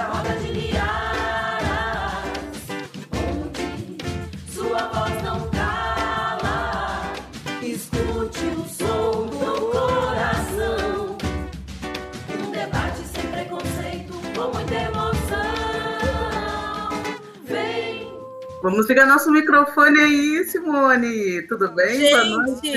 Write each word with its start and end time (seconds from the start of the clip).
자, 0.00 0.39
Vamos 18.70 18.86
ligar 18.86 19.04
nosso 19.04 19.32
microfone 19.32 19.98
aí, 19.98 20.44
Simone. 20.44 21.42
Tudo 21.48 21.72
bem? 21.72 21.98
Gente, 21.98 22.10
Boa 22.12 22.24
noite. 22.24 22.72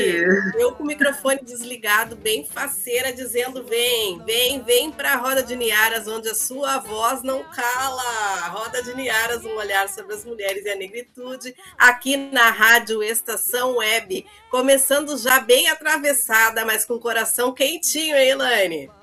Eu 0.58 0.72
com 0.72 0.84
o 0.84 0.88
microfone 0.88 1.40
desligado, 1.44 2.16
bem 2.16 2.44
faceira, 2.44 3.14
dizendo: 3.14 3.64
vem, 3.64 4.20
vem, 4.26 4.64
vem 4.64 4.92
para 4.92 5.14
a 5.14 5.18
Roda 5.18 5.44
de 5.44 5.56
Niaras, 5.56 6.08
onde 6.08 6.30
a 6.30 6.34
sua 6.34 6.80
voz 6.80 7.22
não 7.22 7.44
cala. 7.44 8.48
Roda 8.50 8.82
de 8.82 8.96
Niaras, 8.96 9.46
um 9.46 9.56
olhar 9.56 9.88
sobre 9.88 10.16
as 10.16 10.26
mulheres 10.26 10.66
e 10.66 10.70
a 10.70 10.76
negritude, 10.76 11.56
aqui 11.78 12.18
na 12.18 12.50
Rádio 12.50 13.04
Estação 13.04 13.78
Web. 13.78 14.26
Começando 14.50 15.16
já 15.16 15.40
bem 15.40 15.70
atravessada, 15.70 16.66
mas 16.66 16.86
com 16.86 16.96
o 16.96 17.00
coração 17.00 17.54
quentinho, 17.54 18.18
hein, 18.18 18.30
Elaine? 18.30 19.03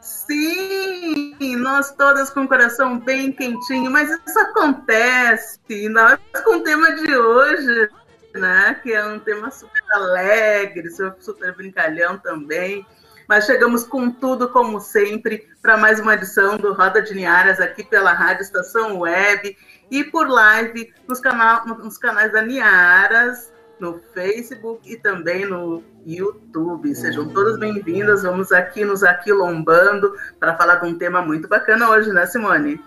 Sim, 0.00 1.56
nós 1.56 1.92
todas 1.92 2.30
com 2.30 2.42
o 2.42 2.48
coração 2.48 2.98
bem 2.98 3.30
quentinho, 3.32 3.90
mas 3.90 4.08
isso 4.10 4.38
acontece, 4.38 5.58
mais 5.90 6.18
com 6.42 6.56
o 6.56 6.62
tema 6.62 6.92
de 6.94 7.16
hoje, 7.16 7.88
né? 8.34 8.80
Que 8.82 8.94
é 8.94 9.04
um 9.04 9.18
tema 9.18 9.50
super 9.50 9.82
alegre, 9.92 10.88
super 11.20 11.54
brincalhão 11.54 12.18
também. 12.18 12.86
Mas 13.28 13.44
chegamos 13.44 13.84
com 13.84 14.10
tudo, 14.10 14.48
como 14.48 14.80
sempre, 14.80 15.46
para 15.62 15.76
mais 15.76 16.00
uma 16.00 16.14
edição 16.14 16.56
do 16.56 16.72
Roda 16.72 17.00
de 17.00 17.14
Niaras 17.14 17.60
aqui 17.60 17.84
pela 17.84 18.12
Rádio 18.12 18.42
Estação 18.42 18.98
Web 18.98 19.56
e 19.90 20.02
por 20.02 20.28
live 20.28 20.92
nos, 21.06 21.20
canal, 21.20 21.64
nos 21.66 21.96
canais 21.98 22.32
da 22.32 22.42
Niaras, 22.42 23.52
no 23.80 23.98
Facebook 24.14 24.90
e 24.90 24.96
também 24.96 25.46
no 25.46 25.82
YouTube. 26.06 26.94
Sejam 26.94 27.28
todas 27.32 27.58
bem-vindas. 27.58 28.22
Vamos 28.22 28.52
aqui 28.52 28.84
nos 28.84 29.02
aquilombando 29.02 30.14
para 30.38 30.56
falar 30.56 30.76
de 30.76 30.86
um 30.86 30.98
tema 30.98 31.22
muito 31.22 31.48
bacana 31.48 31.90
hoje, 31.90 32.12
né, 32.12 32.26
Simone? 32.26 32.80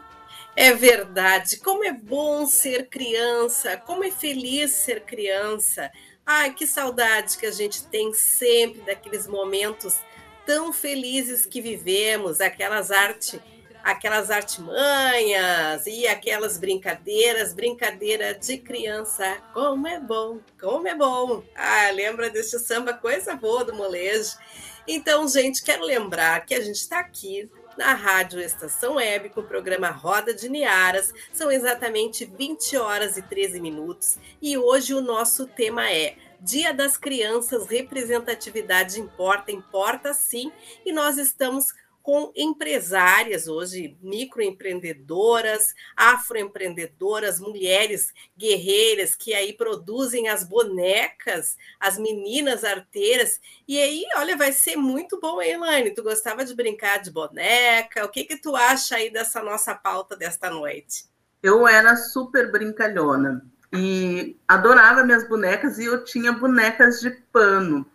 É 0.56 0.74
verdade. 0.74 1.58
Como 1.58 1.84
é 1.84 1.92
bom 1.92 2.46
ser 2.46 2.88
criança, 2.88 3.76
como 3.78 4.04
é 4.04 4.12
feliz 4.12 4.72
ser 4.72 5.02
criança. 5.02 5.92
Ai, 6.26 6.54
que 6.54 6.68
saudade 6.68 7.38
que 7.38 7.46
a 7.46 7.52
gente 7.52 7.86
tem 7.88 8.14
sempre 8.14 8.82
daqueles 8.82 9.28
momentos 9.28 10.00
tão 10.46 10.72
felizes 10.72 11.46
que 11.46 11.62
vivemos, 11.62 12.40
aquelas 12.40 12.92
artes 12.92 13.40
aquelas 13.84 14.32
artimanhas 14.32 15.86
e 15.86 16.08
aquelas 16.08 16.58
brincadeiras, 16.58 17.54
brincadeira 17.54 18.34
de 18.34 18.58
criança. 18.58 19.38
Como 19.54 19.88
é 19.88 20.00
bom, 20.00 20.40
como 20.60 20.88
é 20.88 20.96
bom. 20.96 21.44
Ah, 21.54 21.92
lembra 21.92 22.30
desse 22.30 22.58
samba, 22.60 22.94
coisa 22.94 23.36
boa 23.36 23.66
do 23.66 23.74
molejo. 23.74 24.38
Então, 24.88 25.28
gente, 25.28 25.64
quero 25.64 25.84
lembrar 25.84 26.46
que 26.46 26.56
a 26.56 26.62
gente 26.62 26.78
está 26.78 27.00
aqui 27.00 27.50
na 27.78 27.94
Rádio 27.94 28.40
Estação 28.40 28.96
Web 28.96 29.30
com 29.30 29.42
o 29.42 29.48
programa 29.48 29.90
Roda 29.90 30.34
de 30.34 30.48
Niaras. 30.48 31.12
São 31.34 31.52
exatamente 31.52 32.26
20 32.26 32.78
horas 32.78 33.18
e 33.18 33.22
13 33.22 33.60
minutos 33.60 34.18
e 34.42 34.58
hoje 34.58 34.94
o 34.94 35.02
nosso 35.02 35.48
tema 35.48 35.92
é 35.92 36.16
Dia 36.40 36.74
das 36.74 36.98
Crianças, 36.98 37.68
representatividade 37.68 39.00
importa, 39.00 39.50
importa 39.50 40.14
sim, 40.14 40.52
e 40.86 40.92
nós 40.92 41.18
estamos 41.18 41.68
com 42.04 42.34
empresárias 42.36 43.48
hoje, 43.48 43.98
microempreendedoras, 44.02 45.74
afroempreendedoras, 45.96 47.40
mulheres 47.40 48.14
guerreiras 48.38 49.16
que 49.16 49.34
aí 49.34 49.54
produzem 49.54 50.28
as 50.28 50.44
bonecas, 50.44 51.58
as 51.80 51.98
meninas 51.98 52.66
arteiras. 52.66 53.40
E 53.66 53.80
aí, 53.80 54.04
olha, 54.18 54.36
vai 54.36 54.52
ser 54.52 54.76
muito 54.76 55.18
bom, 55.18 55.42
hein, 55.42 55.54
Elaine? 55.54 55.96
Tu 55.96 56.04
gostava 56.04 56.44
de 56.44 56.54
brincar 56.54 56.98
de 57.02 57.10
boneca? 57.10 58.04
O 58.04 58.10
que 58.10 58.26
que 58.26 58.36
tu 58.36 58.54
acha 58.54 58.98
aí 58.98 59.10
dessa 59.10 59.42
nossa 59.42 59.74
pauta 59.74 60.18
desta 60.18 60.50
noite? 60.50 61.06
Eu 61.42 61.66
era 61.66 61.96
super 61.96 62.52
brincalhona 62.52 63.46
e 63.72 64.36
adorava 64.46 65.06
minhas 65.06 65.28
bonecas 65.28 65.80
e 65.80 65.86
eu 65.86 66.04
tinha 66.04 66.34
bonecas 66.34 67.00
de 67.00 67.12
pano. 67.32 67.86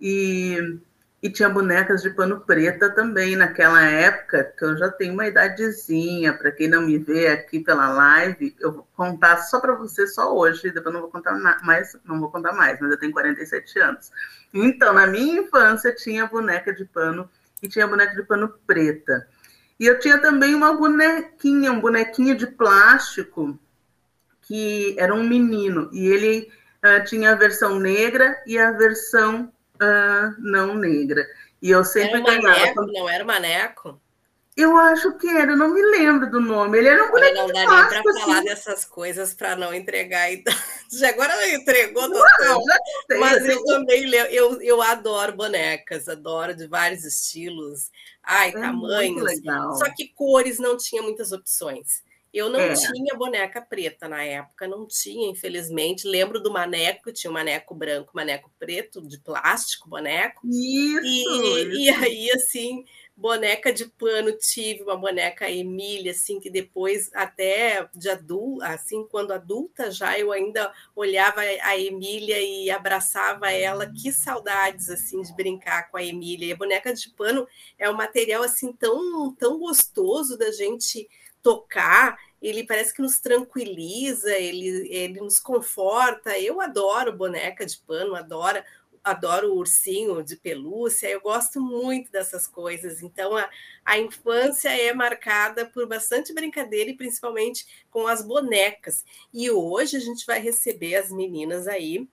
E 0.00 0.78
e 1.22 1.30
tinha 1.30 1.48
bonecas 1.48 2.02
de 2.02 2.10
pano 2.10 2.40
preta 2.40 2.90
também 2.90 3.36
naquela 3.36 3.82
época, 3.82 4.52
que 4.56 4.64
eu 4.64 4.76
já 4.76 4.90
tenho 4.90 5.14
uma 5.14 5.26
idadezinha, 5.26 6.32
para 6.34 6.52
quem 6.52 6.68
não 6.68 6.82
me 6.82 6.98
vê 6.98 7.28
aqui 7.28 7.60
pela 7.60 7.88
live, 7.88 8.54
eu 8.60 8.72
vou 8.72 8.88
contar 8.94 9.38
só 9.38 9.58
para 9.58 9.74
você 9.74 10.06
só 10.06 10.36
hoje, 10.36 10.70
depois 10.70 10.94
não 10.94 11.00
vou 11.00 11.10
contar 11.10 11.32
mais, 11.62 11.96
não 12.04 12.20
vou 12.20 12.30
contar 12.30 12.52
mais, 12.52 12.78
mas 12.80 12.90
eu 12.90 12.98
tenho 12.98 13.12
47 13.12 13.78
anos. 13.80 14.10
Então, 14.52 14.92
na 14.92 15.06
minha 15.06 15.40
infância 15.40 15.94
tinha 15.94 16.26
boneca 16.26 16.72
de 16.72 16.84
pano 16.84 17.28
e 17.62 17.68
tinha 17.68 17.86
boneca 17.86 18.14
de 18.14 18.22
pano 18.22 18.52
preta. 18.66 19.26
E 19.80 19.86
eu 19.86 19.98
tinha 19.98 20.18
também 20.18 20.54
uma 20.54 20.74
bonequinha, 20.74 21.72
um 21.72 21.80
bonequinho 21.80 22.36
de 22.36 22.46
plástico 22.46 23.58
que 24.42 24.94
era 24.98 25.12
um 25.12 25.26
menino 25.26 25.90
e 25.92 26.06
ele 26.06 26.50
uh, 26.84 27.04
tinha 27.04 27.32
a 27.32 27.34
versão 27.34 27.80
negra 27.80 28.40
e 28.46 28.56
a 28.58 28.70
versão 28.70 29.52
uh, 29.82 30.34
não 30.38 30.74
negra. 30.74 31.26
E 31.60 31.70
eu 31.70 31.84
sempre 31.84 32.20
era 32.20 32.22
ganhava. 32.22 32.42
Maneco, 32.48 32.86
não 32.92 33.08
era 33.08 33.24
maneco? 33.24 34.00
Eu 34.56 34.74
acho 34.74 35.18
que 35.18 35.28
era, 35.28 35.52
eu 35.52 35.56
não 35.56 35.68
me 35.68 35.82
lembro 35.82 36.30
do 36.30 36.40
nome. 36.40 36.78
Ele 36.78 36.88
era 36.88 37.04
um 37.04 37.10
boneco 37.10 37.34
Não 37.34 37.46
dá 37.48 37.66
nem 37.66 37.88
para 37.88 38.02
falar 38.02 38.36
assim. 38.38 38.44
dessas 38.44 38.84
coisas 38.86 39.34
para 39.34 39.54
não 39.54 39.74
entregar 39.74 40.22
a 40.22 40.30
idade. 40.30 40.56
Agora 41.06 41.54
entregou 41.54 42.08
Não, 42.08 42.16
total. 42.16 42.62
Mas 43.18 43.42
assim, 43.42 43.50
eu 43.50 43.64
também 43.64 44.06
le- 44.06 44.34
eu, 44.34 44.62
eu 44.62 44.80
adoro 44.80 45.36
bonecas, 45.36 46.08
adoro 46.08 46.54
de 46.54 46.66
vários 46.66 47.04
estilos, 47.04 47.90
ai, 48.22 48.48
é 48.48 48.52
tamanhos. 48.52 49.30
Só 49.78 49.92
que 49.94 50.08
cores 50.14 50.58
não 50.58 50.74
tinha 50.78 51.02
muitas 51.02 51.32
opções. 51.32 52.02
Eu 52.36 52.50
não 52.50 52.70
É. 52.70 52.72
tinha 52.72 53.14
boneca 53.16 53.60
preta 53.62 54.08
na 54.08 54.22
época, 54.24 54.68
não 54.68 54.86
tinha, 54.86 55.28
infelizmente. 55.30 56.06
Lembro 56.06 56.40
do 56.42 56.52
maneco, 56.52 57.12
tinha 57.12 57.30
um 57.30 57.34
maneco 57.34 57.74
branco, 57.74 58.12
maneco 58.14 58.50
preto, 58.58 59.00
de 59.06 59.18
plástico, 59.20 59.88
boneco. 59.88 60.42
Isso, 60.42 60.98
E, 61.00 61.86
e 61.86 61.90
isso. 61.90 61.90
aí, 61.90 62.30
assim, 62.32 62.84
boneca 63.16 63.72
de 63.72 63.86
pano, 63.86 64.32
tive 64.36 64.82
uma 64.82 64.96
boneca 64.96 65.50
Emília, 65.50 66.12
assim, 66.12 66.40
que 66.40 66.50
depois, 66.50 67.10
até 67.14 67.88
de 67.94 68.08
adulta, 68.10 68.66
assim, 68.68 69.06
quando 69.08 69.32
adulta 69.32 69.90
já, 69.90 70.18
eu 70.18 70.32
ainda 70.32 70.72
olhava 70.94 71.40
a 71.42 71.78
Emília 71.78 72.40
e 72.40 72.70
abraçava 72.70 73.50
ela. 73.52 73.86
Que 73.92 74.12
saudades, 74.12 74.90
assim, 74.90 75.22
de 75.22 75.34
brincar 75.34 75.90
com 75.90 75.96
a 75.98 76.04
Emília. 76.04 76.48
E 76.48 76.52
a 76.52 76.56
boneca 76.56 76.92
de 76.94 77.10
pano 77.10 77.46
é 77.78 77.88
um 77.90 77.94
material, 77.94 78.42
assim, 78.42 78.72
tão, 78.72 79.34
tão 79.34 79.58
gostoso 79.58 80.36
da 80.38 80.50
gente 80.50 81.08
tocar. 81.46 82.18
Ele 82.42 82.66
parece 82.66 82.92
que 82.92 83.00
nos 83.00 83.20
tranquiliza, 83.20 84.36
ele, 84.36 84.88
ele 84.92 85.20
nos 85.20 85.38
conforta. 85.38 86.36
Eu 86.36 86.60
adoro 86.60 87.16
boneca 87.16 87.64
de 87.64 87.78
pano, 87.78 88.16
adoro 88.16 88.60
adoro 89.04 89.54
ursinho 89.54 90.20
de 90.20 90.34
pelúcia, 90.34 91.08
eu 91.08 91.20
gosto 91.20 91.60
muito 91.60 92.10
dessas 92.10 92.44
coisas. 92.44 93.00
Então, 93.00 93.36
a, 93.36 93.48
a 93.84 94.00
infância 94.00 94.68
é 94.68 94.92
marcada 94.92 95.64
por 95.64 95.86
bastante 95.86 96.34
brincadeira 96.34 96.90
e 96.90 96.96
principalmente 96.96 97.86
com 97.88 98.08
as 98.08 98.20
bonecas. 98.20 99.04
E 99.32 99.48
hoje 99.48 99.96
a 99.96 100.00
gente 100.00 100.26
vai 100.26 100.40
receber 100.40 100.96
as 100.96 101.12
meninas 101.12 101.68
aí. 101.68 102.08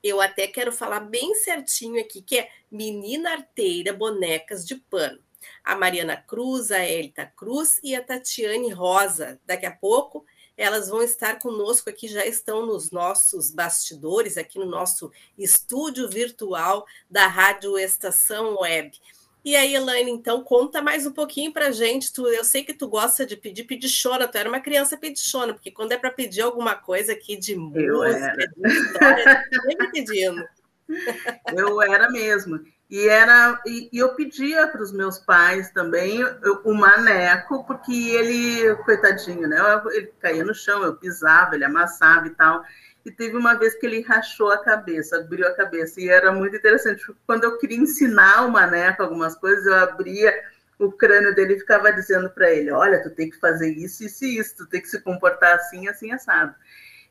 Eu 0.00 0.20
até 0.20 0.46
quero 0.46 0.70
falar 0.70 1.00
bem 1.00 1.34
certinho 1.34 2.00
aqui, 2.00 2.22
que 2.22 2.38
é 2.38 2.48
Menina 2.70 3.32
Arteira 3.32 3.92
Bonecas 3.92 4.64
de 4.64 4.76
Pano. 4.76 5.18
A 5.64 5.76
Mariana 5.76 6.16
Cruz, 6.16 6.70
a 6.70 6.84
Elita 6.84 7.26
Cruz 7.36 7.80
e 7.82 7.94
a 7.94 8.02
Tatiane 8.02 8.72
Rosa. 8.72 9.40
Daqui 9.46 9.66
a 9.66 9.74
pouco 9.74 10.24
elas 10.58 10.88
vão 10.88 11.00
estar 11.00 11.38
conosco 11.38 11.88
aqui, 11.88 12.08
já 12.08 12.26
estão 12.26 12.66
nos 12.66 12.90
nossos 12.90 13.52
bastidores, 13.52 14.36
aqui 14.36 14.58
no 14.58 14.66
nosso 14.66 15.12
estúdio 15.38 16.10
virtual 16.10 16.84
da 17.08 17.28
Rádio 17.28 17.78
Estação 17.78 18.58
Web. 18.58 18.98
E 19.44 19.54
aí, 19.54 19.76
Elaine, 19.76 20.10
então, 20.10 20.42
conta 20.42 20.82
mais 20.82 21.06
um 21.06 21.12
pouquinho 21.12 21.52
para 21.52 21.70
gente. 21.70 22.12
Tu, 22.12 22.26
eu 22.26 22.44
sei 22.44 22.64
que 22.64 22.74
tu 22.74 22.88
gosta 22.88 23.24
de 23.24 23.36
pedir 23.36 23.64
pedichona, 23.64 24.26
tu 24.26 24.36
era 24.36 24.48
uma 24.48 24.60
criança 24.60 24.96
pedichona, 24.96 25.54
porque 25.54 25.70
quando 25.70 25.92
é 25.92 25.96
para 25.96 26.10
pedir 26.10 26.42
alguma 26.42 26.74
coisa 26.74 27.12
aqui 27.12 27.36
de 27.36 27.54
música, 27.54 28.36
de 28.56 28.68
história, 28.68 29.44
tu 29.50 29.62
sempre 29.62 29.90
pedindo. 29.92 30.44
Eu 31.56 31.80
era 31.80 32.10
mesmo. 32.10 32.60
E, 32.90 33.06
era, 33.06 33.60
e, 33.66 33.90
e 33.92 33.98
eu 33.98 34.14
pedia 34.14 34.66
para 34.66 34.82
os 34.82 34.90
meus 34.90 35.18
pais 35.18 35.70
também 35.70 36.24
o 36.64 36.72
maneco, 36.72 37.62
porque 37.64 37.92
ele, 37.92 38.74
coitadinho, 38.76 39.46
né? 39.46 39.58
Ele 39.92 40.10
caía 40.18 40.42
no 40.42 40.54
chão, 40.54 40.82
eu 40.82 40.96
pisava, 40.96 41.54
ele 41.54 41.64
amassava 41.64 42.26
e 42.26 42.30
tal. 42.30 42.64
E 43.04 43.10
teve 43.10 43.36
uma 43.36 43.54
vez 43.54 43.74
que 43.74 43.86
ele 43.86 44.00
rachou 44.00 44.50
a 44.50 44.64
cabeça, 44.64 45.18
abriu 45.18 45.46
a 45.46 45.54
cabeça. 45.54 46.00
E 46.00 46.08
era 46.08 46.32
muito 46.32 46.56
interessante, 46.56 47.04
quando 47.26 47.44
eu 47.44 47.58
queria 47.58 47.76
ensinar 47.76 48.46
o 48.46 48.50
maneco 48.50 49.02
algumas 49.02 49.34
coisas, 49.34 49.66
eu 49.66 49.74
abria 49.74 50.32
o 50.78 50.90
crânio 50.90 51.34
dele 51.34 51.54
e 51.54 51.58
ficava 51.60 51.92
dizendo 51.92 52.30
para 52.30 52.50
ele: 52.50 52.70
Olha, 52.70 53.02
tu 53.02 53.10
tem 53.10 53.28
que 53.28 53.38
fazer 53.38 53.70
isso, 53.70 54.04
isso 54.04 54.24
e 54.24 54.38
isso, 54.38 54.56
tu 54.56 54.66
tem 54.66 54.80
que 54.80 54.88
se 54.88 55.00
comportar 55.00 55.56
assim, 55.56 55.88
assim, 55.88 56.10
assado. 56.10 56.54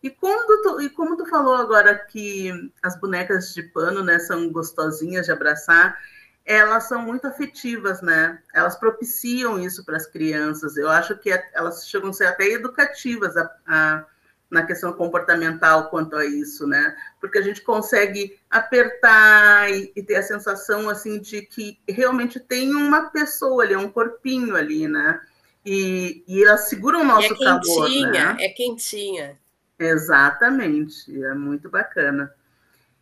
E, 0.02 0.10
quando 0.10 0.62
tu, 0.62 0.82
e 0.82 0.90
como 0.90 1.18
tu 1.18 1.26
falou 1.26 1.56
agora 1.56 1.96
que 1.96 2.52
as 2.84 3.00
bonecas 3.00 3.54
de 3.54 3.64
pano 3.64 4.04
né, 4.04 4.20
são 4.20 4.52
gostosinhas 4.52 5.26
de 5.26 5.32
abraçar, 5.32 5.98
elas 6.46 6.88
são 6.88 7.02
muito 7.02 7.28
afetivas, 7.28 8.02
né? 8.02 8.40
Elas 8.54 8.78
propiciam 8.78 9.60
isso 9.60 9.84
para 9.84 9.98
as 9.98 10.08
crianças. 10.08 10.78
Eu 10.78 10.90
acho 10.90 11.18
que 11.18 11.30
elas 11.54 11.86
chegam 11.86 12.10
a 12.10 12.14
ser 12.14 12.26
até 12.26 12.46
educativas 12.46 13.36
a, 13.36 13.52
a, 13.68 14.06
na 14.50 14.66
questão 14.66 14.94
comportamental 14.94 15.90
quanto 15.90 16.16
a 16.16 16.26
isso, 16.26 16.66
né? 16.66 16.96
Porque 17.20 17.38
a 17.38 17.42
gente 17.42 17.62
consegue 17.62 18.40
apertar 18.50 19.70
e, 19.70 19.92
e, 19.94 20.02
ter 20.02 20.16
a 20.16 20.24
sensação 20.24 20.88
assim 20.88 21.20
de 21.20 21.42
que 21.42 21.78
realmente 21.86 22.40
tem 22.40 22.74
uma 22.74 23.10
pessoa 23.10 23.64
ali, 23.64 23.76
um 23.76 23.90
corpinho 23.90 24.56
ali, 24.56 24.88
né? 24.88 25.20
E, 25.66 26.24
e 26.26 26.46
elas 26.46 26.70
seguram 26.70 27.02
o 27.02 27.06
nosso 27.06 27.24
e 27.24 27.26
é 27.26 27.36
quentinha, 27.36 28.12
calor, 28.12 28.12
né? 28.14 28.38
É 28.40 28.50
quentinha. 28.50 29.38
Exatamente, 29.80 31.24
é 31.24 31.34
muito 31.34 31.70
bacana. 31.70 32.34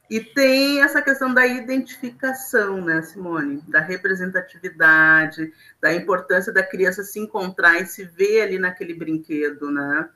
E 0.10 0.20
tem 0.20 0.82
essa 0.84 1.02
questão 1.02 1.34
da 1.34 1.48
identificação, 1.48 2.80
né, 2.82 3.02
Simone? 3.02 3.62
Da 3.68 3.80
representatividade, 3.80 5.52
da 5.82 5.94
importância 5.94 6.54
da 6.54 6.62
criança 6.62 7.04
se 7.04 7.20
encontrar 7.20 7.80
e 7.80 7.88
se 7.88 8.04
ver 8.04 8.42
ali 8.42 8.60
naquele 8.60 8.94
brinquedo, 8.94 9.72
né? 9.72 10.10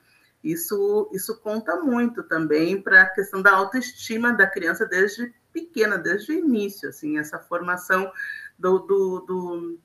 Isso, 0.44 1.10
isso 1.12 1.38
conta 1.40 1.76
muito 1.76 2.22
também 2.22 2.80
para 2.80 3.02
a 3.02 3.10
questão 3.10 3.42
da 3.42 3.52
autoestima 3.52 4.32
da 4.32 4.46
criança 4.46 4.86
desde 4.86 5.34
pequena, 5.52 5.98
desde 5.98 6.32
o 6.32 6.38
início, 6.38 6.88
assim, 6.88 7.18
essa 7.18 7.38
formação 7.38 8.10
do, 8.58 8.78
do, 8.78 9.20
do 9.20 9.78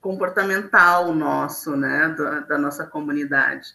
comportamental 0.00 1.14
nosso, 1.14 1.76
né, 1.76 2.08
da, 2.08 2.40
da 2.40 2.58
nossa 2.58 2.84
comunidade. 2.84 3.74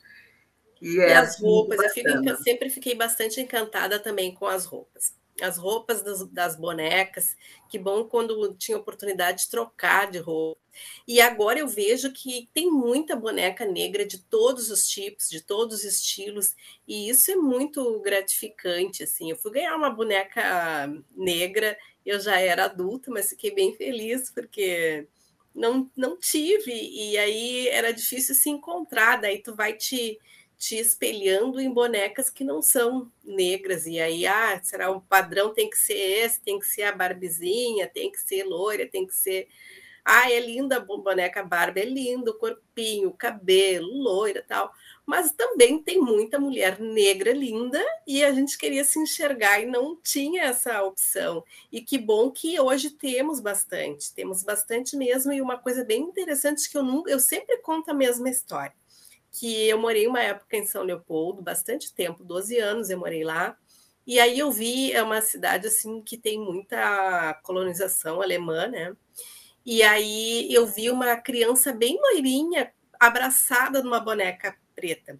E, 0.81 0.99
é 0.99 1.09
e 1.09 1.13
as 1.13 1.39
roupas, 1.39 1.79
eu 1.79 1.89
fico, 1.89 2.43
sempre 2.43 2.69
fiquei 2.69 2.95
bastante 2.95 3.41
encantada 3.41 3.99
também 3.99 4.33
com 4.33 4.45
as 4.45 4.65
roupas. 4.65 5.15
As 5.41 5.57
roupas 5.57 6.01
das, 6.01 6.27
das, 6.29 6.55
bonecas, 6.55 7.35
que 7.69 7.77
bom 7.77 8.03
quando 8.05 8.55
tinha 8.55 8.77
oportunidade 8.77 9.43
de 9.43 9.49
trocar 9.49 10.09
de 10.09 10.17
roupa. 10.17 10.59
E 11.07 11.21
agora 11.21 11.59
eu 11.59 11.67
vejo 11.67 12.11
que 12.11 12.49
tem 12.53 12.71
muita 12.71 13.15
boneca 13.15 13.63
negra 13.63 14.03
de 14.03 14.17
todos 14.17 14.71
os 14.71 14.87
tipos, 14.87 15.29
de 15.29 15.41
todos 15.41 15.79
os 15.79 15.83
estilos, 15.83 16.55
e 16.87 17.07
isso 17.09 17.31
é 17.31 17.35
muito 17.35 17.99
gratificante. 18.01 19.03
Assim, 19.03 19.29
eu 19.29 19.35
fui 19.35 19.51
ganhar 19.51 19.75
uma 19.75 19.91
boneca 19.91 20.91
negra, 21.15 21.77
eu 22.03 22.19
já 22.19 22.39
era 22.39 22.65
adulta, 22.65 23.11
mas 23.11 23.29
fiquei 23.29 23.53
bem 23.53 23.75
feliz 23.75 24.31
porque 24.31 25.07
não, 25.53 25.89
não 25.95 26.17
tive, 26.17 26.71
e 26.71 27.17
aí 27.17 27.67
era 27.67 27.91
difícil 27.91 28.35
se 28.35 28.49
encontrar, 28.49 29.19
daí 29.19 29.39
tu 29.39 29.55
vai 29.55 29.73
te 29.73 30.19
te 30.57 30.75
espelhando 30.75 31.59
em 31.59 31.71
bonecas 31.71 32.29
que 32.29 32.43
não 32.43 32.61
são 32.61 33.11
negras. 33.23 33.85
E 33.85 33.99
aí, 33.99 34.25
ah, 34.25 34.59
será 34.63 34.89
o 34.91 35.01
padrão 35.01 35.53
tem 35.53 35.69
que 35.69 35.77
ser 35.77 35.93
esse, 35.93 36.41
tem 36.41 36.59
que 36.59 36.65
ser 36.65 36.83
a 36.83 36.91
Barbizinha, 36.91 37.87
tem 37.87 38.11
que 38.11 38.19
ser 38.19 38.43
loira, 38.43 38.87
tem 38.87 39.05
que 39.05 39.13
ser. 39.13 39.47
Ah, 40.03 40.31
é 40.31 40.39
linda 40.39 40.77
a 40.77 40.79
boneca 40.79 41.43
Barbie, 41.43 41.81
é 41.81 41.85
lindo 41.85 42.31
o 42.31 42.33
corpinho, 42.35 43.09
o 43.09 43.13
cabelo, 43.13 43.87
loira 43.87 44.43
tal. 44.47 44.71
Mas 45.05 45.31
também 45.33 45.81
tem 45.81 45.99
muita 45.99 46.39
mulher 46.39 46.79
negra 46.79 47.33
linda 47.33 47.83
e 48.05 48.23
a 48.23 48.31
gente 48.31 48.57
queria 48.57 48.83
se 48.85 48.99
enxergar 48.99 49.61
e 49.61 49.65
não 49.65 49.97
tinha 49.97 50.43
essa 50.43 50.81
opção. 50.83 51.43
E 51.71 51.81
que 51.81 51.97
bom 51.97 52.31
que 52.31 52.59
hoje 52.59 52.89
temos 52.89 53.39
bastante, 53.41 54.13
temos 54.13 54.43
bastante 54.43 54.95
mesmo. 54.95 55.33
E 55.33 55.41
uma 55.41 55.57
coisa 55.57 55.83
bem 55.83 56.01
interessante 56.03 56.69
que 56.69 56.77
eu 56.77 56.83
nunca, 56.83 57.11
eu 57.11 57.19
sempre 57.19 57.57
conto 57.59 57.91
a 57.91 57.93
mesma 57.93 58.29
história 58.29 58.73
que 59.31 59.67
eu 59.67 59.79
morei 59.79 60.07
uma 60.07 60.21
época 60.21 60.57
em 60.57 60.65
São 60.65 60.83
Leopoldo, 60.83 61.41
bastante 61.41 61.93
tempo, 61.93 62.23
12 62.23 62.57
anos 62.57 62.89
eu 62.89 62.99
morei 62.99 63.23
lá. 63.23 63.57
E 64.05 64.19
aí 64.19 64.39
eu 64.39 64.51
vi, 64.51 64.91
é 64.93 65.03
uma 65.03 65.21
cidade 65.21 65.67
assim 65.67 66.01
que 66.01 66.17
tem 66.17 66.39
muita 66.39 67.33
colonização 67.43 68.21
alemã, 68.21 68.67
né? 68.67 68.95
E 69.65 69.83
aí 69.83 70.47
eu 70.53 70.65
vi 70.65 70.89
uma 70.89 71.17
criança 71.17 71.73
bem 71.73 71.99
loirinha 71.99 72.71
abraçada 72.99 73.83
numa 73.83 73.99
boneca 73.99 74.57
preta. 74.73 75.19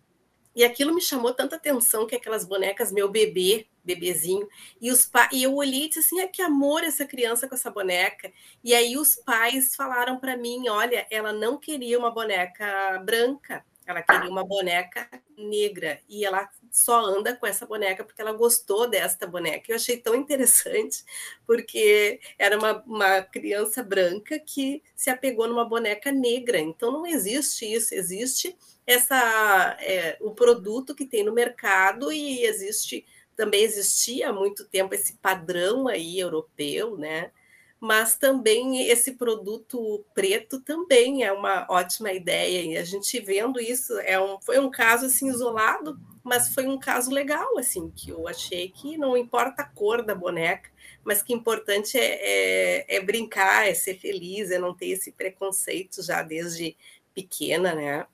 E 0.55 0.63
aquilo 0.63 0.95
me 0.95 1.01
chamou 1.01 1.33
tanta 1.33 1.55
atenção 1.55 2.07
que 2.07 2.15
aquelas 2.15 2.43
bonecas, 2.43 2.91
meu 2.91 3.07
bebê, 3.07 3.67
bebezinho, 3.83 4.47
e 4.81 4.89
os 4.89 5.05
pa... 5.05 5.29
e 5.31 5.43
eu 5.43 5.53
olhei 5.53 5.83
e 5.83 5.87
disse 5.89 5.99
assim: 5.99 6.19
ah, 6.19 6.27
que 6.27 6.41
amor 6.41 6.83
essa 6.83 7.05
criança 7.05 7.47
com 7.47 7.53
essa 7.53 7.69
boneca. 7.69 8.31
E 8.63 8.73
aí 8.73 8.97
os 8.97 9.15
pais 9.17 9.75
falaram 9.75 10.19
para 10.19 10.35
mim: 10.35 10.67
olha, 10.67 11.05
ela 11.11 11.31
não 11.31 11.59
queria 11.59 11.99
uma 11.99 12.09
boneca 12.09 12.97
branca, 13.05 13.63
ela 13.87 14.01
queria 14.01 14.29
uma 14.29 14.45
boneca 14.45 15.09
negra 15.37 15.99
e 16.09 16.25
ela 16.25 16.49
só 16.69 16.99
anda 17.05 17.35
com 17.35 17.47
essa 17.47 17.65
boneca 17.65 18.03
porque 18.03 18.21
ela 18.21 18.33
gostou 18.33 18.87
desta 18.87 19.25
boneca. 19.25 19.71
Eu 19.71 19.77
achei 19.77 19.97
tão 19.97 20.13
interessante, 20.13 21.05
porque 21.45 22.19
era 22.37 22.57
uma, 22.57 22.83
uma 22.85 23.21
criança 23.21 23.81
branca 23.81 24.37
que 24.39 24.83
se 24.93 25.09
apegou 25.09 25.47
numa 25.47 25.63
boneca 25.63 26.11
negra. 26.11 26.59
Então 26.59 26.91
não 26.91 27.05
existe 27.05 27.65
isso, 27.65 27.95
existe 27.95 28.57
essa 28.85 29.77
é, 29.79 30.17
o 30.21 30.31
produto 30.31 30.93
que 30.93 31.05
tem 31.05 31.23
no 31.23 31.33
mercado 31.33 32.11
e 32.11 32.43
existe 32.43 33.05
também 33.37 33.61
existia 33.61 34.29
há 34.29 34.33
muito 34.33 34.65
tempo 34.65 34.95
esse 34.95 35.13
padrão 35.17 35.87
aí 35.87 36.19
europeu, 36.19 36.97
né? 36.97 37.31
Mas 37.79 38.17
também 38.17 38.87
esse 38.87 39.13
produto 39.13 40.03
preto 40.13 40.59
também 40.61 41.23
é 41.23 41.31
uma 41.31 41.67
ótima 41.69 42.11
ideia. 42.11 42.63
E 42.63 42.77
a 42.77 42.83
gente 42.83 43.19
vendo 43.19 43.59
isso, 43.59 43.97
é 43.99 44.19
um, 44.19 44.39
foi 44.41 44.59
um 44.59 44.69
caso 44.69 45.05
assim 45.05 45.29
isolado, 45.29 45.99
mas 46.23 46.53
foi 46.53 46.67
um 46.67 46.79
caso 46.79 47.11
legal, 47.11 47.57
assim, 47.57 47.89
que 47.91 48.09
eu 48.09 48.27
achei 48.27 48.69
que 48.69 48.97
não 48.97 49.15
importa 49.15 49.61
a 49.61 49.65
cor 49.65 50.03
da 50.03 50.15
boneca, 50.15 50.69
mas 51.03 51.21
que 51.21 51.33
importante 51.33 51.97
é, 51.97 52.85
é, 52.85 52.95
é 52.97 53.01
brincar, 53.01 53.67
é 53.67 53.73
ser 53.73 53.97
feliz, 53.99 54.51
é 54.51 54.57
não 54.57 54.73
ter 54.73 54.87
esse 54.87 55.11
preconceito 55.11 56.03
já 56.03 56.23
desde 56.23 56.75
pequena, 57.13 57.73
né? 57.73 58.05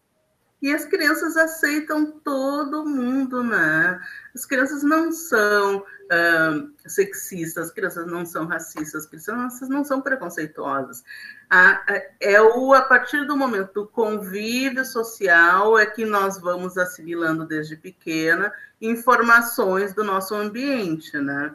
E 0.64 0.74
as 0.74 0.86
crianças 0.86 1.36
aceitam 1.36 2.10
todo 2.24 2.86
mundo, 2.86 3.44
né? 3.44 4.00
As 4.34 4.46
crianças 4.46 4.82
não 4.82 5.12
são 5.12 5.80
uh, 5.80 6.72
sexistas, 6.88 7.66
as 7.66 7.74
crianças 7.74 8.08
não 8.08 8.26
são 8.26 8.46
racistas, 8.46 9.04
as 9.04 9.06
crianças 9.06 9.68
não 9.68 9.84
são 9.84 10.02
preconceituosas. 10.02 11.04
A, 11.50 11.84
é 12.18 12.42
o, 12.42 12.74
a 12.74 12.82
partir 12.82 13.28
do 13.28 13.36
momento 13.36 13.74
do 13.74 13.88
convívio 13.88 14.86
social 14.86 15.78
é 15.78 15.86
que 15.86 16.06
nós 16.06 16.40
vamos 16.40 16.78
assimilando 16.78 17.46
desde 17.46 17.76
pequena 17.76 18.50
informações 18.80 19.94
do 19.94 20.02
nosso 20.02 20.34
ambiente, 20.34 21.18
né? 21.18 21.54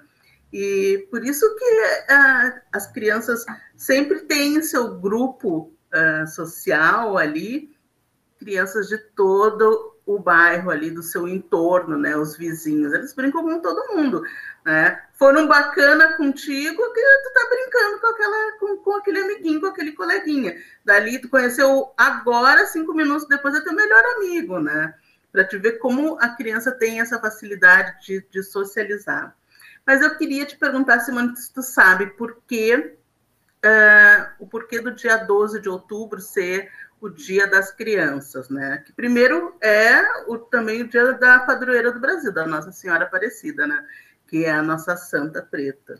E 0.53 1.09
por 1.11 1.25
isso 1.25 1.47
que 1.57 1.81
uh, 2.13 2.61
as 2.71 2.87
crianças 2.93 3.47
sempre 3.75 4.21
têm 4.21 4.61
seu 4.61 4.99
grupo 4.99 5.73
uh, 5.95 6.27
social 6.27 7.17
ali, 7.17 7.75
crianças 8.39 8.89
de 8.89 8.99
todo 8.99 9.95
o 10.07 10.19
bairro 10.19 10.71
ali, 10.71 10.91
do 10.91 11.03
seu 11.03 11.29
entorno, 11.29 11.99
né? 11.99 12.17
Os 12.17 12.35
vizinhos, 12.37 12.95
eles 12.95 13.13
brincam 13.13 13.43
com 13.43 13.61
todo 13.61 13.95
mundo, 13.95 14.23
né? 14.65 15.03
Foram 15.13 15.47
bacana 15.47 16.15
contigo, 16.17 16.93
que 16.95 17.01
tu 17.25 17.33
tá 17.35 17.47
brincando 17.51 18.01
com, 18.01 18.07
aquela, 18.07 18.53
com, 18.59 18.77
com 18.79 18.97
aquele 18.97 19.21
amiguinho, 19.21 19.61
com 19.61 19.67
aquele 19.67 19.93
coleguinha. 19.93 20.57
Dali 20.83 21.21
tu 21.21 21.29
conheceu 21.29 21.93
agora, 21.97 22.65
cinco 22.67 22.95
minutos 22.95 23.29
depois, 23.29 23.55
é 23.55 23.61
teu 23.61 23.75
melhor 23.75 24.03
amigo, 24.17 24.59
né? 24.59 24.95
Para 25.31 25.45
te 25.45 25.59
ver 25.59 25.73
como 25.73 26.17
a 26.21 26.31
criança 26.31 26.73
tem 26.73 27.01
essa 27.01 27.21
facilidade 27.21 28.07
de, 28.07 28.27
de 28.31 28.43
socializar. 28.43 29.37
Mas 29.87 30.01
eu 30.01 30.17
queria 30.17 30.47
te 30.47 30.57
perguntar, 30.57 31.01
Simone, 31.01 31.37
se 31.37 31.53
tu 31.53 31.63
sabe 31.63 32.07
por 32.07 32.43
que 32.47 32.75
uh, 33.65 34.27
o 34.39 34.47
porquê 34.47 34.81
do 34.81 34.91
dia 34.91 35.17
12 35.17 35.61
de 35.61 35.69
outubro 35.69 36.21
ser 36.21 36.71
o 37.01 37.09
Dia 37.09 37.47
das 37.47 37.71
Crianças, 37.71 38.49
né? 38.49 38.83
Que 38.85 38.93
primeiro 38.93 39.57
é 39.61 40.03
o, 40.27 40.39
também 40.39 40.83
o 40.83 40.89
Dia 40.89 41.13
da 41.13 41.41
Padroeira 41.41 41.93
do 41.93 42.01
Brasil, 42.01 42.33
da 42.33 42.47
Nossa 42.47 42.73
Senhora 42.73 43.05
Aparecida, 43.05 43.67
né? 43.67 43.87
Que 44.27 44.45
é 44.45 44.51
a 44.51 44.63
nossa 44.63 44.97
Santa 44.97 45.43
Preta. 45.43 45.99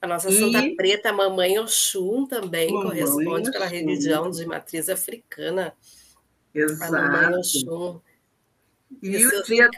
A 0.00 0.06
nossa 0.06 0.30
e... 0.30 0.38
Santa 0.38 0.76
Preta, 0.76 1.10
a 1.10 1.12
Mamãe 1.12 1.58
Oxum, 1.58 2.26
também 2.26 2.72
mamãe 2.72 2.88
corresponde 2.88 3.48
Oxum. 3.48 3.52
pela 3.52 3.66
religião 3.66 4.30
de 4.30 4.44
matriz 4.46 4.88
africana. 4.88 5.72
Exato. 6.54 6.96
A 6.96 7.02
Mamãe 7.02 7.38
Oxum. 7.38 8.00
E, 9.00 9.16
e 9.16 9.26
o, 9.26 9.42
dia, 9.42 9.70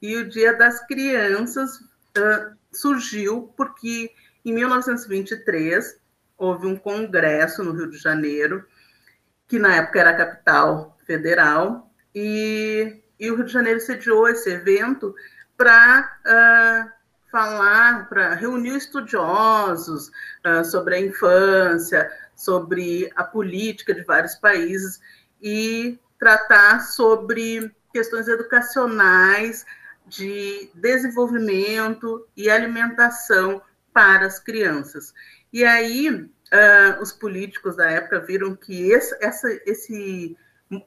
e 0.00 0.16
o 0.16 0.28
Dia 0.28 0.52
das 0.56 0.86
Crianças 0.86 1.80
uh, 1.80 2.56
surgiu 2.70 3.52
porque 3.56 4.12
em 4.44 4.52
1923 4.52 5.98
houve 6.36 6.66
um 6.66 6.76
congresso 6.76 7.64
no 7.64 7.72
Rio 7.72 7.90
de 7.90 7.98
Janeiro 7.98 8.64
que 9.48 9.58
na 9.58 9.76
época 9.76 10.00
era 10.00 10.10
a 10.10 10.16
capital 10.16 10.96
federal, 11.06 11.90
e, 12.14 13.02
e 13.18 13.30
o 13.30 13.36
Rio 13.36 13.44
de 13.44 13.52
Janeiro 13.52 13.80
sediou 13.80 14.28
esse 14.28 14.50
evento 14.50 15.14
para 15.56 16.00
uh, 16.00 16.28
ah, 16.28 16.92
falar, 17.30 18.08
para 18.08 18.34
reunir 18.34 18.76
estudiosos 18.76 20.08
uh, 20.44 20.64
sobre 20.64 20.96
a 20.96 21.00
infância, 21.00 22.10
sobre 22.34 23.10
a 23.14 23.24
política 23.24 23.94
de 23.94 24.02
vários 24.02 24.34
países 24.36 25.00
e 25.40 25.98
tratar 26.18 26.80
sobre 26.80 27.74
questões 27.92 28.28
educacionais 28.28 29.64
de 30.06 30.70
desenvolvimento 30.74 32.26
e 32.36 32.50
alimentação 32.50 33.62
para 33.92 34.26
as 34.26 34.38
crianças. 34.38 35.14
E 35.52 35.64
aí 35.64 36.28
uh, 36.52 37.02
os 37.02 37.12
políticos 37.12 37.76
da 37.76 37.90
época 37.90 38.20
viram 38.20 38.54
que 38.54 38.90
esse, 38.90 39.16
essa, 39.20 39.48
esse, 39.66 40.36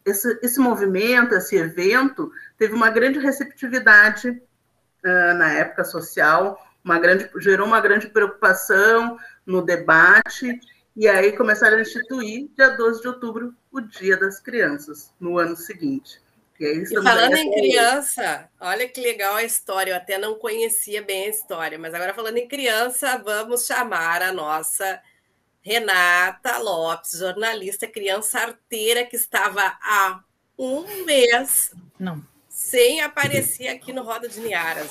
esse, 0.05 0.39
esse 0.41 0.59
movimento, 0.59 1.35
esse 1.35 1.55
evento, 1.55 2.31
teve 2.57 2.73
uma 2.73 2.89
grande 2.89 3.19
receptividade 3.19 4.29
uh, 4.29 5.33
na 5.35 5.53
época 5.53 5.83
social, 5.83 6.59
uma 6.83 6.99
grande, 6.99 7.29
gerou 7.39 7.67
uma 7.67 7.81
grande 7.81 8.07
preocupação 8.07 9.17
no 9.45 9.61
debate, 9.61 10.59
e 10.95 11.07
aí 11.07 11.35
começaram 11.35 11.77
a 11.77 11.81
instituir, 11.81 12.49
dia 12.55 12.69
12 12.69 13.01
de 13.01 13.07
outubro, 13.07 13.53
o 13.71 13.79
Dia 13.79 14.17
das 14.17 14.39
Crianças, 14.39 15.13
no 15.19 15.37
ano 15.37 15.55
seguinte. 15.55 16.19
E, 16.59 16.65
aí, 16.65 16.83
e 16.83 17.03
falando 17.03 17.35
em 17.35 17.51
criança, 17.51 18.49
olha 18.59 18.89
que 18.89 18.99
legal 18.99 19.35
a 19.35 19.43
história. 19.43 19.91
Eu 19.91 19.97
até 19.97 20.17
não 20.17 20.35
conhecia 20.35 21.03
bem 21.03 21.25
a 21.25 21.29
história, 21.29 21.77
mas 21.77 21.93
agora 21.93 22.15
falando 22.15 22.37
em 22.37 22.47
criança, 22.47 23.21
vamos 23.23 23.67
chamar 23.67 24.23
a 24.23 24.33
nossa 24.33 24.99
Renata 25.67 26.59
Lopes, 26.59 27.19
jornalista, 27.19 27.85
criança 27.87 28.39
arteira 28.39 29.03
que 29.03 29.17
estava 29.17 29.61
há 29.81 30.21
um 30.57 31.03
mês 31.03 31.71
Não. 31.99 32.23
sem 32.47 33.01
aparecer 33.01 33.67
aqui 33.67 33.91
no 33.91 34.01
Roda 34.01 34.29
de 34.29 34.39
Niaras. 34.39 34.89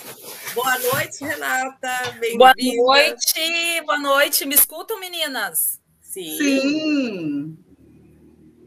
Boa 0.54 0.78
noite, 0.78 1.24
Renata. 1.24 2.18
Boa 2.36 2.52
noite, 2.54 3.80
boa 3.86 3.98
noite. 3.98 4.44
Me 4.44 4.54
escutam, 4.54 5.00
meninas? 5.00 5.80
Sim. 6.02 6.36
Sim. 6.36 7.58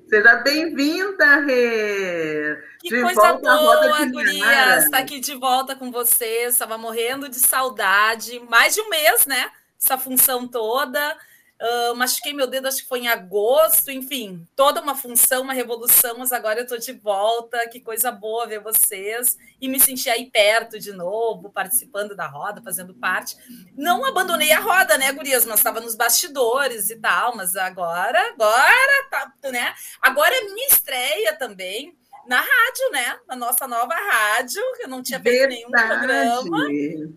Seja 0.10 0.38
bem-vinda, 0.38 1.42
Rê. 1.42 2.58
Que 2.82 2.90
de 2.90 3.02
coisa 3.04 3.34
boa, 3.34 4.06
gurias, 4.08 4.86
estar 4.86 4.90
tá 4.90 4.98
aqui 4.98 5.20
de 5.20 5.36
volta 5.36 5.76
com 5.76 5.92
vocês. 5.92 6.54
Estava 6.54 6.76
morrendo 6.76 7.30
de 7.30 7.38
saudade. 7.38 8.40
Mais 8.50 8.74
de 8.74 8.82
um 8.82 8.90
mês, 8.90 9.28
né? 9.28 9.52
Essa 9.80 9.96
função 9.96 10.48
toda. 10.48 11.16
Uh, 11.62 11.94
machuquei 11.94 12.34
meu 12.34 12.48
dedo, 12.48 12.70
acho 12.70 12.84
que 12.84 12.88
foi 12.88 13.00
em 13.00 13.10
agosto, 13.10 13.92
enfim, 13.92 14.48
toda 14.56 14.82
uma 14.82 14.96
função, 14.96 15.42
uma 15.42 15.52
revolução, 15.52 16.18
mas 16.18 16.32
agora 16.32 16.60
eu 16.60 16.64
estou 16.64 16.78
de 16.78 16.94
volta. 16.94 17.68
Que 17.68 17.82
coisa 17.82 18.12
boa 18.12 18.48
ver 18.48 18.62
vocês 18.62 19.38
e 19.60 19.68
me 19.68 19.80
sentir 19.80 20.10
aí 20.10 20.32
perto 20.32 20.80
de 20.80 20.94
novo, 20.94 21.50
participando 21.50 22.16
da 22.16 22.28
roda, 22.28 22.62
fazendo 22.62 22.94
parte. 22.94 23.36
Não 23.76 24.06
abandonei 24.06 24.54
a 24.54 24.60
roda, 24.60 24.98
né, 24.98 25.12
Gurias? 25.12 25.46
Mas 25.46 25.60
estava 25.60 25.82
nos 25.82 25.96
bastidores 25.96 26.90
e 26.90 26.96
tal, 26.96 27.36
mas 27.36 27.56
agora, 27.58 28.20
agora, 28.30 29.10
tá, 29.12 29.52
né? 29.52 29.76
Agora 30.02 30.34
é 30.34 30.42
minha 30.46 30.68
estreia 30.68 31.36
também 31.36 31.99
na 32.30 32.38
rádio, 32.38 32.92
né? 32.92 33.20
Na 33.28 33.36
nossa 33.36 33.68
nova 33.68 33.96
rádio, 33.96 34.62
que 34.78 34.84
eu 34.84 34.88
não 34.88 35.02
tinha 35.02 35.20
feito 35.20 35.50
Verdade. 35.50 35.56
nenhum 35.56 35.72
programa, 35.72 36.68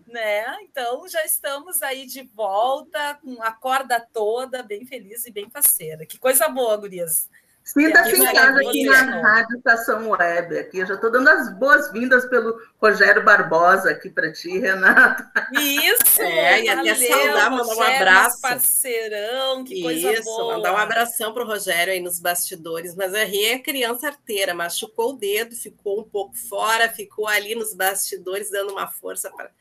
né? 0.07 0.57
Então 0.63 1.07
já 1.07 1.23
estamos 1.23 1.83
aí 1.83 2.07
de 2.07 2.23
volta 2.33 3.19
com 3.23 3.41
a 3.43 3.51
corda 3.51 4.03
toda, 4.11 4.63
bem 4.63 4.87
feliz 4.87 5.25
e 5.27 5.31
bem 5.31 5.47
parceira. 5.47 6.03
Que 6.03 6.17
coisa 6.17 6.49
boa, 6.49 6.75
Gurias. 6.77 7.29
Sinta-se 7.63 8.19
em 8.19 8.33
casa 8.33 8.59
aqui 8.59 8.85
na 8.85 9.21
Rádio 9.21 9.57
Estação 9.57 10.09
Web. 10.09 10.57
Aqui 10.57 10.79
eu 10.79 10.85
já 10.85 10.95
estou 10.95 11.11
dando 11.11 11.29
as 11.29 11.53
boas-vindas 11.53 12.25
pelo 12.25 12.59
Rogério 12.81 13.23
Barbosa 13.23 13.91
aqui 13.91 14.09
para 14.09 14.33
ti, 14.33 14.57
Renata. 14.57 15.31
Isso! 15.53 16.02
É, 16.43 16.63
e 16.63 16.69
até 16.69 16.95
saudar, 16.95 17.51
mandar 17.51 17.75
um 17.75 17.81
abraço. 17.81 18.41
parceirão, 18.41 19.63
que 19.63 19.75
Isso, 19.75 19.83
coisa 19.83 20.21
boa. 20.23 20.55
mandar 20.55 20.73
um 20.73 20.77
abração 20.77 21.33
para 21.33 21.43
o 21.43 21.47
Rogério 21.47 21.93
aí 21.93 21.99
nos 21.99 22.19
bastidores. 22.19 22.95
Mas 22.95 23.13
a 23.13 23.23
Ria 23.23 23.55
é 23.55 23.59
criança 23.59 24.07
arteira, 24.07 24.53
machucou 24.53 25.11
o 25.11 25.17
dedo, 25.17 25.55
ficou 25.55 25.99
um 25.99 26.03
pouco 26.03 26.35
fora, 26.35 26.89
ficou 26.89 27.27
ali 27.27 27.55
nos 27.55 27.73
bastidores 27.73 28.49
dando 28.51 28.71
uma 28.73 28.87
força 28.87 29.31
para 29.31 29.51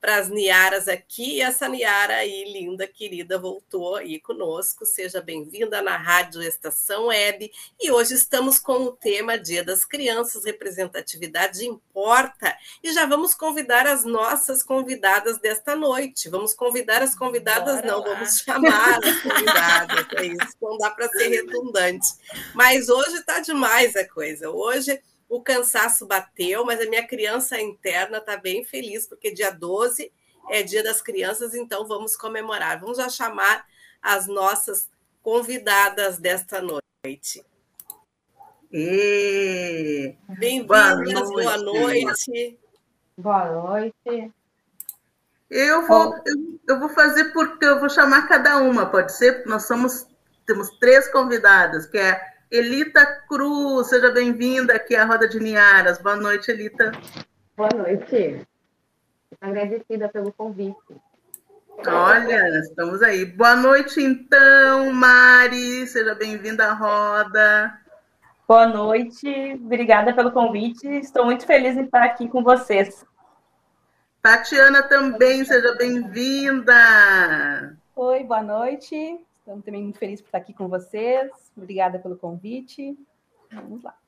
para 0.00 0.16
as 0.16 0.28
Niaras 0.28 0.88
aqui. 0.88 1.36
E 1.36 1.40
essa 1.42 1.68
Niara 1.68 2.14
aí, 2.14 2.50
linda, 2.52 2.86
querida, 2.86 3.38
voltou 3.38 3.96
aí 3.96 4.18
conosco. 4.18 4.86
Seja 4.86 5.20
bem-vinda 5.20 5.82
na 5.82 5.96
Rádio 5.96 6.42
Estação 6.42 7.06
Web. 7.06 7.52
E 7.78 7.90
hoje 7.90 8.14
estamos 8.14 8.58
com 8.58 8.84
o 8.84 8.92
tema 8.92 9.38
Dia 9.38 9.62
das 9.62 9.84
Crianças, 9.84 10.44
representatividade 10.44 11.66
importa. 11.66 12.56
E 12.82 12.92
já 12.92 13.04
vamos 13.04 13.34
convidar 13.34 13.86
as 13.86 14.04
nossas 14.04 14.62
convidadas 14.62 15.38
desta 15.38 15.76
noite. 15.76 16.28
Vamos 16.30 16.54
convidar 16.54 17.02
as 17.02 17.14
convidadas, 17.14 17.76
Bora 17.76 17.86
não, 17.86 18.00
lá. 18.00 18.14
vamos 18.14 18.38
chamar 18.38 18.98
as 19.04 19.20
convidadas. 19.20 20.06
é 20.16 20.26
isso, 20.26 20.56
não 20.62 20.78
dá 20.78 20.90
para 20.90 21.08
ser 21.10 21.28
redundante. 21.28 22.08
Mas 22.54 22.88
hoje 22.88 23.16
está 23.16 23.40
demais 23.40 23.94
a 23.96 24.08
coisa. 24.08 24.50
Hoje 24.50 25.00
o 25.30 25.40
cansaço 25.40 26.06
bateu, 26.08 26.64
mas 26.64 26.80
a 26.80 26.90
minha 26.90 27.06
criança 27.06 27.58
interna 27.60 28.18
está 28.18 28.36
bem 28.36 28.64
feliz, 28.64 29.06
porque 29.06 29.30
dia 29.30 29.52
12 29.52 30.12
é 30.50 30.64
dia 30.64 30.82
das 30.82 31.00
crianças, 31.00 31.54
então 31.54 31.86
vamos 31.86 32.16
comemorar. 32.16 32.80
Vamos 32.80 32.98
já 32.98 33.08
chamar 33.08 33.64
as 34.02 34.26
nossas 34.26 34.90
convidadas 35.22 36.18
desta 36.18 36.60
noite. 36.60 37.46
Bem-vindas, 40.28 41.28
boa 41.30 41.56
noite. 41.58 42.58
Boa 43.16 43.52
noite. 43.52 44.32
Eu 45.48 45.86
vou, 45.86 46.16
eu, 46.26 46.60
eu, 46.68 46.80
vou 46.80 46.88
fazer 46.88 47.32
porque 47.32 47.64
eu 47.64 47.78
vou 47.78 47.88
chamar 47.88 48.26
cada 48.26 48.56
uma, 48.58 48.86
pode 48.86 49.12
ser? 49.12 49.44
Nós 49.46 49.68
somos, 49.68 50.08
temos 50.44 50.70
três 50.78 51.06
convidadas, 51.08 51.86
que 51.86 51.98
é 51.98 52.29
Elita 52.50 53.06
Cruz, 53.28 53.86
seja 53.86 54.10
bem-vinda 54.10 54.74
aqui 54.74 54.96
à 54.96 55.04
Roda 55.04 55.28
de 55.28 55.38
Niaras. 55.38 56.02
Boa 56.02 56.16
noite, 56.16 56.50
Elita. 56.50 56.90
Boa 57.56 57.68
noite. 57.72 58.44
Agradecida 59.40 60.08
pelo 60.08 60.32
convite. 60.32 60.96
Olha, 61.86 62.48
estamos 62.58 63.02
aí. 63.02 63.24
Boa 63.24 63.54
noite, 63.54 64.02
então, 64.02 64.92
Mari. 64.92 65.86
Seja 65.86 66.12
bem-vinda 66.16 66.66
à 66.66 66.72
roda. 66.72 67.78
Boa 68.48 68.66
noite, 68.66 69.54
obrigada 69.54 70.12
pelo 70.12 70.32
convite. 70.32 70.88
Estou 70.88 71.24
muito 71.24 71.46
feliz 71.46 71.76
em 71.76 71.84
estar 71.84 72.02
aqui 72.02 72.28
com 72.28 72.42
vocês. 72.42 73.06
Tatiana 74.20 74.82
também, 74.82 75.44
seja 75.44 75.76
bem-vinda. 75.76 76.74
Oi, 77.94 78.24
boa 78.24 78.42
noite. 78.42 79.24
Estamos 79.50 79.64
também 79.64 79.82
muito 79.82 79.98
felizes 79.98 80.20
por 80.20 80.28
estar 80.28 80.38
aqui 80.38 80.54
com 80.54 80.68
vocês. 80.68 81.28
Obrigada 81.56 81.98
pelo 81.98 82.16
convite. 82.16 82.96
Vamos 83.50 83.82
lá. 83.82 83.98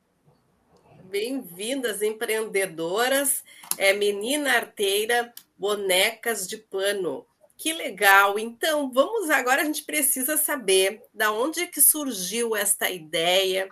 Bem-vindas, 1.11 2.00
empreendedoras. 2.00 3.42
É 3.76 3.92
Menina 3.92 4.52
Arteira, 4.52 5.34
bonecas 5.58 6.46
de 6.46 6.56
pano. 6.56 7.26
Que 7.56 7.72
legal! 7.72 8.38
Então, 8.38 8.92
vamos 8.92 9.30
agora, 9.30 9.62
a 9.62 9.64
gente 9.64 9.82
precisa 9.82 10.37
saber 10.37 11.02
da 11.12 11.32
onde 11.32 11.58
é 11.58 11.66
que 11.66 11.80
surgiu 11.80 12.54
esta 12.54 12.88
ideia 12.88 13.68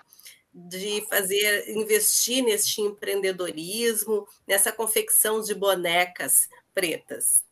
de 0.53 1.07
fazer, 1.09 1.71
investir 1.71 2.43
neste 2.43 2.81
empreendedorismo, 2.81 4.27
nessa 4.45 4.73
confecção 4.73 5.41
de 5.41 5.55
bonecas 5.55 6.49
pretas. 6.75 7.45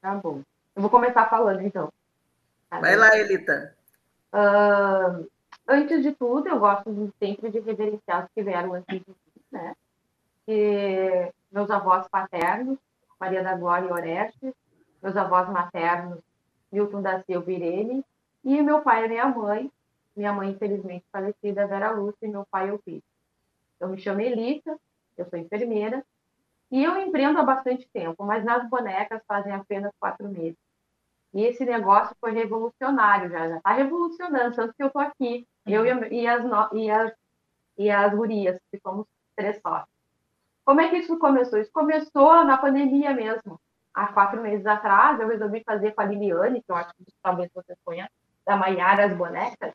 Tá 0.00 0.16
bom. 0.16 0.42
Eu 0.74 0.82
vou 0.82 0.90
começar 0.90 1.30
falando, 1.30 1.62
então. 1.62 1.92
Vai 2.70 2.96
lá, 2.96 3.16
Elita. 3.16 3.74
Uh, 4.32 5.28
antes 5.66 6.02
de 6.02 6.12
tudo, 6.12 6.48
eu 6.48 6.58
gosto 6.58 7.12
sempre 7.18 7.50
de 7.50 7.60
reverenciar 7.60 8.24
os 8.24 8.30
que 8.32 8.42
vieram 8.42 8.74
antes 8.74 9.00
de 9.00 9.04
mim, 9.06 9.16
né? 9.50 9.74
E 10.48 11.32
meus 11.50 11.70
avós 11.70 12.06
paternos, 12.08 12.78
Maria 13.18 13.42
da 13.42 13.56
Glória 13.56 13.88
e 13.88 13.92
Orestes, 13.92 14.52
meus 15.02 15.16
avós 15.16 15.48
maternos, 15.48 16.18
Milton 16.70 17.02
da 17.02 17.22
Silva 17.22 17.50
e 17.50 17.54
Irene, 17.54 18.04
e 18.44 18.62
meu 18.62 18.80
pai 18.82 19.04
e 19.04 19.08
minha 19.08 19.26
mãe, 19.26 19.70
minha 20.14 20.32
mãe, 20.32 20.50
infelizmente 20.50 21.04
falecida, 21.10 21.66
Vera 21.66 21.90
Lúcia, 21.90 22.26
e 22.26 22.28
meu 22.28 22.44
pai, 22.50 22.68
Elpidio. 22.68 23.02
Eu 23.78 23.88
me 23.88 23.98
chamo 23.98 24.20
Elita, 24.20 24.78
eu 25.16 25.28
sou 25.28 25.38
enfermeira, 25.38 26.04
e 26.70 26.82
eu 26.82 26.96
empreendo 26.98 27.38
há 27.38 27.42
bastante 27.42 27.88
tempo, 27.92 28.24
mas 28.24 28.44
nas 28.44 28.68
bonecas 28.68 29.22
fazem 29.26 29.52
apenas 29.52 29.92
quatro 29.98 30.28
meses. 30.28 30.56
E 31.36 31.44
esse 31.44 31.66
negócio 31.66 32.16
foi 32.18 32.32
revolucionário, 32.32 33.28
já 33.28 33.58
está 33.58 33.72
revolucionando, 33.74 34.56
tanto 34.56 34.72
que 34.72 34.82
eu 34.82 34.86
estou 34.86 35.02
aqui, 35.02 35.46
eu 35.66 35.84
e, 35.84 36.22
e, 36.22 36.26
as, 36.26 36.42
e, 36.72 36.90
as, 36.90 37.12
e 37.76 37.90
as 37.90 38.14
gurias, 38.14 38.58
que 38.72 38.80
somos 38.80 39.06
três 39.36 39.60
sócios. 39.60 39.94
Como 40.64 40.80
é 40.80 40.88
que 40.88 40.96
isso 40.96 41.18
começou? 41.18 41.58
Isso 41.58 41.70
começou 41.70 42.42
na 42.42 42.56
pandemia 42.56 43.12
mesmo 43.12 43.60
há 43.92 44.06
quatro 44.06 44.40
meses 44.40 44.64
atrás, 44.64 45.20
eu 45.20 45.28
resolvi 45.28 45.62
fazer 45.62 45.92
com 45.92 46.00
a 46.00 46.06
Liliane, 46.06 46.62
que 46.62 46.72
eu 46.72 46.76
acho 46.76 46.94
que 46.96 47.04
talvez 47.22 47.50
você 47.54 47.76
conheça, 47.84 48.10
da 48.46 48.56
Maiara 48.56 49.04
as 49.04 49.14
Bonecas, 49.14 49.74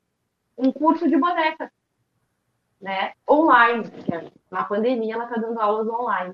um 0.57 0.71
curso 0.71 1.07
de 1.07 1.15
bonecas, 1.15 1.69
né? 2.81 3.13
Online, 3.29 3.83
na 4.49 4.63
pandemia 4.63 5.13
ela 5.13 5.25
está 5.25 5.39
dando 5.39 5.59
aulas 5.61 5.87
online. 5.87 6.33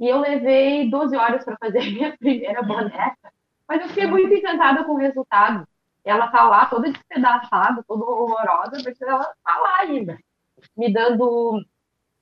E 0.00 0.08
eu 0.08 0.18
levei 0.18 0.90
12 0.90 1.16
horas 1.16 1.44
para 1.44 1.56
fazer 1.56 1.78
a 1.78 1.84
minha 1.84 2.16
primeira 2.18 2.62
boneca, 2.62 3.32
mas 3.68 3.82
eu 3.82 3.88
fiquei 3.88 4.06
muito 4.06 4.32
encantada 4.32 4.84
com 4.84 4.92
o 4.92 4.98
resultado. 4.98 5.66
Ela 6.04 6.28
tá 6.28 6.48
lá 6.48 6.66
toda 6.66 6.90
despedaçada, 6.90 7.84
toda 7.86 8.04
horrorosa, 8.04 8.78
mas 8.84 9.00
ela 9.00 9.24
tá 9.44 9.58
lá 9.58 9.80
ainda, 9.80 10.18
me 10.76 10.92
dando, 10.92 11.64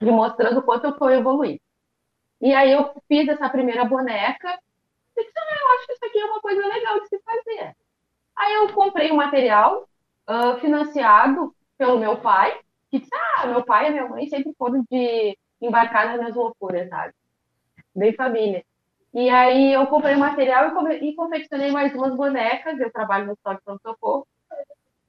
me 0.01 0.11
mostrando 0.11 0.61
o 0.61 0.63
quanto 0.63 0.85
eu 0.85 0.91
estou 0.91 1.11
evoluindo. 1.11 1.61
E 2.41 2.53
aí 2.55 2.73
eu 2.73 2.95
fiz 3.09 3.29
essa 3.29 3.49
primeira 3.49 3.85
boneca 3.85 4.59
disse, 5.17 5.33
ah, 5.37 5.57
eu 5.61 5.75
acho 5.75 5.87
que 5.87 5.93
isso 5.93 6.05
aqui 6.05 6.19
é 6.19 6.25
uma 6.25 6.41
coisa 6.41 6.67
legal 6.67 7.01
de 7.01 7.09
se 7.09 7.19
fazer. 7.21 7.77
Aí 8.37 8.55
eu 8.55 8.73
comprei 8.73 9.11
o 9.11 9.15
um 9.15 9.17
material 9.17 9.89
uh, 10.29 10.59
financiado 10.61 11.55
pelo 11.79 11.99
meu 11.99 12.21
pai, 12.21 12.59
que 12.91 12.99
disse, 12.99 13.15
ah, 13.15 13.47
meu 13.47 13.65
pai 13.65 13.89
e 13.89 13.91
minha 13.93 14.09
mãe 14.09 14.29
sempre 14.29 14.53
foram 14.59 14.85
de 14.91 15.39
embarcar 15.61 16.07
nas 16.07 16.19
minhas 16.19 16.35
loucuras, 16.35 16.89
sabe? 16.89 17.15
Bem 17.95 18.13
família. 18.15 18.65
E 19.15 19.31
aí 19.31 19.73
eu 19.73 19.87
comprei 19.87 20.17
material 20.17 20.73
e, 20.91 21.11
e 21.11 21.15
confeccionei 21.15 21.71
mais 21.71 21.95
umas 21.95 22.17
bonecas, 22.17 22.79
eu 22.81 22.93
trabalho 22.93 23.27
no 23.27 23.33
estoque 23.35 23.63
Pronto 23.65 23.81
Socorro. 23.81 24.27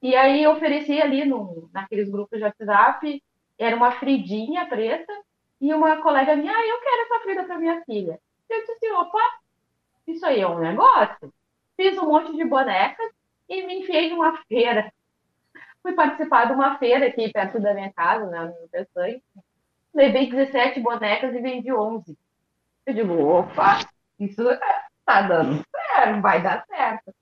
E 0.02 0.16
aí 0.16 0.44
eu 0.44 0.52
ofereci 0.52 1.02
ali 1.02 1.26
no, 1.26 1.68
naqueles 1.74 2.08
grupos 2.10 2.38
de 2.38 2.46
WhatsApp, 2.46 3.24
era 3.58 3.76
uma 3.76 3.94
fridinha 3.94 4.68
preta, 4.68 5.12
e 5.60 5.74
uma 5.74 6.02
colega 6.02 6.36
minha, 6.36 6.52
ah, 6.56 6.68
eu 6.68 6.80
quero 6.80 7.02
essa 7.02 7.20
frida 7.24 7.44
para 7.46 7.58
minha 7.58 7.84
filha. 7.86 8.20
Eu 8.48 8.60
disse 8.60 8.72
assim, 8.74 8.92
opa, 8.92 9.40
isso 10.06 10.24
aí 10.24 10.42
é 10.42 10.48
um 10.48 10.60
negócio. 10.60 11.34
Fiz 11.76 11.98
um 11.98 12.06
monte 12.06 12.36
de 12.36 12.46
bonecas 12.46 13.12
e 13.50 13.66
me 13.66 13.80
enfiei 13.80 14.12
numa 14.12 14.38
feira. 14.44 14.94
Fui 15.82 15.94
participar 15.94 16.46
de 16.46 16.54
uma 16.54 16.78
feira 16.78 17.08
aqui 17.08 17.32
perto 17.32 17.60
da 17.60 17.74
minha 17.74 17.92
casa, 17.92 18.28
né, 18.28 18.54
no 18.62 18.70
Peçanha. 18.70 19.20
Levei 19.94 20.30
17 20.30 20.80
bonecas 20.82 21.34
e 21.34 21.40
vendi 21.40 21.72
11. 21.72 22.16
Eu 22.86 22.94
digo, 22.94 23.14
opa, 23.20 23.80
isso 24.20 24.44
tá 25.06 25.22
dando 25.24 25.64
certo, 25.72 26.22
vai 26.22 26.42
dar 26.42 26.66
certo. 26.66 27.14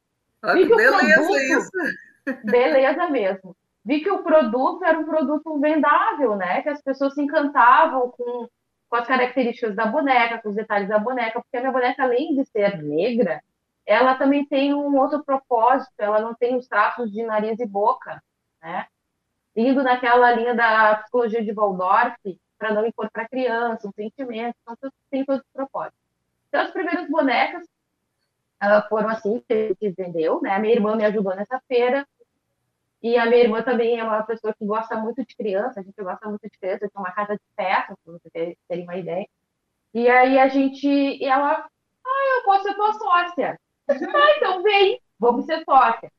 Vi 0.54 0.68
que 0.68 0.76
beleza 0.76 0.98
produto, 0.98 1.38
isso. 1.38 1.72
Beleza 2.46 3.10
mesmo. 3.10 3.56
Vi 3.86 4.02
que 4.02 4.10
o 4.10 4.24
produto 4.24 4.84
era 4.84 4.98
um 4.98 5.06
produto 5.06 5.60
vendável, 5.60 6.36
né? 6.36 6.62
Que 6.62 6.70
as 6.70 6.82
pessoas 6.82 7.14
se 7.14 7.22
encantavam 7.22 8.12
com 8.12 8.48
com 8.94 8.98
as 8.98 9.08
características 9.08 9.76
da 9.76 9.88
boneca, 9.88 10.40
com 10.40 10.50
os 10.50 10.56
detalhes 10.56 10.88
da 10.88 11.00
boneca, 11.00 11.42
porque 11.42 11.58
a 11.58 11.62
minha 11.62 11.72
boneca, 11.72 12.04
além 12.04 12.36
de 12.36 12.46
ser 12.46 12.80
negra, 12.84 13.42
ela 13.88 14.14
também 14.14 14.46
tem 14.46 14.72
um 14.72 14.96
outro 14.96 15.24
propósito, 15.24 15.92
ela 15.98 16.22
não 16.22 16.36
tem 16.36 16.56
os 16.56 16.68
traços 16.68 17.12
de 17.12 17.24
nariz 17.24 17.60
e 17.60 17.66
boca, 17.66 18.22
né? 18.62 18.86
Indo 19.56 19.82
naquela 19.82 20.32
linha 20.34 20.54
da 20.54 20.98
psicologia 20.98 21.44
de 21.44 21.52
Waldorf, 21.52 22.16
para 22.56 22.72
não 22.72 22.86
impor 22.86 23.10
para 23.12 23.28
criança, 23.28 23.88
um 23.88 23.92
sentimento, 23.94 24.56
então 24.62 24.92
tem 25.10 25.26
todos 25.26 25.42
os 25.42 25.52
propósitos. 25.52 26.03
Então, 26.54 26.66
as 26.66 26.72
primeiras 26.72 27.10
bonecas 27.10 27.64
uh, 28.62 28.88
foram 28.88 29.10
assim 29.10 29.44
que, 29.50 29.74
que 29.74 29.90
vendeu, 29.90 30.40
né? 30.40 30.52
A 30.52 30.60
minha 30.60 30.76
irmã 30.76 30.96
me 30.96 31.04
ajudou 31.04 31.36
nessa 31.36 31.60
feira, 31.68 32.08
e 33.02 33.18
a 33.18 33.26
minha 33.26 33.42
irmã 33.42 33.64
também 33.64 34.00
é 34.00 34.04
uma 34.04 34.22
pessoa 34.22 34.54
que 34.54 34.64
gosta 34.64 34.96
muito 34.96 35.26
de 35.26 35.36
criança, 35.36 35.80
a 35.80 35.84
gente 35.84 36.00
gosta 36.00 36.30
muito 36.30 36.44
de 36.44 36.60
criança, 36.60 36.88
tem 36.88 36.90
uma 36.96 37.12
casa 37.12 37.34
de 37.34 37.42
festa, 37.56 37.98
para 38.06 38.14
vocês 38.14 38.56
terem 38.68 38.84
uma 38.84 38.96
ideia. 38.96 39.28
E 39.96 40.08
aí 40.08 40.38
a 40.38 40.48
gente, 40.48 40.88
e 40.88 41.26
ela, 41.26 41.68
ah, 42.06 42.38
eu 42.38 42.44
posso 42.44 42.64
ser 42.66 42.76
tua 42.76 42.94
sócia. 42.94 43.60
Ah, 43.90 44.38
então 44.38 44.62
vem, 44.62 45.02
vamos 45.18 45.46
ser 45.46 45.64
sócia. 45.66 46.12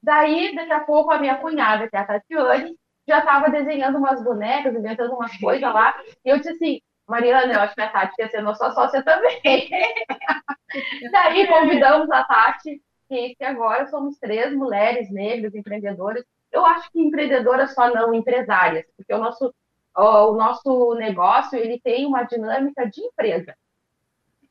Daí, 0.00 0.54
daqui 0.54 0.72
a 0.72 0.84
pouco, 0.84 1.10
a 1.10 1.18
minha 1.18 1.38
cunhada, 1.38 1.88
que 1.88 1.96
é 1.96 1.98
a 1.98 2.06
Tatiane, 2.06 2.78
já 3.06 3.18
estava 3.18 3.50
desenhando 3.50 3.98
umas 3.98 4.22
bonecas, 4.22 4.74
inventando 4.76 5.12
umas 5.12 5.36
coisas 5.38 5.74
lá. 5.74 6.00
E 6.24 6.28
eu 6.30 6.36
disse 6.36 6.50
assim, 6.50 6.80
Mariana, 7.08 7.52
eu 7.52 7.60
acho 7.60 7.74
que 7.74 7.80
a 7.80 7.88
Tati 7.88 8.14
quer 8.16 8.30
ser 8.30 8.42
nossa 8.42 8.70
sócia 8.72 9.02
também. 9.02 9.40
Daí 11.12 11.46
convidamos 11.46 12.10
a 12.10 12.24
Tati 12.24 12.80
que, 13.08 13.34
que 13.34 13.44
agora 13.44 13.86
somos 13.88 14.18
três 14.18 14.54
mulheres 14.54 15.10
negras 15.10 15.54
empreendedoras. 15.54 16.24
Eu 16.50 16.64
acho 16.64 16.90
que 16.90 17.00
empreendedoras 17.00 17.74
só 17.74 17.92
não 17.92 18.14
empresárias, 18.14 18.86
porque 18.96 19.12
o 19.12 19.18
nosso, 19.18 19.54
o 19.96 20.32
nosso 20.32 20.94
negócio 20.94 21.58
ele 21.58 21.80
tem 21.80 22.06
uma 22.06 22.22
dinâmica 22.22 22.88
de 22.88 23.00
empresa 23.02 23.54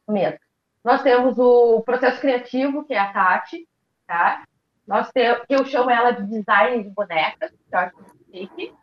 mesmo. 0.08 0.40
Nós 0.84 1.02
temos 1.04 1.38
o 1.38 1.82
processo 1.82 2.20
criativo, 2.20 2.84
que 2.86 2.94
é 2.94 3.00
a 3.00 3.14
Tati, 3.14 3.68
tá? 4.08 4.44
Nós 4.86 5.12
temos, 5.12 5.46
que 5.46 5.56
eu 5.56 5.64
chamo 5.66 5.90
ela 5.90 6.12
de 6.12 6.26
design 6.28 6.84
de 6.84 6.90
bonecas, 6.90 7.52
que 7.52 7.76
eu 7.76 7.80
acho 7.80 7.96
chique. 8.32 8.74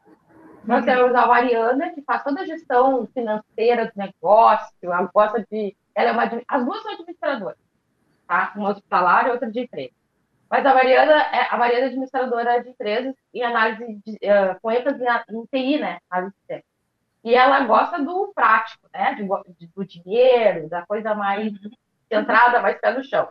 Nós 0.69 0.81
uhum. 0.81 0.85
temos 0.85 1.15
a 1.15 1.27
Mariana, 1.27 1.91
que 1.91 2.03
faz 2.03 2.23
toda 2.23 2.43
a 2.43 2.47
gestão 2.47 3.07
financeira 3.15 3.87
do 3.87 3.93
negócio, 3.97 4.69
ela 4.83 5.11
gosta 5.13 5.45
de. 5.51 5.75
Ela 5.95 6.11
é 6.11 6.13
uma. 6.13 6.43
As 6.47 6.65
duas 6.65 6.83
são 6.83 6.93
administradoras 6.93 7.59
tá? 8.29 8.53
Uma 8.55 8.71
hospitalar 8.71 9.27
e 9.27 9.31
outra 9.31 9.51
de 9.51 9.61
empresa. 9.61 9.93
Mas 10.51 10.65
a 10.65 10.75
Mariana 10.75 11.23
é 11.33 11.49
a 11.51 11.57
Mariana 11.57 11.87
é 11.87 11.89
administradora 11.89 12.63
de 12.63 12.69
empresas 12.71 13.15
em 13.35 13.43
análise 13.43 14.01
de, 14.07 14.13
uh, 14.13 14.61
com 14.61 14.71
ênfase 14.71 15.03
em, 15.31 15.47
TI, 15.47 15.79
né? 15.79 15.99
Análise 16.11 16.37
de 16.49 16.63
e 17.25 17.35
ela 17.35 17.65
gosta 17.65 17.99
do 17.99 18.33
prático, 18.33 18.87
né? 18.95 19.15
De, 19.15 19.67
do 19.75 19.85
dinheiro, 19.85 20.69
da 20.69 20.87
coisa 20.87 21.15
mais 21.15 21.53
centrada, 22.09 22.63
mais 22.63 22.81
pé 22.81 22.93
no 22.93 23.03
chão. 23.03 23.29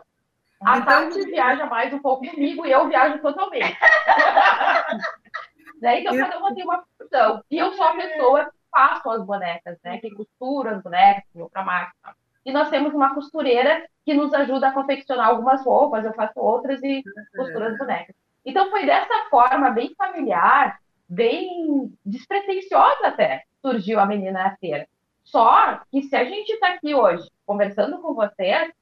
A 0.64 0.78
então, 0.78 1.08
Tati 1.08 1.24
viaja 1.24 1.66
mais 1.66 1.92
um 1.94 1.98
pouco 2.00 2.28
comigo 2.28 2.66
e 2.66 2.72
eu 2.72 2.88
viajo 2.88 3.18
totalmente. 3.20 3.78
né? 5.80 6.00
Então, 6.00 6.16
cada 6.16 6.38
uma 6.38 6.54
tem 6.54 6.64
uma 6.64 6.84
função. 6.98 7.42
E 7.50 7.58
eu 7.58 7.72
sou 7.72 7.84
a 7.84 7.94
pessoa 7.94 8.44
que 8.46 8.50
faço 8.70 9.10
as 9.10 9.24
bonecas, 9.24 9.78
né? 9.84 9.98
Que 9.98 10.10
costura 10.10 10.76
as 10.76 10.82
bonecas, 10.82 11.24
que 11.32 11.48
para 11.50 11.64
máquina. 11.64 12.14
e 12.44 12.52
nós 12.52 12.68
temos 12.70 12.94
uma 12.94 13.14
costureira 13.14 13.86
que 14.04 14.14
nos 14.14 14.32
ajuda 14.32 14.68
a 14.68 14.72
confeccionar 14.72 15.28
algumas 15.28 15.64
roupas, 15.64 16.04
eu 16.04 16.14
faço 16.14 16.40
outras 16.40 16.82
e 16.82 17.02
costuro 17.36 17.66
as 17.66 17.78
bonecas. 17.78 18.16
Então 18.44 18.70
foi 18.70 18.86
dessa 18.86 19.28
forma, 19.28 19.70
bem 19.70 19.94
familiar, 19.94 20.78
bem 21.08 21.92
despretensiosa 22.04 23.08
até, 23.08 23.42
surgiu 23.60 24.00
a 24.00 24.06
Menina 24.06 24.44
na 24.44 24.56
Feira. 24.56 24.88
Só 25.24 25.80
que 25.90 26.02
se 26.04 26.16
a 26.16 26.24
gente 26.24 26.50
está 26.52 26.68
aqui 26.72 26.94
hoje 26.94 27.28
conversando 27.44 27.98
com 28.00 28.14
vocês, 28.14 28.72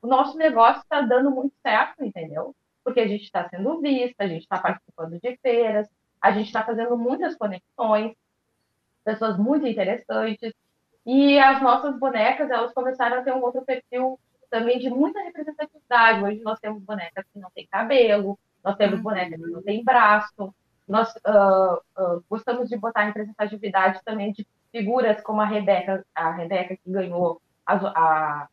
o 0.00 0.06
nosso 0.06 0.38
negócio 0.38 0.82
está 0.82 1.00
dando 1.00 1.32
muito 1.32 1.54
certo, 1.60 2.04
entendeu? 2.04 2.54
Porque 2.84 3.00
a 3.00 3.08
gente 3.08 3.24
está 3.24 3.48
sendo 3.48 3.80
vista, 3.80 4.22
a 4.22 4.28
gente 4.28 4.42
está 4.42 4.58
participando 4.58 5.18
de 5.18 5.36
feiras, 5.42 5.88
a 6.26 6.32
gente 6.32 6.46
está 6.46 6.64
fazendo 6.64 6.96
muitas 6.96 7.36
conexões, 7.36 8.16
pessoas 9.04 9.38
muito 9.38 9.66
interessantes. 9.66 10.52
E 11.04 11.38
as 11.38 11.62
nossas 11.62 11.96
bonecas, 11.98 12.50
elas 12.50 12.74
começaram 12.74 13.18
a 13.18 13.22
ter 13.22 13.32
um 13.32 13.42
outro 13.42 13.64
perfil 13.64 14.18
também 14.50 14.80
de 14.80 14.90
muita 14.90 15.22
representatividade. 15.22 16.24
Hoje 16.24 16.40
nós 16.42 16.58
temos 16.58 16.82
bonecas 16.82 17.24
que 17.32 17.38
não 17.38 17.48
têm 17.50 17.68
cabelo, 17.70 18.36
nós 18.64 18.76
temos 18.76 19.00
bonecas 19.00 19.40
que 19.40 19.50
não 19.50 19.62
têm 19.62 19.84
braço, 19.84 20.52
nós 20.88 21.14
uh, 21.16 21.76
uh, 21.96 22.24
gostamos 22.28 22.68
de 22.68 22.76
botar 22.76 23.04
representatividade 23.04 24.00
também 24.04 24.32
de 24.32 24.44
figuras 24.72 25.20
como 25.20 25.40
a 25.40 25.46
Rebeca, 25.46 26.04
a 26.12 26.32
Rebeca 26.32 26.76
que 26.76 26.90
ganhou 26.90 27.40
as, 27.64 27.84
a, 27.84 28.48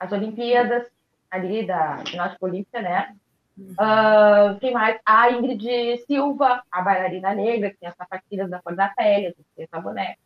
as 0.00 0.12
Olimpíadas 0.12 0.88
ali 1.30 1.64
da 1.64 2.02
ginástica 2.04 2.44
olímpica, 2.44 2.82
né? 2.82 3.16
Uh, 3.58 4.58
quem 4.60 4.72
mais? 4.72 5.00
A 5.04 5.30
Ingrid 5.30 5.98
Silva, 6.06 6.62
a 6.70 6.80
bailarina 6.80 7.34
negra, 7.34 7.70
que 7.70 7.78
tem 7.78 7.88
as 7.88 7.96
sapatilhas 7.96 8.48
da 8.48 8.60
cor 8.62 8.76
da 8.76 8.88
pele, 8.88 9.34
que 9.34 9.44
tem 9.56 9.64
essa 9.64 9.80
boneca. 9.80 10.18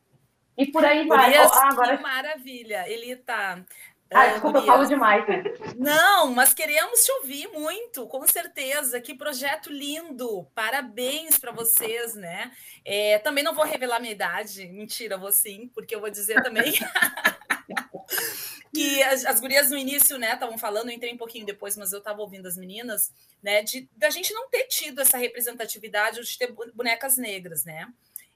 E 0.56 0.66
por 0.66 0.84
aí 0.84 1.06
vai. 1.06 1.34
ah, 1.34 1.68
agora... 1.70 1.96
Que 1.96 2.02
maravilha! 2.02 2.86
Ele 2.86 3.16
tá. 3.16 3.64
Ah, 4.14 4.26
desculpa, 4.26 4.58
eu 4.58 4.66
falo 4.66 4.84
demais. 4.84 5.24
Não, 5.78 6.34
mas 6.34 6.52
queremos 6.52 7.02
te 7.02 7.10
ouvir 7.12 7.48
muito, 7.48 8.06
com 8.06 8.26
certeza. 8.26 9.00
Que 9.00 9.14
projeto 9.14 9.72
lindo! 9.72 10.46
Parabéns 10.54 11.38
para 11.38 11.50
vocês, 11.50 12.14
né? 12.14 12.52
É, 12.84 13.18
também 13.20 13.42
não 13.42 13.54
vou 13.54 13.64
revelar 13.64 14.00
minha 14.00 14.12
idade, 14.12 14.66
mentira, 14.68 15.16
vou 15.16 15.32
sim, 15.32 15.70
porque 15.74 15.94
eu 15.94 16.00
vou 16.00 16.10
dizer 16.10 16.42
também 16.42 16.74
que 18.72 19.02
as, 19.02 19.24
as, 19.26 19.40
gurias 19.40 19.70
no 19.70 19.76
início, 19.76 20.16
né, 20.18 20.32
estavam 20.32 20.56
falando, 20.56 20.88
eu 20.88 20.94
entrei 20.94 21.12
um 21.12 21.18
pouquinho 21.18 21.44
depois, 21.44 21.76
mas 21.76 21.92
eu 21.92 21.98
estava 21.98 22.20
ouvindo 22.20 22.46
as 22.46 22.56
meninas, 22.56 23.12
né, 23.42 23.62
de 23.62 23.88
da 23.96 24.08
gente 24.08 24.32
não 24.32 24.48
ter 24.48 24.64
tido 24.64 25.00
essa 25.00 25.18
representatividade 25.18 26.22
de 26.22 26.38
ter 26.38 26.52
bonecas 26.74 27.16
negras, 27.16 27.64
né? 27.64 27.86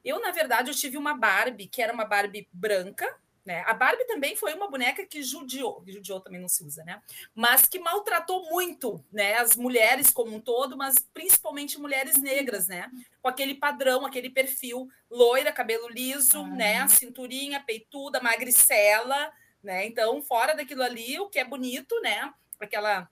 Eu, 0.05 0.21
na 0.21 0.31
verdade, 0.31 0.71
eu 0.71 0.75
tive 0.75 0.97
uma 0.97 1.17
Barbie, 1.17 1.67
que 1.67 1.83
era 1.83 1.93
uma 1.93 2.05
Barbie 2.05 2.49
branca, 2.53 3.13
né? 3.47 3.63
A 3.65 3.73
Barbie 3.73 4.05
também 4.07 4.35
foi 4.35 4.53
uma 4.55 4.69
boneca 4.69 5.07
que 5.07 5.23
judiou, 5.23 5.83
judiou 5.87 6.21
também 6.21 6.41
não 6.41 6.49
se 6.49 6.65
usa, 6.65 6.85
né? 6.85 7.01
Mas 7.33 7.63
que 7.67 7.79
maltratou 7.79 8.51
muito, 8.51 9.05
né? 9.13 9.35
As 9.35 9.57
mulheres 9.57 10.11
como 10.11 10.35
um 10.35 10.41
todo, 10.41 10.77
mas 10.77 10.97
principalmente 11.15 11.79
mulheres 11.79 12.21
negras, 12.21 12.67
né? 12.67 12.91
Com 13.23 13.29
aquele 13.29 13.55
padrão, 13.55 14.05
aquele 14.05 14.31
perfil, 14.31 14.89
loira, 15.09 15.53
cabelo 15.53 15.89
liso, 15.89 16.41
ah. 16.41 16.49
né? 16.49 16.89
Cinturinha, 16.89 17.63
peituda, 17.63 18.21
magricela, 18.21 19.33
né? 19.67 19.85
Então, 19.85 20.23
fora 20.23 20.55
daquilo 20.55 20.83
ali, 20.83 21.19
o 21.19 21.29
que 21.29 21.41
é 21.41 21.45
bonito, 21.45 22.01
né? 22.01 22.33
Aquela 22.59 23.11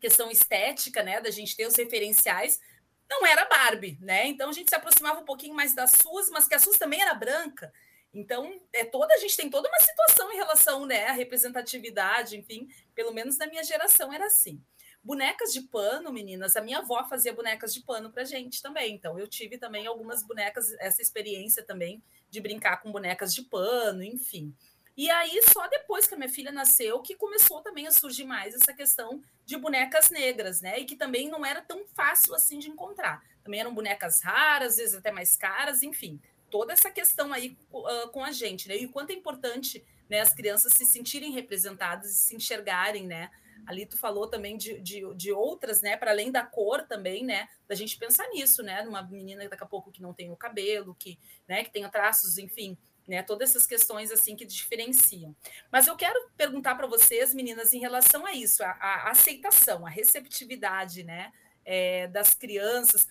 questão 0.00 0.30
estética, 0.30 1.02
né? 1.02 1.20
Da 1.20 1.30
gente 1.30 1.56
ter 1.56 1.64
os 1.64 1.76
referenciais, 1.76 2.60
não 3.08 3.24
era 3.24 3.44
Barbie, 3.44 3.96
né? 4.00 4.26
Então 4.26 4.50
a 4.50 4.52
gente 4.52 4.68
se 4.68 4.74
aproximava 4.74 5.20
um 5.20 5.24
pouquinho 5.24 5.54
mais 5.54 5.74
da 5.74 5.86
SUS, 5.86 6.28
mas 6.30 6.48
que 6.48 6.54
a 6.54 6.58
SUS 6.58 6.76
também 6.76 7.00
era 7.00 7.14
branca. 7.14 7.72
Então, 8.12 8.60
é 8.72 8.84
toda 8.84 9.14
a 9.14 9.18
gente 9.18 9.36
tem 9.36 9.48
toda 9.48 9.68
uma 9.68 9.80
situação 9.80 10.30
em 10.32 10.36
relação, 10.36 10.84
né, 10.84 11.06
à 11.06 11.12
representatividade, 11.12 12.36
enfim, 12.36 12.68
pelo 12.94 13.12
menos 13.12 13.38
na 13.38 13.46
minha 13.46 13.64
geração 13.64 14.12
era 14.12 14.26
assim. 14.26 14.62
Bonecas 15.02 15.52
de 15.52 15.62
pano, 15.62 16.12
meninas, 16.12 16.54
a 16.54 16.60
minha 16.60 16.78
avó 16.78 17.02
fazia 17.08 17.32
bonecas 17.32 17.72
de 17.72 17.80
pano 17.80 18.12
pra 18.12 18.24
gente 18.24 18.60
também. 18.60 18.94
Então, 18.94 19.18
eu 19.18 19.26
tive 19.26 19.56
também 19.56 19.86
algumas 19.86 20.22
bonecas, 20.22 20.72
essa 20.78 21.00
experiência 21.00 21.62
também 21.64 22.02
de 22.28 22.40
brincar 22.40 22.82
com 22.82 22.92
bonecas 22.92 23.34
de 23.34 23.42
pano, 23.42 24.02
enfim. 24.02 24.54
E 24.96 25.10
aí, 25.10 25.40
só 25.52 25.66
depois 25.68 26.06
que 26.06 26.14
a 26.14 26.16
minha 26.18 26.28
filha 26.28 26.52
nasceu, 26.52 27.00
que 27.00 27.14
começou 27.14 27.62
também 27.62 27.86
a 27.86 27.92
surgir 27.92 28.24
mais 28.24 28.54
essa 28.54 28.74
questão 28.74 29.22
de 29.44 29.56
bonecas 29.56 30.10
negras, 30.10 30.60
né? 30.60 30.78
E 30.78 30.84
que 30.84 30.96
também 30.96 31.28
não 31.28 31.44
era 31.44 31.62
tão 31.62 31.86
fácil 31.94 32.34
assim 32.34 32.58
de 32.58 32.68
encontrar. 32.68 33.22
Também 33.42 33.60
eram 33.60 33.74
bonecas 33.74 34.22
raras, 34.22 34.72
às 34.72 34.76
vezes 34.76 34.94
até 34.94 35.10
mais 35.10 35.36
caras, 35.36 35.82
enfim 35.82 36.20
toda 36.52 36.74
essa 36.74 36.90
questão 36.90 37.32
aí 37.32 37.56
uh, 37.72 38.10
com 38.10 38.22
a 38.22 38.30
gente, 38.30 38.68
né? 38.68 38.76
E 38.76 38.84
o 38.84 38.90
quanto 38.90 39.08
é 39.08 39.14
importante 39.14 39.82
né, 40.08 40.20
as 40.20 40.34
crianças 40.34 40.74
se 40.74 40.84
sentirem 40.84 41.32
representadas 41.32 42.10
e 42.10 42.14
se 42.14 42.36
enxergarem, 42.36 43.06
né? 43.06 43.30
Ali 43.64 43.86
tu 43.86 43.96
falou 43.96 44.26
também 44.26 44.58
de, 44.58 44.78
de, 44.80 45.02
de 45.14 45.32
outras, 45.32 45.80
né? 45.80 45.96
Para 45.96 46.10
além 46.10 46.30
da 46.30 46.44
cor 46.44 46.82
também, 46.82 47.24
né? 47.24 47.48
Da 47.66 47.74
gente 47.74 47.96
pensar 47.96 48.28
nisso, 48.28 48.62
né? 48.62 48.82
Numa 48.82 49.02
menina 49.02 49.48
daqui 49.48 49.62
a 49.62 49.66
pouco 49.66 49.90
que 49.90 50.02
não 50.02 50.12
tem 50.12 50.30
o 50.30 50.36
cabelo, 50.36 50.94
que, 50.94 51.18
né, 51.48 51.64
que 51.64 51.70
tenha 51.70 51.88
traços, 51.88 52.36
enfim, 52.36 52.76
né? 53.06 53.22
Todas 53.22 53.50
essas 53.50 53.66
questões 53.66 54.10
assim 54.10 54.36
que 54.36 54.44
diferenciam. 54.44 55.34
Mas 55.70 55.86
eu 55.86 55.96
quero 55.96 56.30
perguntar 56.36 56.74
para 56.74 56.86
vocês, 56.86 57.34
meninas, 57.34 57.72
em 57.72 57.80
relação 57.80 58.26
a 58.26 58.32
isso, 58.32 58.62
a, 58.62 58.70
a 58.70 59.10
aceitação, 59.10 59.86
a 59.86 59.90
receptividade, 59.90 61.02
né? 61.02 61.32
É, 61.64 62.08
das 62.08 62.34
crianças 62.34 63.06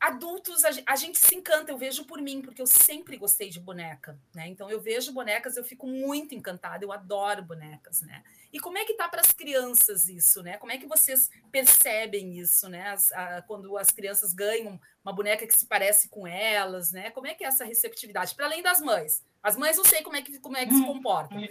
adultos, 0.00 0.62
a, 0.64 0.96
gente 0.96 1.18
se 1.18 1.34
encanta, 1.34 1.72
eu 1.72 1.78
vejo 1.78 2.04
por 2.04 2.20
mim, 2.20 2.40
porque 2.40 2.62
eu 2.62 2.66
sempre 2.66 3.16
gostei 3.16 3.50
de 3.50 3.58
boneca, 3.58 4.18
né? 4.34 4.46
Então 4.46 4.70
eu 4.70 4.80
vejo 4.80 5.12
bonecas, 5.12 5.56
eu 5.56 5.64
fico 5.64 5.86
muito 5.86 6.34
encantada, 6.34 6.84
eu 6.84 6.92
adoro 6.92 7.42
bonecas, 7.42 8.02
né? 8.02 8.22
E 8.52 8.60
como 8.60 8.78
é 8.78 8.84
que 8.84 8.94
tá 8.94 9.08
para 9.08 9.20
as 9.20 9.32
crianças 9.32 10.08
isso, 10.08 10.42
né? 10.42 10.56
Como 10.56 10.70
é 10.70 10.78
que 10.78 10.86
vocês 10.86 11.30
percebem 11.50 12.38
isso, 12.38 12.68
né? 12.68 12.90
As, 12.90 13.10
a, 13.12 13.42
quando 13.42 13.76
as 13.76 13.90
crianças 13.90 14.32
ganham 14.32 14.80
uma 15.04 15.12
boneca 15.12 15.46
que 15.46 15.56
se 15.56 15.66
parece 15.66 16.08
com 16.08 16.26
elas, 16.26 16.92
né? 16.92 17.10
Como 17.10 17.26
é 17.26 17.34
que 17.34 17.44
é 17.44 17.48
essa 17.48 17.64
receptividade? 17.64 18.34
Para 18.34 18.46
além 18.46 18.62
das 18.62 18.80
mães. 18.80 19.24
As 19.42 19.56
mães 19.56 19.76
não 19.76 19.84
sei 19.84 20.02
como 20.02 20.16
é 20.16 20.22
que, 20.22 20.38
como 20.40 20.56
é 20.56 20.66
que 20.66 20.74
se 20.74 20.84
comportam. 20.84 21.38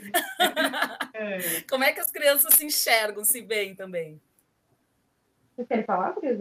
É. 1.14 1.62
como 1.68 1.84
é 1.84 1.92
que 1.92 2.00
as 2.00 2.12
crianças 2.12 2.54
se 2.54 2.64
enxergam, 2.64 3.24
se 3.24 3.42
veem 3.42 3.74
também? 3.74 4.22
Você 5.56 5.66
quer 5.66 5.84
falar, 5.84 6.14
Cris? 6.14 6.38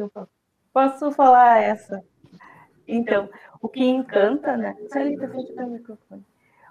Posso 0.71 1.11
falar 1.13 1.63
essa? 1.63 2.05
Então, 2.87 3.31
o 3.63 3.69
que 3.69 3.83
encanta, 3.83 4.55
né? 4.57 4.77
Salita, 4.89 5.29
fecha 5.29 5.65
o 5.65 5.71
microfone. 5.71 6.25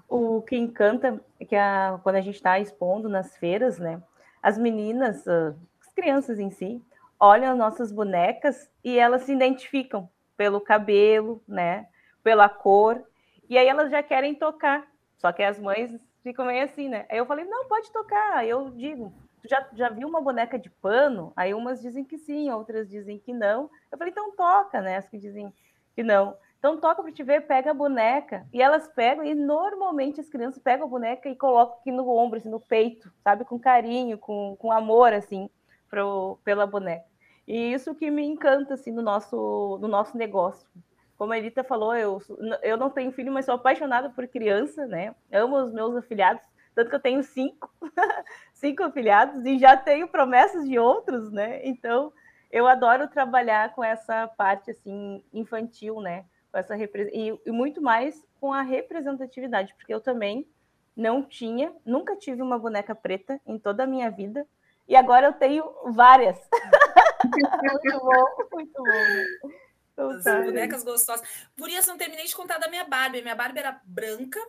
O 0.07 0.41
que 0.43 0.55
encanta 0.55 1.19
é 1.39 1.45
que 1.45 1.55
a, 1.55 1.99
quando 2.03 2.17
a 2.17 2.21
gente 2.21 2.35
está 2.35 2.59
expondo 2.59 3.09
nas 3.09 3.35
feiras, 3.37 3.79
né? 3.79 4.01
As 4.41 4.57
meninas, 4.57 5.27
as 5.27 5.91
crianças 5.95 6.37
em 6.37 6.51
si, 6.51 6.79
olham 7.19 7.53
as 7.53 7.57
nossas 7.57 7.91
bonecas 7.91 8.69
e 8.83 8.99
elas 8.99 9.23
se 9.23 9.33
identificam 9.33 10.07
pelo 10.37 10.61
cabelo, 10.61 11.41
né? 11.47 11.87
Pela 12.23 12.47
cor, 12.47 13.03
e 13.49 13.57
aí 13.57 13.67
elas 13.67 13.91
já 13.91 14.01
querem 14.03 14.35
tocar. 14.35 14.87
Só 15.17 15.31
que 15.31 15.43
as 15.43 15.59
mães 15.59 15.95
ficam 16.23 16.45
meio 16.45 16.63
assim, 16.63 16.89
né? 16.89 17.05
Aí 17.09 17.17
eu 17.17 17.25
falei, 17.25 17.45
não, 17.45 17.67
pode 17.67 17.91
tocar. 17.91 18.45
Eu 18.45 18.71
digo, 18.71 19.13
já, 19.47 19.67
já 19.73 19.89
viu 19.89 20.07
uma 20.07 20.21
boneca 20.21 20.57
de 20.57 20.69
pano? 20.69 21.31
Aí 21.35 21.53
umas 21.53 21.81
dizem 21.81 22.03
que 22.03 22.17
sim, 22.17 22.51
outras 22.51 22.89
dizem 22.89 23.19
que 23.19 23.33
não. 23.33 23.69
Eu 23.91 23.97
falei, 23.97 24.11
então 24.11 24.35
toca, 24.35 24.81
né? 24.81 24.97
As 24.97 25.07
que 25.07 25.17
dizem 25.17 25.53
que 25.95 26.03
não. 26.03 26.37
Então 26.57 26.79
toca 26.79 27.03
para 27.03 27.11
te 27.11 27.21
ver, 27.21 27.45
pega 27.45 27.71
a 27.71 27.75
boneca. 27.75 28.47
E 28.51 28.61
elas 28.61 28.87
pegam, 28.87 29.23
e 29.23 29.35
normalmente 29.35 30.19
as 30.19 30.27
crianças 30.27 30.61
pegam 30.61 30.87
a 30.87 30.89
boneca 30.89 31.29
e 31.29 31.35
colocam 31.35 31.77
aqui 31.79 31.91
no 31.91 32.09
ombro, 32.09 32.39
assim, 32.39 32.49
no 32.49 32.59
peito, 32.59 33.11
sabe? 33.23 33.45
Com 33.45 33.59
carinho, 33.59 34.17
com, 34.17 34.55
com 34.57 34.71
amor, 34.71 35.13
assim, 35.13 35.47
pro, 35.89 36.39
pela 36.43 36.65
boneca. 36.65 37.05
E 37.47 37.73
isso 37.73 37.93
que 37.93 38.09
me 38.09 38.25
encanta, 38.25 38.73
assim, 38.73 38.91
no 38.91 39.03
nosso, 39.03 39.77
no 39.79 39.87
nosso 39.87 40.17
negócio. 40.17 40.67
Como 41.17 41.31
a 41.31 41.37
Elita 41.37 41.63
falou, 41.63 41.95
eu, 41.95 42.21
eu 42.61 42.77
não 42.77 42.89
tenho 42.89 43.11
filho, 43.11 43.31
mas 43.31 43.45
sou 43.45 43.55
apaixonada 43.55 44.09
por 44.09 44.27
criança, 44.27 44.85
né? 44.85 45.15
Amo 45.31 45.57
os 45.57 45.71
meus 45.71 45.95
afilhados, 45.95 46.43
tanto 46.73 46.89
que 46.89 46.95
eu 46.95 47.01
tenho 47.01 47.23
cinco, 47.23 47.71
cinco 48.53 48.83
afiliados 48.83 49.45
e 49.45 49.57
já 49.57 49.77
tenho 49.77 50.07
promessas 50.07 50.67
de 50.67 50.77
outros, 50.77 51.31
né? 51.31 51.61
Então, 51.65 52.11
eu 52.51 52.67
adoro 52.67 53.07
trabalhar 53.07 53.73
com 53.73 53.83
essa 53.83 54.27
parte 54.27 54.71
assim 54.71 55.23
infantil, 55.33 56.01
né? 56.01 56.25
Com 56.51 56.57
essa 56.57 56.75
e, 56.77 57.39
e 57.45 57.51
muito 57.51 57.81
mais 57.81 58.25
com 58.39 58.53
a 58.53 58.61
representatividade, 58.61 59.73
porque 59.75 59.93
eu 59.93 60.01
também 60.01 60.47
não 60.95 61.23
tinha, 61.23 61.73
nunca 61.85 62.15
tive 62.15 62.41
uma 62.41 62.59
boneca 62.59 62.93
preta 62.93 63.39
em 63.45 63.57
toda 63.57 63.83
a 63.83 63.87
minha 63.87 64.09
vida, 64.09 64.45
e 64.87 64.95
agora 64.95 65.27
eu 65.27 65.33
tenho 65.33 65.65
várias. 65.93 66.37
muito 67.63 67.99
bom, 67.99 68.25
muito 68.53 68.83
bom. 68.83 68.91
Né? 68.91 69.25
Então, 69.95 70.21
tá. 70.21 70.39
As 70.39 70.45
bonecas 70.45 70.83
gostosas. 70.83 71.27
Por 71.55 71.69
isso, 71.69 71.89
não 71.89 71.97
terminei 71.97 72.25
de 72.25 72.35
contar 72.35 72.57
da 72.57 72.67
minha 72.67 72.83
Barbie. 72.83 73.21
Minha 73.21 73.35
Barbie 73.35 73.59
era 73.59 73.81
branca, 73.85 74.39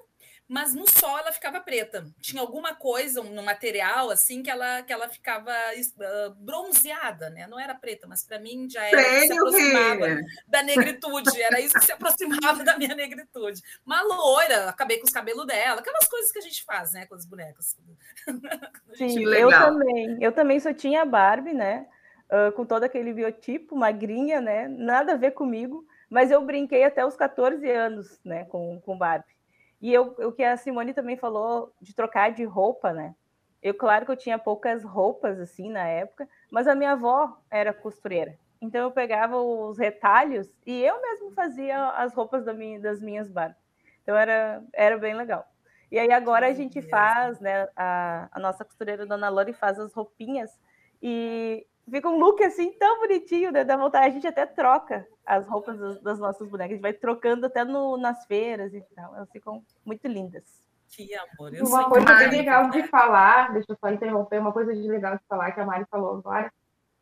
mas 0.49 0.75
no 0.75 0.89
sol 0.89 1.17
ela 1.19 1.31
ficava 1.31 1.61
preta. 1.61 2.05
Tinha 2.21 2.43
alguma 2.43 2.75
coisa 2.75 3.23
no 3.23 3.43
material 3.45 4.11
assim 4.11 4.43
que 4.43 4.51
ela 4.51 4.83
que 4.83 4.93
ela 4.93 5.09
ficava 5.09 5.53
uh, 5.53 6.35
bronzeada, 6.35 7.31
né? 7.31 7.47
Não 7.47 7.61
era 7.61 7.77
preta, 7.77 8.09
mas 8.09 8.25
para 8.25 8.41
mim 8.41 8.69
já 8.69 8.85
era 8.85 9.01
Sério, 9.01 9.27
se 9.27 9.33
aproximava 9.33 10.21
da 10.49 10.63
negritude, 10.65 11.43
era 11.43 11.61
isso 11.61 11.75
que 11.75 11.87
se 11.87 11.93
aproximava 11.93 12.65
da 12.65 12.77
minha 12.77 12.95
negritude. 12.95 13.63
Uma 13.85 14.03
loira, 14.03 14.69
acabei 14.69 14.99
com 14.99 15.07
os 15.07 15.13
cabelos 15.13 15.47
dela, 15.47 15.81
aquelas 15.81 16.09
coisas 16.09 16.33
que 16.33 16.39
a 16.41 16.43
gente 16.43 16.65
faz, 16.65 16.93
né, 16.93 17.07
com 17.07 17.15
as 17.15 17.25
bonecas. 17.25 17.77
Sim, 18.95 19.25
eu 19.25 19.49
também. 19.49 20.19
Eu 20.21 20.33
também 20.33 20.59
só 20.59 20.75
tinha 20.75 21.03
a 21.03 21.07
Barbie, 21.07 21.55
né? 21.55 21.87
Uh, 22.29 22.51
com 22.53 22.65
todo 22.65 22.83
aquele 22.83 23.12
biotipo, 23.12 23.77
magrinha, 23.77 24.41
né? 24.41 24.67
Nada 24.67 25.12
a 25.12 25.17
ver 25.17 25.31
comigo, 25.31 25.87
mas 26.11 26.31
eu 26.31 26.45
brinquei 26.45 26.83
até 26.85 27.07
os 27.07 27.17
14 27.17 27.71
anos, 27.71 28.21
né, 28.25 28.45
com, 28.47 28.81
com 28.81 28.99
Barbie. 28.99 29.37
E 29.81 29.93
eu, 29.93 30.15
o 30.19 30.33
que 30.33 30.43
a 30.43 30.57
Simone 30.57 30.95
também 30.95 31.17
falou 31.17 31.73
de 31.81 31.95
trocar 31.95 32.33
de 32.33 32.45
roupa, 32.45 32.93
né? 32.93 33.15
Eu, 33.62 33.75
claro 33.75 34.05
que 34.05 34.12
eu 34.12 34.17
tinha 34.17 34.39
poucas 34.39 34.85
roupas, 34.85 35.39
assim, 35.39 35.71
na 35.71 35.87
época, 35.87 36.29
mas 36.51 36.67
a 36.67 36.75
minha 36.75 36.93
avó 36.93 37.37
era 37.51 37.73
costureira. 37.73 38.39
Então 38.61 38.81
eu 38.83 38.91
pegava 38.91 39.37
os 39.39 39.79
retalhos 39.79 40.49
e 40.65 40.83
eu 40.83 41.01
mesmo 41.03 41.31
fazia 41.33 41.91
as 41.91 42.15
roupas 42.15 42.45
da 42.45 42.53
minha, 42.53 42.81
das 42.81 43.01
minhas 43.01 43.31
Barbie. 43.31 43.57
Então 44.03 44.17
era, 44.17 44.62
era 44.73 44.97
bem 44.97 45.15
legal. 45.15 45.47
E 45.91 45.99
aí 45.99 46.11
agora 46.11 46.49
a 46.49 46.53
gente 46.53 46.81
faz, 46.83 47.39
né? 47.39 47.69
A, 47.77 48.29
a 48.33 48.41
nossa 48.41 48.65
costureira 48.65 49.07
Dona 49.07 49.29
Lori 49.29 49.53
faz 49.53 49.79
as 49.79 49.93
roupinhas 49.93 50.51
e 51.03 51.67
fica 51.90 52.09
um 52.09 52.18
look 52.18 52.42
assim 52.42 52.72
tão 52.72 53.01
bonitinho, 53.01 53.53
né? 53.53 53.64
Dá 53.64 53.77
vontade, 53.77 54.07
a 54.07 54.11
gente 54.11 54.27
até 54.27 54.46
troca 54.46 55.07
as 55.25 55.46
roupas 55.46 55.79
das, 55.79 56.01
das 56.01 56.18
nossas 56.18 56.49
bonecas, 56.49 56.72
a 56.72 56.75
gente 56.75 56.83
vai 56.83 56.92
trocando 56.92 57.46
até 57.46 57.64
no, 57.64 57.96
nas 57.96 58.25
feiras 58.27 58.75
e 58.75 58.83
tal. 58.94 59.14
Elas 59.16 59.31
ficam 59.31 59.62
muito 59.85 60.07
lindas. 60.07 60.44
Que 60.88 61.14
amor. 61.14 61.55
Eu 61.55 61.64
uma 61.66 61.88
coisa 61.88 62.14
bem 62.14 62.31
legal 62.31 62.70
de 62.70 62.87
falar, 62.88 63.53
deixa 63.53 63.72
eu 63.72 63.77
só 63.77 63.90
interromper, 63.90 64.40
uma 64.40 64.53
coisa 64.53 64.75
de 64.75 64.83
legal 64.83 65.16
de 65.16 65.25
falar 65.29 65.53
que 65.53 65.61
a 65.61 65.66
Mari 65.66 65.85
falou 65.90 66.18
agora, 66.18 66.53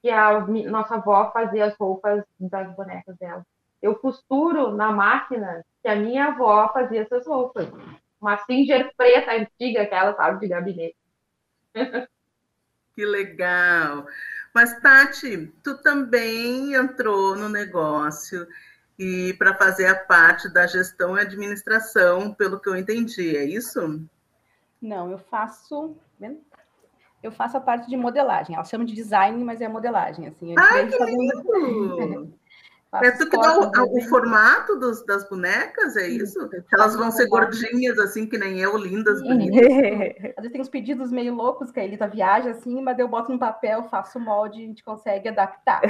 que 0.01 0.11
a 0.11 0.41
nossa 0.41 0.97
avó 0.97 1.31
fazia 1.33 1.67
as 1.67 1.77
roupas 1.77 2.25
das 2.39 2.75
bonecas 2.75 3.17
dela. 3.17 3.45
Eu 3.83 3.95
costuro 3.97 4.75
na 4.75 4.91
máquina 4.91 5.65
que 5.83 5.89
a 5.89 5.97
minha 5.97 6.29
avó 6.29 6.71
fazia 6.73 7.03
essas 7.03 7.27
roupas. 7.27 7.69
Uma 8.21 8.39
Singer 8.39 8.91
preta 8.97 9.33
antiga, 9.33 9.83
aquela, 9.83 10.15
sabe, 10.15 10.41
de 10.41 10.49
gabinete. 10.49 10.97
Que 12.95 13.05
legal. 13.05 14.07
Mas, 14.55 14.81
Tati, 14.81 15.53
tu 15.65 15.77
também 15.79 16.75
entrou 16.75 17.35
no 17.35 17.49
negócio 17.49 18.47
e 18.97 19.35
para 19.37 19.53
fazer 19.55 19.87
a 19.87 19.97
parte 19.97 20.49
da 20.49 20.65
gestão 20.65 21.19
e 21.19 21.21
administração, 21.21 22.33
pelo 22.33 22.61
que 22.61 22.69
eu 22.69 22.77
entendi, 22.77 23.37
é 23.37 23.45
isso? 23.45 24.01
Não, 24.81 25.11
eu 25.11 25.19
faço. 25.19 25.97
Eu 27.21 27.33
faço 27.33 27.57
a 27.57 27.61
parte 27.61 27.89
de 27.89 27.97
modelagem. 27.97 28.55
Ela 28.55 28.65
chama 28.65 28.85
de 28.85 28.95
design, 28.95 29.43
mas 29.43 29.61
é 29.61 29.67
modelagem. 29.67 30.29
Assim, 30.29 30.55
ah, 30.57 30.87
que 30.87 31.05
lindo! 31.05 32.39
É 33.03 33.11
tu 33.11 33.29
que 33.29 33.37
dá 33.37 33.59
o, 33.59 33.99
o, 33.99 34.01
formato 34.03 34.77
dos, 34.77 35.05
das 35.05 35.29
bonecas, 35.29 35.97
é 35.97 36.07
isso? 36.09 36.49
Elas 36.73 36.95
vão 36.95 37.11
ser 37.11 37.27
gordinhas, 37.29 37.99
assim, 37.99 38.27
que 38.27 38.39
nem 38.39 38.61
eu, 38.61 38.77
lindas, 38.77 39.23
bonitas. 39.23 39.61
Às 40.37 40.43
vezes 40.43 40.53
tem 40.53 40.61
uns 40.61 40.69
pedidos 40.69 41.11
meio 41.11 41.35
loucos, 41.35 41.71
que 41.71 41.81
a 41.81 41.85
Elita 41.85 42.07
viaja, 42.07 42.51
assim, 42.51 42.81
mas 42.83 42.99
eu 42.99 43.09
boto 43.09 43.33
no 43.33 43.39
papel, 43.39 43.85
faço 43.85 44.19
o 44.19 44.21
molde, 44.21 44.63
a 44.63 44.67
gente 44.67 44.85
consegue 44.85 45.29
adaptar. 45.29 45.81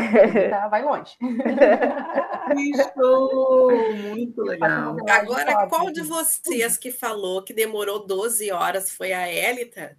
Tá, 0.50 0.68
vai 0.68 0.84
longe. 0.84 1.16
Isso! 2.56 3.68
Muito 4.10 4.42
legal. 4.42 4.96
Agora, 5.08 5.66
qual 5.68 5.90
de 5.90 6.02
vocês 6.02 6.76
que 6.76 6.90
falou 6.90 7.42
que 7.42 7.52
demorou 7.52 8.06
12 8.06 8.50
horas 8.50 8.92
foi 8.92 9.12
a 9.12 9.30
Elita? 9.30 9.96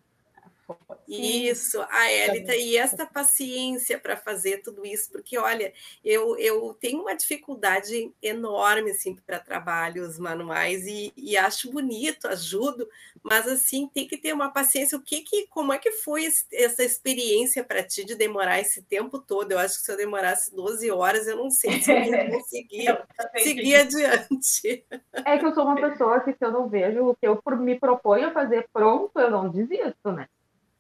Isso, 1.07 1.79
a 1.89 2.11
Élita, 2.11 2.55
e 2.55 2.77
esta 2.77 3.05
paciência 3.05 3.99
para 3.99 4.17
fazer 4.17 4.63
tudo 4.63 4.83
isso, 4.85 5.11
porque 5.11 5.37
olha, 5.37 5.71
eu, 6.03 6.35
eu 6.39 6.75
tenho 6.79 7.01
uma 7.01 7.15
dificuldade 7.15 8.11
enorme 8.21 8.91
assim 8.91 9.15
para 9.15 9.39
trabalhos 9.39 10.17
manuais 10.17 10.85
e, 10.87 11.13
e, 11.15 11.37
acho 11.37 11.71
bonito, 11.71 12.27
ajudo, 12.27 12.87
mas 13.21 13.47
assim 13.47 13.87
tem 13.93 14.07
que 14.07 14.17
ter 14.17 14.33
uma 14.33 14.51
paciência. 14.51 14.97
O 14.97 15.01
que 15.01 15.21
que, 15.21 15.47
como 15.47 15.71
é 15.71 15.77
que 15.77 15.91
foi 15.91 16.25
essa 16.25 16.83
experiência 16.83 17.63
para 17.63 17.83
ti 17.83 18.03
de 18.03 18.15
demorar 18.15 18.59
esse 18.59 18.81
tempo 18.81 19.19
todo? 19.19 19.51
Eu 19.51 19.59
acho 19.59 19.75
que 19.75 19.85
se 19.85 19.91
eu 19.91 19.97
demorasse 19.97 20.55
12 20.55 20.89
horas, 20.89 21.27
eu 21.27 21.37
não 21.37 21.51
sei 21.51 21.81
se 21.81 21.91
eu 21.91 21.97
ia 21.97 22.25
conseguir 22.33 22.97
seguir 23.37 23.75
adiante. 23.75 24.85
É 25.23 25.37
que 25.37 25.45
eu 25.45 25.53
sou 25.53 25.65
uma 25.65 25.75
pessoa 25.75 26.19
que 26.21 26.33
se 26.33 26.43
eu 26.43 26.51
não 26.51 26.67
vejo 26.67 27.09
o 27.09 27.15
que 27.15 27.27
eu 27.27 27.39
me 27.57 27.79
proponho 27.79 28.29
a 28.29 28.31
fazer 28.31 28.67
pronto, 28.73 29.19
eu 29.19 29.29
não 29.29 29.49
desisto, 29.49 30.11
né? 30.11 30.27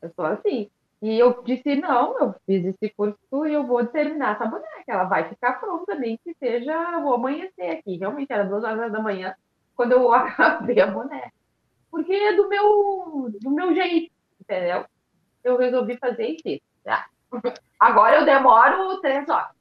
Eu 0.05 0.13
sou 0.15 0.25
assim. 0.25 0.69
E 1.01 1.19
eu 1.19 1.43
disse, 1.43 1.75
não, 1.75 2.17
eu 2.19 2.35
fiz 2.45 2.65
esse 2.65 2.93
curso 2.95 3.45
e 3.45 3.53
eu 3.53 3.65
vou 3.65 3.85
terminar 3.85 4.35
essa 4.35 4.45
boneca. 4.45 4.83
Ela 4.87 5.03
vai 5.03 5.27
ficar 5.29 5.59
pronta, 5.59 5.95
nem 5.95 6.17
que 6.17 6.33
seja 6.35 6.99
o 6.99 7.13
amanhecer 7.13 7.71
aqui. 7.71 7.97
Realmente, 7.97 8.31
era 8.31 8.45
duas 8.45 8.63
horas 8.63 8.91
da 8.91 9.01
manhã 9.01 9.35
quando 9.75 9.91
eu 9.93 10.11
acabei 10.13 10.79
a 10.79 10.87
boneca. 10.87 11.33
Porque 11.91 12.13
é 12.13 12.33
do 12.35 12.47
meu, 12.47 13.29
do 13.41 13.51
meu 13.51 13.73
jeito, 13.73 14.11
entendeu? 14.39 14.85
Eu 15.43 15.57
resolvi 15.57 15.97
fazer 15.97 16.37
isso. 16.43 16.63
Agora 17.79 18.17
eu 18.19 18.25
demoro 18.25 18.99
três 19.01 19.27
horas. 19.27 19.55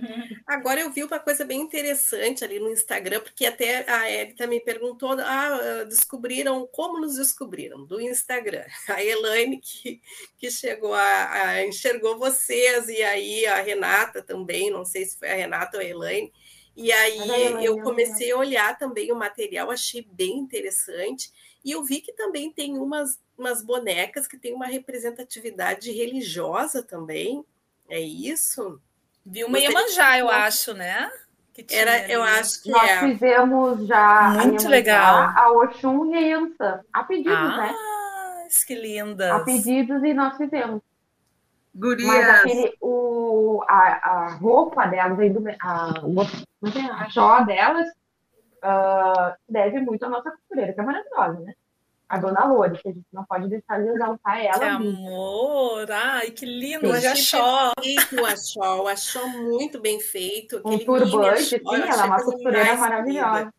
Agora 0.46 0.80
eu 0.80 0.90
vi 0.90 1.02
uma 1.04 1.18
coisa 1.18 1.44
bem 1.44 1.60
interessante 1.60 2.44
ali 2.44 2.58
no 2.58 2.70
Instagram, 2.70 3.20
porque 3.20 3.46
até 3.46 3.90
a 3.90 4.08
Érica 4.08 4.46
me 4.46 4.60
perguntou: 4.60 5.12
ah, 5.12 5.84
descobriram, 5.88 6.66
como 6.66 7.00
nos 7.00 7.16
descobriram? 7.16 7.84
Do 7.84 8.00
Instagram. 8.00 8.64
A 8.88 9.02
Elaine 9.02 9.60
que, 9.60 10.00
que 10.38 10.50
chegou 10.50 10.94
a, 10.94 11.32
a, 11.32 11.66
enxergou 11.66 12.18
vocês, 12.18 12.88
e 12.88 13.02
aí 13.02 13.46
a 13.46 13.60
Renata 13.60 14.22
também, 14.22 14.70
não 14.70 14.84
sei 14.84 15.04
se 15.04 15.18
foi 15.18 15.28
a 15.28 15.34
Renata 15.34 15.76
ou 15.76 15.82
a 15.82 15.86
Elaine. 15.86 16.32
E 16.76 16.92
aí 16.92 17.64
eu 17.64 17.80
comecei 17.80 18.30
a 18.30 18.36
olhar 18.36 18.78
também 18.78 19.10
o 19.10 19.16
material, 19.16 19.70
achei 19.70 20.06
bem 20.12 20.38
interessante. 20.38 21.32
E 21.64 21.72
eu 21.72 21.82
vi 21.82 22.00
que 22.00 22.12
também 22.12 22.52
tem 22.52 22.78
umas, 22.78 23.18
umas 23.36 23.62
bonecas 23.62 24.28
que 24.28 24.38
tem 24.38 24.54
uma 24.54 24.66
representatividade 24.66 25.90
religiosa 25.90 26.82
também. 26.82 27.44
É 27.88 27.98
isso? 27.98 28.80
Viu 29.26 29.48
uma 29.48 29.58
Iemanjá, 29.58 30.18
eu 30.18 30.30
acho, 30.30 30.72
né? 30.72 31.10
Era, 31.70 32.08
eu 32.08 32.22
acho 32.22 32.62
que 32.62 32.70
Nós 32.70 32.88
é. 32.88 33.00
fizemos 33.00 33.86
já 33.86 34.30
Muito 34.44 34.66
a 34.66 34.70
legal. 34.70 35.16
a 35.34 35.50
Oxum 35.52 36.12
e 36.12 36.14
a 36.14 36.20
Yansan. 36.20 36.80
A 36.92 37.02
pedidos, 37.02 37.32
ah, 37.36 37.56
né? 37.56 37.74
que 38.66 38.74
lindas. 38.74 39.30
A 39.30 39.40
pedidos 39.40 40.04
e 40.04 40.14
nós 40.14 40.36
fizemos. 40.36 40.80
Gurias. 41.74 42.06
Mas 42.06 42.28
aquele, 42.28 42.74
o, 42.80 43.62
a, 43.68 44.10
a 44.10 44.34
roupa 44.36 44.86
delas, 44.86 45.18
a, 45.60 45.90
a, 45.90 47.04
a 47.04 47.08
jó 47.08 47.40
delas, 47.40 47.88
uh, 48.62 49.34
deve 49.48 49.80
muito 49.80 50.04
à 50.04 50.08
nossa 50.08 50.30
costureira, 50.30 50.72
que 50.72 50.80
é 50.80 50.84
maravilhosa, 50.84 51.40
né? 51.40 51.54
A 52.08 52.18
dona 52.18 52.44
Lourdes, 52.44 52.80
que 52.80 52.88
a 52.88 52.92
gente 52.92 53.06
não 53.12 53.24
pode 53.24 53.48
deixar 53.48 53.82
de 53.82 53.88
exaltar 53.88 54.38
ela. 54.38 54.58
Que 54.58 54.64
amor! 54.64 55.90
Ai, 55.90 56.30
que 56.30 56.46
lindo! 56.46 56.88
Hoje 56.88 57.06
achou. 57.06 57.72
Feito 57.82 58.20
o 58.20 58.24
achou, 58.24 58.88
achou 58.88 59.28
muito 59.28 59.80
bem 59.80 60.00
feito. 60.00 60.60
Um 60.64 60.78
turbante, 60.78 61.42
sim, 61.42 61.60
ela 61.64 62.02
é 62.02 62.06
uma 62.06 62.22
costureira 62.22 62.76
maravilhosa. 62.76 63.52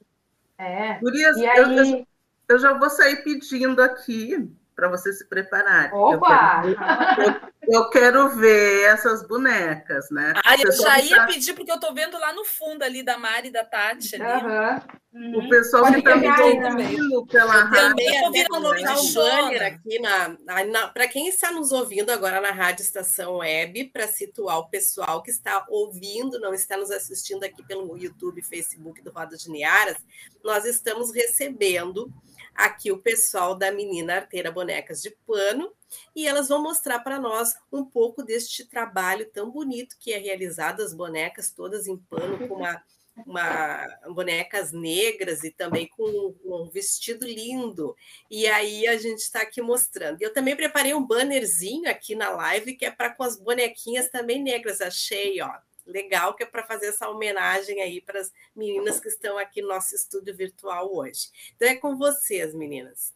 É. 0.58 1.00
Gurias, 1.00 1.38
e 1.38 1.46
aí... 1.46 1.58
eu, 1.58 2.06
eu 2.50 2.60
já 2.60 2.74
vou 2.74 2.90
sair 2.90 3.24
pedindo 3.24 3.82
aqui 3.82 4.50
para 4.78 4.90
você 4.90 5.12
se 5.12 5.26
preparar. 5.28 5.92
Opa! 5.92 6.62
Eu 6.64 6.76
quero, 6.76 7.52
eu, 7.68 7.90
quero, 7.90 8.30
ver 8.30 8.84
essas 8.84 9.28
bonecas, 9.28 10.06
né? 10.12 10.34
Ah, 10.46 10.56
eu 10.56 10.72
já 10.72 11.00
ia 11.02 11.26
pedir, 11.26 11.56
porque 11.56 11.72
eu 11.72 11.76
estou 11.78 11.96
vendo 11.96 12.16
lá 12.20 12.32
no 12.32 12.46
fundo 12.46 12.84
ali 12.84 13.02
da 13.02 13.18
Mari 13.18 13.48
e 13.48 13.52
da 13.52 13.66
Tati. 13.66 14.22
Ali. 14.22 14.84
Uhum. 15.12 15.40
O 15.40 15.50
pessoal 15.50 15.82
Pode 15.82 16.00
que 16.04 16.08
está 16.08 16.16
me 16.16 16.30
ouvindo 16.30 17.26
pela 17.26 17.64
rádio. 17.64 17.90
Também 17.90 18.08
estou 18.08 18.32
vendo 18.32 18.48
colocar 18.50 19.00
um 19.00 19.14
banner 19.14 19.64
aqui 19.64 20.00
na, 20.00 20.38
na 20.66 20.88
para 20.90 21.08
quem 21.08 21.28
está 21.28 21.52
nos 21.52 21.72
ouvindo 21.72 22.12
agora 22.12 22.40
na 22.40 22.52
Rádio 22.52 22.84
Estação 22.84 23.38
Web, 23.38 23.86
para 23.86 24.08
situar 24.08 24.60
o 24.60 24.70
pessoal 24.70 25.24
que 25.24 25.32
está 25.32 25.66
ouvindo, 25.70 26.40
não 26.40 26.54
está 26.54 26.78
nos 26.78 26.92
assistindo 26.92 27.44
aqui 27.44 27.64
pelo 27.64 27.98
YouTube, 27.98 28.44
Facebook 28.44 29.02
do 29.02 29.10
Roda 29.10 29.36
de 29.36 29.50
Niaras, 29.50 29.98
nós 30.44 30.66
estamos 30.66 31.12
recebendo 31.12 32.14
aqui 32.58 32.92
o 32.92 32.98
pessoal 32.98 33.54
da 33.54 33.72
Menina 33.72 34.16
Arteira 34.16 34.52
Bonecas 34.52 35.00
de 35.00 35.12
Pano 35.28 35.72
e 36.16 36.28
elas 36.28 36.50
vão 36.50 36.62
mostrar 36.62 37.00
para 37.00 37.20
nós 37.20 37.56
um 37.72 37.86
pouco 37.86 38.24
deste 38.24 38.66
trabalho 38.66 39.30
tão 39.32 39.52
bonito 39.52 39.96
que 40.00 40.12
é 40.12 40.18
realizado, 40.18 40.82
as 40.82 40.94
bonecas 40.94 41.52
todas 41.52 41.88
em 41.88 41.96
pano, 41.96 42.48
com 42.48 42.56
uma, 42.56 42.84
uma 43.26 43.88
bonecas 44.14 44.72
negras 44.72 45.44
e 45.44 45.52
também 45.52 45.88
com 45.88 46.36
um 46.44 46.70
vestido 46.70 47.26
lindo. 47.26 47.96
E 48.30 48.48
aí 48.48 48.88
a 48.88 48.98
gente 48.98 49.20
está 49.20 49.42
aqui 49.42 49.62
mostrando. 49.62 50.22
Eu 50.22 50.34
também 50.34 50.56
preparei 50.56 50.96
um 50.96 51.06
bannerzinho 51.06 51.90
aqui 51.90 52.16
na 52.16 52.30
live 52.32 52.76
que 52.76 52.86
é 52.86 52.92
para 52.92 53.14
com 53.14 53.24
as 53.24 53.40
bonequinhas 53.40 54.10
também 54.10 54.42
negras. 54.42 54.82
Achei, 54.82 55.40
ó. 55.42 55.67
Legal 55.88 56.34
que 56.34 56.44
é 56.44 56.46
para 56.46 56.64
fazer 56.64 56.88
essa 56.88 57.10
homenagem 57.10 57.82
aí 57.82 58.02
para 58.02 58.20
as 58.20 58.32
meninas 58.56 59.00
que 59.00 59.08
estão 59.08 59.38
aqui 59.38 59.62
no 59.62 59.70
nosso 59.70 59.96
estúdio 59.96 60.36
virtual 60.36 60.94
hoje. 60.94 61.30
Então 61.56 61.68
é 61.68 61.76
com 61.76 61.98
vocês, 61.98 62.54
meninas. 62.54 63.16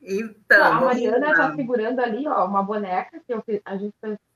Então, 0.00 0.62
a 0.62 0.80
Mariana 0.82 1.30
está 1.30 1.54
segurando 1.56 1.98
ali, 2.00 2.28
ó, 2.28 2.44
uma 2.46 2.62
boneca 2.62 3.18
que 3.26 3.32
eu, 3.32 3.42
a 3.64 3.76
gente 3.76 3.94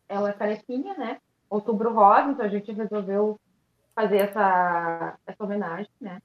ela 0.09 0.31
é 0.31 0.33
carequinha, 0.33 0.95
né? 0.95 1.21
Outubro 1.51 1.93
rosa, 1.93 2.31
então 2.31 2.47
a 2.47 2.49
gente 2.49 2.73
resolveu 2.73 3.38
fazer 3.95 4.19
essa, 4.19 5.19
essa 5.27 5.45
homenagem, 5.45 5.91
né? 6.01 6.23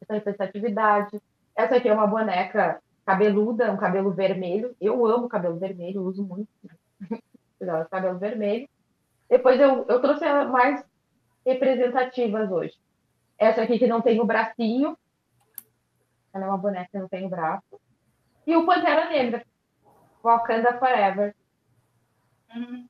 Essa 0.00 0.14
representatividade. 0.14 1.20
Essa 1.54 1.76
aqui 1.76 1.88
é 1.88 1.94
uma 1.94 2.06
boneca 2.06 2.82
cabeluda, 3.06 3.72
um 3.72 3.76
cabelo 3.76 4.10
vermelho. 4.10 4.76
Eu 4.80 5.06
amo 5.06 5.28
cabelo 5.28 5.58
vermelho, 5.58 6.02
uso 6.02 6.22
muito. 6.22 6.48
Né? 6.62 7.18
cabelo 7.90 8.18
vermelho. 8.18 8.68
Depois 9.28 9.60
eu, 9.60 9.84
eu 9.88 10.00
trouxe 10.00 10.24
mais 10.44 10.84
representativas 11.44 12.50
hoje. 12.50 12.74
Essa 13.38 13.62
aqui 13.62 13.78
que 13.78 13.86
não 13.86 14.00
tem 14.00 14.20
o 14.20 14.24
bracinho. 14.24 14.96
Ela 16.32 16.44
é 16.44 16.48
uma 16.48 16.58
boneca 16.58 16.88
que 16.90 16.98
não 16.98 17.08
tem 17.08 17.26
o 17.26 17.28
braço. 17.28 17.80
E 18.46 18.56
o 18.56 18.64
Pantera 18.64 19.08
Negra. 19.08 19.44
Wakanda 20.22 20.78
Forever. 20.78 21.34
Hum. 22.54 22.86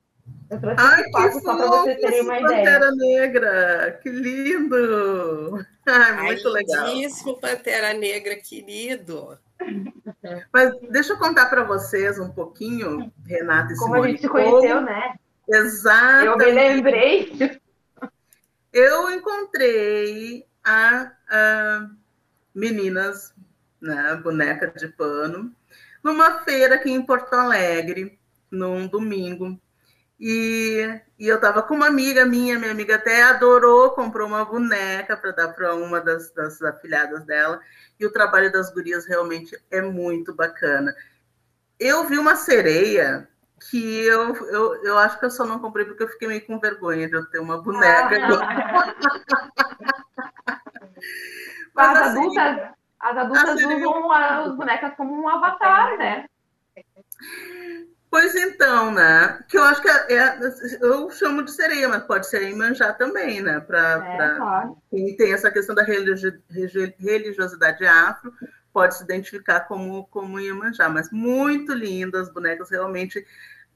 Eu 0.51 0.61
trouxe 0.61 0.77
Ai, 0.81 1.11
papo 1.11 1.40
só 1.40 1.57
para 1.57 1.66
vocês 1.66 2.01
terem 2.01 2.22
uma 2.22 2.35
Pantera 2.35 2.61
ideia. 2.61 2.81
Pantera 2.81 2.92
Negra, 2.94 4.01
que 4.03 4.09
lindo! 4.09 5.66
Ai, 5.87 6.22
muito 6.22 6.49
Ai, 6.49 6.53
legal. 6.53 6.88
Isso, 6.88 7.37
Pantera 7.40 7.94
Negra, 7.94 8.37
querido. 8.37 9.38
Mas 10.53 10.72
deixa 10.90 11.12
eu 11.12 11.18
contar 11.18 11.46
para 11.46 11.64
vocês 11.64 12.18
um 12.18 12.31
pouquinho, 12.31 13.12
Renata 13.27 13.72
e 13.72 13.77
Como 13.77 13.94
Simone, 13.94 14.07
a 14.07 14.11
gente 14.11 14.20
se 14.20 14.29
conheceu, 14.29 14.81
né? 14.83 15.14
Exato. 15.48 16.26
Eu 16.26 16.37
me 16.37 16.50
lembrei. 16.50 17.61
Eu 18.72 19.11
encontrei 19.11 20.46
a, 20.64 21.12
a 21.28 21.90
meninas, 22.54 23.32
né, 23.80 24.16
boneca 24.22 24.66
de 24.76 24.88
pano, 24.88 25.54
numa 26.02 26.44
feira 26.44 26.74
aqui 26.74 26.90
em 26.90 27.04
Porto 27.04 27.32
Alegre, 27.35 28.18
num 28.50 28.87
domingo. 28.87 29.59
E, 30.18 31.00
e 31.18 31.28
eu 31.28 31.37
estava 31.37 31.62
com 31.62 31.74
uma 31.74 31.88
amiga 31.88 32.24
minha, 32.24 32.59
minha 32.59 32.70
amiga 32.70 32.96
até 32.96 33.22
adorou, 33.22 33.90
comprou 33.90 34.26
uma 34.26 34.44
boneca 34.44 35.16
para 35.16 35.30
dar 35.30 35.48
para 35.48 35.74
uma 35.74 36.00
das, 36.00 36.30
das 36.32 36.61
afilhadas 36.62 37.24
dela. 37.24 37.61
E 38.00 38.06
o 38.06 38.12
trabalho 38.12 38.50
das 38.50 38.72
gurias 38.72 39.06
realmente 39.06 39.59
é 39.70 39.80
muito 39.80 40.35
bacana. 40.35 40.94
Eu 41.78 42.04
vi 42.04 42.18
uma 42.18 42.35
sereia 42.35 43.28
que 43.71 44.05
eu, 44.05 44.35
eu, 44.35 44.85
eu 44.85 44.99
acho 44.99 45.19
que 45.19 45.25
eu 45.25 45.31
só 45.31 45.45
não 45.45 45.59
comprei 45.59 45.85
porque 45.85 46.03
eu 46.03 46.09
fiquei 46.09 46.29
meio 46.29 46.47
com 46.47 46.59
vergonha 46.59 47.09
de 47.09 47.14
eu 47.14 47.25
ter 47.27 47.38
uma 47.38 47.62
boneca. 47.62 48.19
Mas, 51.75 51.88
as, 51.88 52.09
assim, 52.09 52.38
adultas, 52.38 52.71
as 53.01 53.16
adultas 53.16 53.62
usam 53.62 54.12
as 54.12 54.57
bonecas 54.57 54.95
como 54.97 55.23
um 55.23 55.29
avatar, 55.29 55.97
né? 55.99 56.27
Pois 58.11 58.35
então, 58.35 58.90
né? 58.92 59.45
Que 59.49 59.59
eu 59.59 59.64
acho 59.64 59.83
que 59.83 59.88
é, 59.88 60.14
é, 60.14 60.38
eu 60.81 61.11
chamo 61.11 61.42
de 61.42 61.51
sereia, 61.51 61.87
mas 61.88 62.05
pode 62.05 62.27
ser 62.27 62.49
Imanjá 62.49 62.95
também, 62.95 63.42
né? 63.42 63.61
Para 63.61 64.07
é, 64.07 64.37
claro. 64.37 64.79
quem 64.90 65.14
tem 65.16 65.35
essa 65.35 65.51
questão 65.51 65.75
da 65.75 65.83
religiosidade 65.83 67.85
afro, 67.85 68.33
pode 68.77 68.99
se 68.99 69.05
identificar 69.05 69.61
como, 69.61 70.07
como 70.09 70.39
Iemanjá. 70.39 70.87
Mas 70.91 71.11
muito 71.11 71.73
lindas, 71.73 72.29
as 72.29 72.35
bonecas 72.35 72.69
realmente 72.69 73.27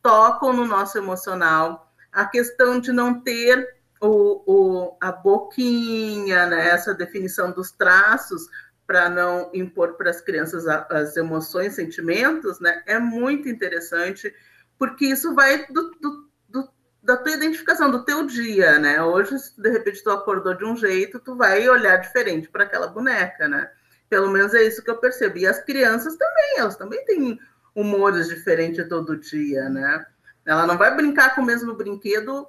tocam 0.03 0.53
no 0.53 0.67
nosso 0.67 0.99
emocional. 0.99 1.91
A 2.13 2.27
questão 2.27 2.79
de 2.79 2.93
não 2.93 3.19
ter 3.19 3.67
o, 3.99 4.43
o, 4.45 4.97
a 5.01 5.11
boquinha, 5.11 6.45
né? 6.45 6.69
essa 6.69 6.93
definição 6.93 7.51
dos 7.51 7.73
traços, 7.73 8.47
para 8.87 9.09
não 9.09 9.51
impor 9.55 9.95
para 9.95 10.11
as 10.11 10.21
crianças 10.21 10.67
as 10.67 11.17
emoções, 11.17 11.77
sentimentos, 11.77 12.61
né? 12.61 12.83
É 12.85 12.99
muito 12.99 13.49
interessante, 13.49 14.35
porque 14.79 15.07
isso 15.07 15.35
vai 15.35 15.65
do, 15.69 15.93
do, 15.93 16.29
do, 16.47 16.69
da 17.03 17.17
tua 17.17 17.33
identificação, 17.33 17.91
do 17.91 18.05
teu 18.05 18.27
dia, 18.27 18.79
né? 18.79 19.03
Hoje, 19.03 19.39
se 19.39 19.59
de 19.59 19.71
repente 19.71 20.03
tu 20.03 20.11
acordou 20.11 20.55
de 20.55 20.65
um 20.65 20.77
jeito, 20.77 21.21
tu 21.21 21.37
vai 21.37 21.67
olhar 21.69 21.97
diferente 21.99 22.51
para 22.51 22.65
aquela 22.65 22.89
boneca, 22.89 23.49
né? 23.49 23.71
Pelo 24.11 24.29
menos 24.29 24.53
é 24.53 24.63
isso 24.65 24.83
que 24.83 24.91
eu 24.91 24.99
percebo. 24.99 25.39
E 25.39 25.47
as 25.47 25.63
crianças 25.63 26.17
também, 26.17 26.59
elas 26.59 26.77
também 26.77 27.03
têm 27.07 27.39
humores 27.75 28.29
diferentes 28.29 28.87
todo 28.89 29.17
dia, 29.17 29.69
né? 29.69 30.05
Ela 30.45 30.67
não 30.67 30.77
vai 30.77 30.95
brincar 30.95 31.35
com 31.35 31.43
o 31.43 31.45
mesmo 31.45 31.75
brinquedo 31.75 32.47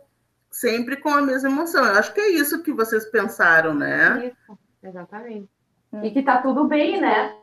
sempre 0.50 0.97
com 0.97 1.10
a 1.10 1.21
mesma 1.21 1.50
emoção. 1.50 1.86
Eu 1.86 1.93
acho 1.93 2.13
que 2.13 2.19
é 2.19 2.32
isso 2.32 2.63
que 2.63 2.74
vocês 2.74 3.06
pensaram, 3.06 3.74
né? 3.76 4.28
Isso, 4.28 4.60
exatamente. 4.84 5.47
E 6.04 6.10
que 6.10 6.24
tá 6.24 6.41
tudo 6.41 6.67
bem, 6.67 7.00
né? 7.00 7.38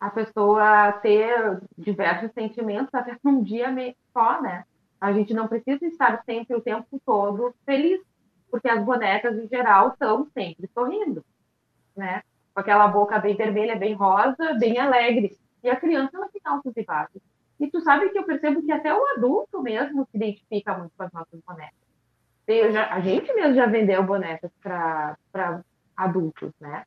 A 0.00 0.08
pessoa 0.10 0.92
ter 0.92 1.60
diversos 1.76 2.32
sentimentos 2.32 2.94
até 2.94 3.16
num 3.22 3.42
dia 3.42 3.68
só, 4.12 4.40
né? 4.40 4.64
A 5.00 5.12
gente 5.12 5.34
não 5.34 5.46
precisa 5.46 5.84
estar 5.84 6.22
sempre 6.24 6.56
o 6.56 6.60
tempo 6.60 7.00
todo 7.04 7.54
feliz, 7.66 8.00
porque 8.50 8.68
as 8.68 8.82
bonecas 8.82 9.36
em 9.36 9.46
geral 9.46 9.90
estão 9.90 10.26
sempre 10.32 10.68
sorrindo, 10.72 11.24
né? 11.96 12.22
Com 12.58 12.60
aquela 12.60 12.88
boca 12.88 13.20
bem 13.20 13.36
vermelha, 13.36 13.76
bem 13.76 13.94
rosa, 13.94 14.54
bem 14.58 14.80
alegre. 14.80 15.38
E 15.62 15.70
a 15.70 15.76
criança 15.76 16.16
ela 16.16 16.28
fica 16.28 16.50
altos 16.50 16.72
e 16.76 16.82
baixos. 16.82 17.22
E 17.60 17.70
tu 17.70 17.80
sabe 17.80 18.08
que 18.10 18.18
eu 18.18 18.24
percebo 18.24 18.60
que 18.60 18.72
até 18.72 18.92
o 18.92 19.06
adulto 19.16 19.62
mesmo 19.62 20.04
se 20.10 20.16
identifica 20.16 20.76
muito 20.76 20.90
com 20.96 21.04
as 21.04 21.12
nossas 21.12 21.40
bonecas. 21.46 21.78
Já, 22.72 22.92
a 22.92 22.98
gente 22.98 23.32
mesmo 23.32 23.54
já 23.54 23.66
vendeu 23.66 24.02
bonecas 24.02 24.50
para 24.60 25.16
adultos, 25.96 26.50
né? 26.58 26.82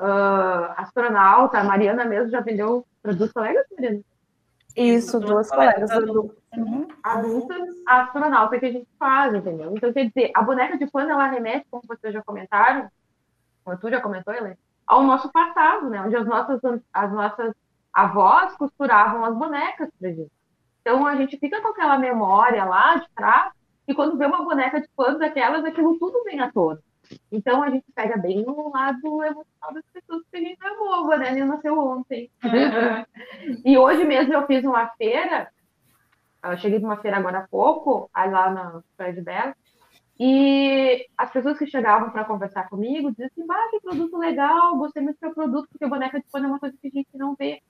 uh, 0.00 0.72
astronauta, 0.78 1.58
a 1.58 1.64
Mariana 1.64 2.06
mesmo 2.06 2.30
já 2.30 2.40
vendeu 2.40 2.86
produtos 3.02 3.34
colegas, 3.34 3.66
Mariana? 3.72 4.00
Isso, 4.74 5.20
duas 5.20 5.50
colegas 5.50 5.90
adultas. 5.90 6.38
Uhum. 6.56 6.88
Adultas, 7.02 7.68
astronauta 7.86 8.58
que 8.58 8.64
a 8.64 8.72
gente 8.72 8.88
faz, 8.98 9.34
entendeu? 9.34 9.74
Então, 9.76 9.92
quer 9.92 10.06
dizer, 10.06 10.30
a 10.34 10.40
boneca 10.40 10.78
de 10.78 10.86
pano, 10.90 11.10
ela 11.10 11.26
remete, 11.26 11.66
como 11.70 11.82
vocês 11.86 12.14
já 12.14 12.22
comentaram, 12.22 12.90
como 13.62 13.76
tu 13.76 13.90
já 13.90 14.00
comentou, 14.00 14.32
Helena, 14.32 14.56
ao 14.86 15.02
nosso 15.02 15.30
passado, 15.30 15.88
né? 15.90 16.02
Onde 16.02 16.16
as 16.16 16.26
nossas, 16.26 16.60
as 16.92 17.12
nossas 17.12 17.54
avós 17.92 18.54
costuravam 18.56 19.24
as 19.24 19.34
bonecas 19.34 19.90
pra 19.98 20.10
gente. 20.10 20.32
Então, 20.80 21.06
a 21.06 21.16
gente 21.16 21.36
fica 21.38 21.60
com 21.60 21.68
aquela 21.68 21.98
memória 21.98 22.64
lá 22.64 22.96
de 22.96 23.08
trás, 23.14 23.52
e 23.88 23.94
quando 23.94 24.16
vê 24.16 24.26
uma 24.26 24.44
boneca 24.44 24.80
de 24.80 24.88
pano 24.96 25.18
daquelas, 25.18 25.64
aquilo 25.64 25.98
tudo 25.98 26.22
vem 26.24 26.40
à 26.40 26.50
tona. 26.50 26.80
Então 27.30 27.62
a 27.62 27.70
gente 27.70 27.84
pega 27.94 28.16
bem 28.16 28.44
no 28.44 28.70
lado 28.72 29.22
emocional 29.22 29.72
das 29.72 29.84
pessoas 29.92 30.22
que 30.30 30.36
a 30.38 30.40
gente 30.40 30.58
é 30.64 30.76
boba, 30.76 31.16
né? 31.16 31.30
Ele 31.30 31.44
nasceu 31.44 31.78
ontem. 31.78 32.30
e 33.64 33.78
hoje 33.78 34.04
mesmo 34.04 34.34
eu 34.34 34.46
fiz 34.46 34.64
uma 34.64 34.88
feira, 34.88 35.48
eu 36.42 36.58
cheguei 36.58 36.78
de 36.78 36.84
uma 36.84 36.96
feira 36.96 37.16
agora 37.16 37.38
há 37.38 37.48
pouco, 37.48 38.10
lá 38.14 38.50
na 38.50 38.82
prédio 38.96 39.22
dela, 39.22 39.54
e 40.18 41.06
as 41.16 41.30
pessoas 41.30 41.58
que 41.58 41.66
chegavam 41.66 42.10
para 42.10 42.24
conversar 42.24 42.68
comigo 42.68 43.10
diziam 43.10 43.26
assim: 43.26 43.44
ah, 43.50 43.68
que 43.70 43.80
produto 43.80 44.16
legal, 44.16 44.76
gostei 44.76 45.02
muito 45.02 45.16
do 45.16 45.20
seu 45.20 45.34
produto, 45.34 45.68
porque 45.70 45.86
boneca 45.86 46.18
de 46.18 46.26
pano 46.30 46.46
é 46.46 46.48
uma 46.48 46.58
coisa 46.58 46.76
que 46.80 46.88
a 46.88 46.90
gente 46.90 47.08
não 47.14 47.34
vê. 47.34 47.62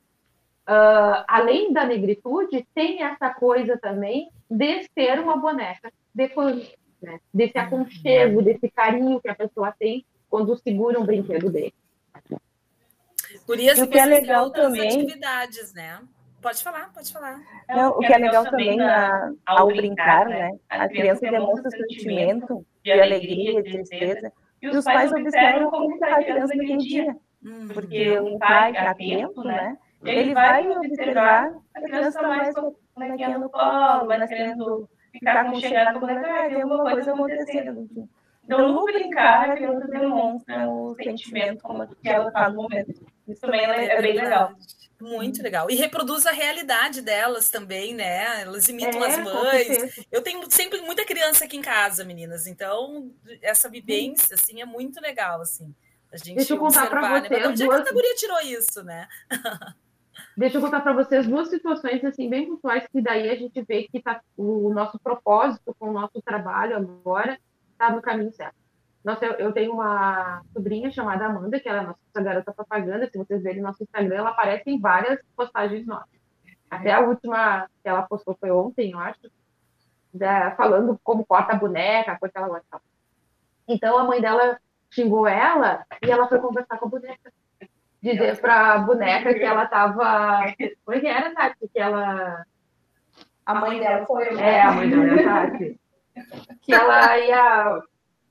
Uh, 0.68 1.22
além 1.28 1.72
da 1.72 1.85
negritude, 1.85 2.66
tem 2.74 3.02
essa 3.02 3.30
coisa 3.32 3.78
também 3.78 4.30
de 4.50 4.85
ser 4.94 5.20
uma 5.20 5.37
boneca 5.37 5.92
de 6.14 6.28
pano 6.28 6.62
né? 7.00 7.20
Desse 7.32 7.59
aconchego, 7.59 8.42
desse 8.42 8.68
carinho 8.70 9.20
que 9.20 9.28
a 9.28 9.35
pessoa 9.35 9.72
tem 9.72 10.04
quando 10.28 10.56
segura 10.56 10.98
um 10.98 11.06
brinquedo 11.06 11.50
dele. 11.50 11.74
Gurias, 13.46 13.78
o 13.78 13.87
que 13.87 13.98
é 13.98 14.04
legal 14.04 14.50
também 14.50 15.02
atividades, 15.02 15.72
né? 15.72 16.00
Pode 16.46 16.62
falar, 16.62 16.92
pode 16.92 17.12
falar. 17.12 17.40
Não, 17.68 17.90
o 17.90 17.98
que 17.98 18.12
é 18.12 18.18
legal 18.18 18.44
também 18.44 18.76
na, 18.76 19.32
ao 19.44 19.66
brincar, 19.66 20.28
né? 20.28 20.52
né? 20.52 20.59
A 20.68 20.88
criança 20.88 21.28
demonstra 21.28 21.68
sentimento 21.72 22.64
de 22.85 22.92
alegria, 22.92 23.61
de 23.64 23.72
tristeza, 23.72 24.32
e 24.62 24.68
os 24.68 24.85
pais 24.85 25.11
observam 25.11 25.68
como 25.72 25.92
está 25.94 26.14
a 26.14 26.22
criança 26.22 26.54
naquele 26.54 26.76
dia. 26.76 27.16
Hum, 27.44 27.66
porque 27.74 28.16
o 28.20 28.38
pai, 28.38 28.76
atento, 28.76 29.42
né? 29.42 29.76
Ele 30.04 30.35
vai 30.35 30.70
observar 30.70 31.52
a 31.74 31.80
criança 31.80 32.22
mais 32.22 32.54
bonequinha 32.94 33.38
no 33.38 33.50
colo, 33.50 34.06
mais 34.06 34.28
querendo 34.28 34.88
ficar 35.11 35.46
aconchegado 35.46 35.98
com 35.98 36.06
ah, 36.06 36.48
tem 36.48 36.62
alguma 36.62 36.92
coisa 36.92 37.12
acontecendo. 37.12 38.09
Então, 38.44 38.72
no 38.72 38.85
brincar, 38.85 39.50
a 39.50 39.56
criança 39.56 39.88
demonstra 39.88 40.70
o 40.70 40.94
sentimento 40.94 41.61
como 41.64 41.88
que 41.88 42.09
ela 42.09 42.28
está 42.28 42.48
no 42.48 42.62
momento. 42.62 43.15
Isso 43.29 43.41
também 43.41 43.61
é, 43.61 43.97
é 43.97 44.03
bem 44.03 44.15
legal. 44.15 44.55
Muito 45.01 45.43
legal. 45.43 45.71
E 45.71 45.75
reproduz 45.75 46.25
a 46.25 46.33
realidade 46.33 47.03
delas 47.03 47.51
também, 47.51 47.95
né? 47.95 48.43
Elas 48.43 48.67
imitam 48.69 49.05
é, 49.05 49.09
as 49.09 49.19
mães. 49.19 50.07
Eu 50.11 50.23
tenho 50.23 50.51
sempre 50.51 50.81
muita 50.81 51.05
criança 51.05 51.45
aqui 51.45 51.57
em 51.57 51.62
casa, 51.62 52.03
meninas. 52.03 52.47
Então, 52.47 53.11
essa 53.43 53.68
vivência, 53.68 54.35
assim, 54.35 54.62
é 54.62 54.64
muito 54.64 55.01
legal, 55.01 55.43
assim. 55.43 55.74
A 56.11 56.16
gente 56.16 56.37
Deixa 56.37 56.55
eu 56.55 56.59
contar 56.59 56.89
para 56.89 57.20
vocês. 57.20 57.31
Né? 57.31 57.49
Onde 57.49 57.64
duas... 57.64 57.81
é 57.81 57.83
que 57.83 57.89
a 57.91 57.93
guria 57.93 58.14
tirou 58.14 58.41
isso, 58.41 58.83
né? 58.83 59.07
Deixa 60.37 60.57
eu 60.57 60.62
contar 60.62 60.81
para 60.81 60.95
vocês 60.95 61.27
duas 61.27 61.49
situações 61.49 62.03
assim 62.05 62.29
bem 62.29 62.47
pontuais 62.47 62.87
que 62.91 63.03
daí 63.03 63.29
a 63.29 63.37
gente 63.37 63.62
vê 63.62 63.87
que 63.91 64.01
tá 64.01 64.20
o 64.37 64.72
nosso 64.72 64.99
propósito 64.99 65.74
com 65.79 65.91
o 65.91 65.93
nosso 65.93 66.22
trabalho 66.22 66.77
agora 66.77 67.39
está 67.72 67.91
no 67.91 68.01
caminho 68.01 68.33
certo. 68.33 68.57
Nossa, 69.07 69.24
eu, 69.24 69.34
eu, 69.34 69.52
tenho 69.52 69.72
uma 69.72 70.42
sobrinha 70.52 70.90
chamada 70.90 71.26
Amanda, 71.26 71.61
que 71.61 71.68
ela 71.68 71.78
é 71.78 71.80
a 71.82 71.86
nossa 71.86 72.20
garota 72.20 72.52
propaganda. 72.52 73.09
Se 73.09 73.16
vocês 73.16 73.40
verem 73.40 73.61
no 73.61 73.68
nosso 73.68 73.84
Instagram, 73.84 74.16
ela 74.16 74.30
aparece 74.30 74.68
em 74.68 74.80
várias 74.80 75.20
postagens 75.36 75.86
nossas. 75.86 76.18
Até 76.68 76.92
a 76.92 76.98
última 76.98 77.68
que 77.84 77.88
ela 77.88 78.02
postou 78.02 78.36
foi 78.40 78.50
ontem, 78.50 78.90
eu 78.90 78.98
acho, 78.98 79.30
da, 80.12 80.50
falando 80.57 80.98
como 81.04 81.24
corta 81.24 81.52
a 81.52 81.57
boneca, 81.57 82.18
coisa 82.18 82.32
que 82.32 82.38
ela 82.38 82.48
gosta. 82.48 82.82
Então 83.68 83.96
a 83.96 84.02
mãe 84.02 84.20
dela 84.20 84.59
xingou 84.90 85.28
ela 85.28 85.86
e 86.04 86.11
ela 86.11 86.26
foi 86.26 86.40
conversar 86.40 86.76
com 86.76 86.86
a 86.86 86.90
boneca. 86.90 87.32
Dizer 88.02 88.40
para 88.40 88.72
a 88.72 88.78
boneca 88.78 89.32
que 89.34 89.44
ela 89.44 89.64
estava. 89.66 90.52
Como 90.84 90.96
é 90.96 91.00
que 91.00 91.07
era, 91.07 91.32
Tati? 91.32 91.68
Que 91.72 91.78
ela. 91.78 92.44
A 93.44 93.54
mãe 93.54 93.78
dela 93.78 94.04
foi. 94.04 94.36
É, 94.36 94.62
a 94.62 94.72
mãe 94.72 94.90
dela, 94.90 95.22
Tati. 95.22 95.80
Que 96.62 96.72
ela 96.72 97.18
ia 97.18 97.82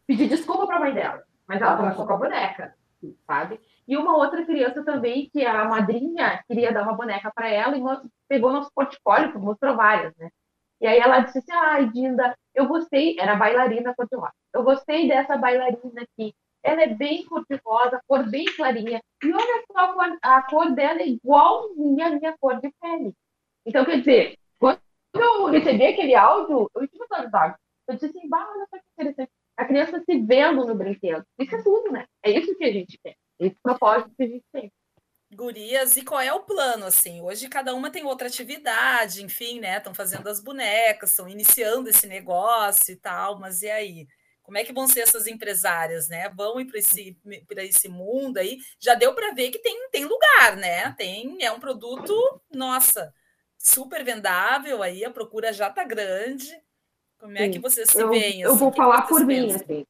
pedir 0.08 0.30
desculpa 0.30 0.66
para 0.66 0.78
a 0.78 0.80
mãe 0.80 0.94
dela. 0.94 1.24
Mas 1.48 1.62
ela 1.62 1.78
conversou 1.78 2.08
com 2.08 2.14
a 2.14 2.18
boneca, 2.18 2.76
sabe? 3.28 3.60
E 3.88 3.96
uma 3.96 4.18
outra 4.18 4.44
criança 4.46 4.84
também, 4.84 5.30
que 5.30 5.46
a 5.46 5.66
madrinha 5.66 6.44
queria 6.48 6.74
dar 6.74 6.84
uma 6.84 6.96
boneca 6.96 7.32
para 7.34 7.48
ela 7.50 7.78
e 7.78 7.82
pegou 8.28 8.52
nosso 8.52 8.72
portfólio, 8.74 9.40
mostrou 9.40 9.76
várias, 9.76 10.16
né? 10.18 10.30
E 10.82 10.88
aí 10.88 11.00
ela 11.00 11.20
disse 11.20 11.40
assim, 11.40 11.52
ai, 11.52 11.90
Dinda, 11.90 12.36
eu 12.54 12.68
gostei, 12.68 13.18
era 13.20 13.36
bailarina 13.36 13.96
cor-de-rosa, 13.96 14.34
eu 14.54 14.64
gostei 14.64 15.08
dessa 15.08 15.38
bailarina 15.38 16.02
aqui, 16.02 16.36
ela 16.62 16.82
é 16.84 16.88
bem 16.88 17.24
cor-de-rosa, 17.26 18.02
cor 18.08 18.30
bem 18.30 18.46
clarinha, 18.58 19.02
e 19.24 19.34
olha 19.34 19.64
só, 19.72 19.96
a 20.22 20.42
cor, 20.42 20.72
dela 20.74 21.02
é 21.02 21.08
igualzinha 21.08 22.10
minha 22.10 22.36
cor 22.40 22.60
de 22.60 22.74
pele. 22.82 23.14
Então, 23.66 23.86
quer 23.86 24.00
dizer, 24.00 24.38
quando 24.60 24.80
eu 25.14 25.46
recebi 25.46 25.86
aquele 25.86 26.14
áudio, 26.14 26.70
eu 26.76 26.88
tive 26.88 27.06
tanto 27.08 27.58
eu 27.88 27.94
disse 27.94 28.08
assim, 28.08 28.28
bah, 28.28 28.48
olha 28.50 28.68
só 28.70 28.78
que 28.78 28.84
interessante, 28.94 29.32
a 29.58 29.66
criança 29.66 30.02
se 30.04 30.20
vendo 30.20 30.66
no 30.66 30.76
brinquedo, 30.76 31.24
isso 31.40 31.56
é 31.56 31.64
tudo, 31.64 31.92
né? 31.92 32.06
É 32.24 32.32
isso 32.32 32.56
que 32.56 32.64
a 32.64 32.72
gente 32.72 33.00
quer, 33.04 33.16
esse 33.40 33.56
propósito 33.62 34.12
que 34.18 34.24
a 34.24 34.28
gente 34.28 34.46
tem. 34.52 34.72
Gurias, 35.34 35.98
e 35.98 36.04
qual 36.04 36.22
é 36.22 36.32
o 36.32 36.44
plano, 36.44 36.86
assim? 36.86 37.22
Hoje 37.22 37.50
cada 37.50 37.74
uma 37.74 37.92
tem 37.92 38.06
outra 38.06 38.28
atividade, 38.28 39.24
enfim, 39.24 39.60
né? 39.60 39.78
Estão 39.78 39.94
fazendo 39.94 40.28
as 40.28 40.40
bonecas, 40.40 41.10
estão 41.10 41.28
iniciando 41.28 41.90
esse 41.90 42.08
negócio 42.08 42.94
e 42.94 42.96
tal, 42.96 43.38
mas 43.40 43.62
e 43.62 43.70
aí? 43.70 44.08
Como 44.42 44.58
é 44.58 44.64
que 44.64 44.72
vão 44.72 44.88
ser 44.88 45.02
essas 45.02 45.26
empresárias, 45.26 46.08
né? 46.08 46.30
Vão 46.30 46.60
ir 46.60 46.66
para 46.66 46.78
esse, 46.78 47.18
esse 47.58 47.90
mundo 47.90 48.38
aí? 48.38 48.60
Já 48.80 48.94
deu 48.94 49.14
para 49.16 49.34
ver 49.34 49.50
que 49.50 49.60
tem, 49.60 49.90
tem 49.90 50.06
lugar, 50.06 50.56
né? 50.56 50.92
Tem, 50.94 51.44
é 51.44 51.52
um 51.52 51.60
produto, 51.60 52.14
nossa, 52.54 53.12
super 53.58 54.04
vendável 54.04 54.84
aí, 54.84 55.04
a 55.04 55.10
procura 55.10 55.52
já 55.52 55.70
tá 55.70 55.84
grande. 55.84 56.56
Como 57.26 57.38
é 57.38 57.50
que 57.50 57.60
vocês 57.60 57.90
se 57.90 58.06
veem? 58.06 58.42
Eu, 58.42 58.52
assim, 58.52 58.54
eu 58.54 58.56
vou 58.56 58.72
falar 58.72 59.04
por 59.04 59.26
mim, 59.26 59.54
assim 59.54 59.86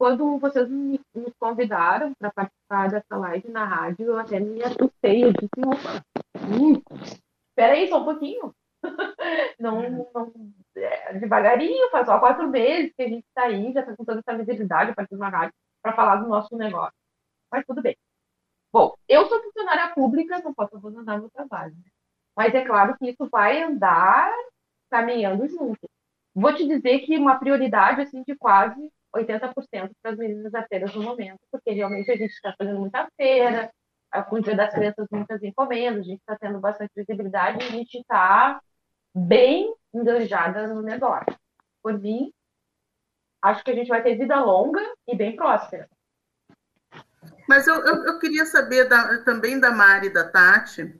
quando 0.00 0.38
vocês 0.38 0.66
me, 0.66 0.98
me 1.14 1.30
convidaram 1.38 2.14
para 2.14 2.32
participar 2.32 2.88
dessa 2.88 3.18
live 3.18 3.50
na 3.50 3.66
rádio, 3.66 4.06
eu 4.06 4.18
até 4.18 4.40
me 4.40 4.62
assustei. 4.62 5.24
Eu 5.24 5.30
disse, 5.30 5.50
opa, 5.58 6.02
hum, 6.38 6.80
espera 7.50 7.74
aí 7.74 7.86
só 7.86 8.00
um 8.00 8.04
pouquinho. 8.06 8.54
não, 9.60 9.82
não 9.90 10.32
é, 10.74 11.18
devagarinho, 11.18 11.90
faz 11.90 12.06
só 12.06 12.18
quatro 12.18 12.48
meses 12.48 12.94
que 12.96 13.02
a 13.02 13.08
gente 13.08 13.26
está 13.28 13.42
aí, 13.42 13.74
já 13.74 13.80
está 13.80 13.94
com 13.94 14.02
toda 14.06 14.20
essa 14.20 14.38
visibilidade 14.38 14.92
a 14.92 14.94
partir 14.94 15.10
de 15.10 15.16
uma 15.16 15.28
rádio 15.28 15.52
para 15.82 15.92
falar 15.92 16.16
do 16.16 16.28
nosso 16.28 16.56
negócio. 16.56 16.96
Mas 17.52 17.66
tudo 17.66 17.82
bem. 17.82 17.94
Bom, 18.72 18.94
eu 19.06 19.28
sou 19.28 19.42
funcionária 19.42 19.92
pública, 19.94 20.40
não 20.42 20.54
posso 20.54 20.78
abandonar 20.78 21.20
meu 21.20 21.28
trabalho. 21.28 21.74
Né? 21.74 21.90
Mas 22.34 22.54
é 22.54 22.64
claro 22.64 22.96
que 22.96 23.10
isso 23.10 23.28
vai 23.30 23.62
andar 23.62 24.32
caminhando 24.90 25.46
junto. 25.46 25.86
Vou 26.34 26.54
te 26.54 26.66
dizer 26.66 27.00
que 27.00 27.18
uma 27.18 27.38
prioridade 27.38 28.02
assim 28.02 28.22
de 28.22 28.36
quase 28.36 28.90
80% 29.14 29.90
para 30.02 30.12
as 30.12 30.16
meninas 30.16 30.54
apenas 30.54 30.94
no 30.94 31.02
momento, 31.02 31.40
porque 31.50 31.72
realmente 31.72 32.10
a 32.10 32.16
gente 32.16 32.30
está 32.30 32.54
fazendo 32.56 32.78
muita 32.78 33.08
feira, 33.16 33.70
com 34.28 34.36
o 34.36 34.40
Dia 34.40 34.56
das 34.56 34.72
Crianças, 34.72 35.06
muitas 35.10 35.42
encomendas, 35.42 36.00
a 36.00 36.04
gente 36.04 36.20
está 36.20 36.36
tendo 36.36 36.58
bastante 36.58 36.90
visibilidade 36.96 37.64
a 37.64 37.70
gente 37.70 37.98
está 37.98 38.60
bem 39.14 39.72
engajada 39.94 40.66
no 40.68 40.82
negócio. 40.82 41.36
Por 41.82 41.98
mim, 41.98 42.32
acho 43.42 43.64
que 43.64 43.70
a 43.70 43.74
gente 43.74 43.88
vai 43.88 44.02
ter 44.02 44.16
vida 44.16 44.40
longa 44.40 44.80
e 45.06 45.16
bem 45.16 45.34
próspera. 45.36 45.88
Mas 47.48 47.66
eu, 47.66 47.74
eu, 47.74 48.04
eu 48.04 48.18
queria 48.18 48.46
saber 48.46 48.88
da, 48.88 49.24
também 49.24 49.58
da 49.58 49.72
Mari 49.72 50.06
e 50.06 50.12
da 50.12 50.28
Tati, 50.28 50.94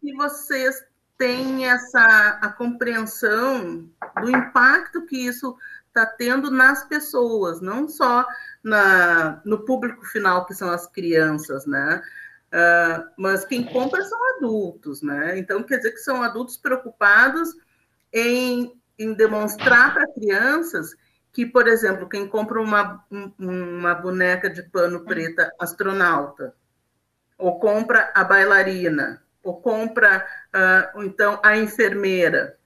se 0.00 0.12
vocês 0.14 0.84
têm 1.18 1.66
essa 1.66 2.38
a 2.42 2.48
compreensão 2.48 3.88
do 4.20 4.30
impacto 4.30 5.06
que 5.06 5.16
isso 5.16 5.56
está 5.88 6.04
tendo 6.04 6.50
nas 6.50 6.84
pessoas, 6.84 7.60
não 7.60 7.88
só 7.88 8.26
na, 8.62 9.40
no 9.44 9.64
público 9.64 10.04
final, 10.04 10.44
que 10.44 10.54
são 10.54 10.70
as 10.70 10.86
crianças, 10.86 11.66
né? 11.66 12.02
Uh, 12.48 13.10
mas 13.16 13.44
quem 13.44 13.64
compra 13.64 14.02
são 14.04 14.18
adultos, 14.36 15.02
né? 15.02 15.38
Então, 15.38 15.62
quer 15.62 15.78
dizer 15.78 15.92
que 15.92 15.98
são 15.98 16.22
adultos 16.22 16.56
preocupados 16.56 17.54
em, 18.12 18.78
em 18.98 19.14
demonstrar 19.14 19.94
para 19.94 20.12
crianças 20.12 20.94
que, 21.32 21.44
por 21.44 21.66
exemplo, 21.66 22.08
quem 22.08 22.26
compra 22.26 22.60
uma, 22.60 23.04
uma 23.38 23.94
boneca 23.94 24.48
de 24.48 24.62
pano 24.62 25.04
preta 25.04 25.52
astronauta, 25.58 26.54
ou 27.36 27.58
compra 27.58 28.10
a 28.14 28.24
bailarina, 28.24 29.22
ou 29.46 29.60
compra, 29.60 30.26
uh, 30.54 31.02
então, 31.02 31.40
a 31.42 31.56
enfermeira, 31.56 32.58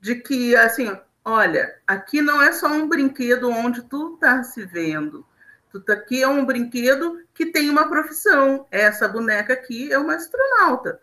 de 0.00 0.16
que, 0.16 0.56
assim, 0.56 0.98
olha, 1.24 1.78
aqui 1.86 2.20
não 2.20 2.42
é 2.42 2.52
só 2.52 2.66
um 2.66 2.88
brinquedo 2.88 3.48
onde 3.48 3.82
tu 3.82 4.14
está 4.14 4.42
se 4.42 4.64
vendo. 4.64 5.24
Tu 5.70 5.80
tá 5.80 5.92
aqui 5.92 6.22
é 6.22 6.28
um 6.28 6.44
brinquedo 6.44 7.22
que 7.32 7.46
tem 7.46 7.70
uma 7.70 7.88
profissão. 7.88 8.66
Essa 8.70 9.06
boneca 9.06 9.52
aqui 9.52 9.92
é 9.92 9.98
uma 9.98 10.14
astronauta. 10.14 11.00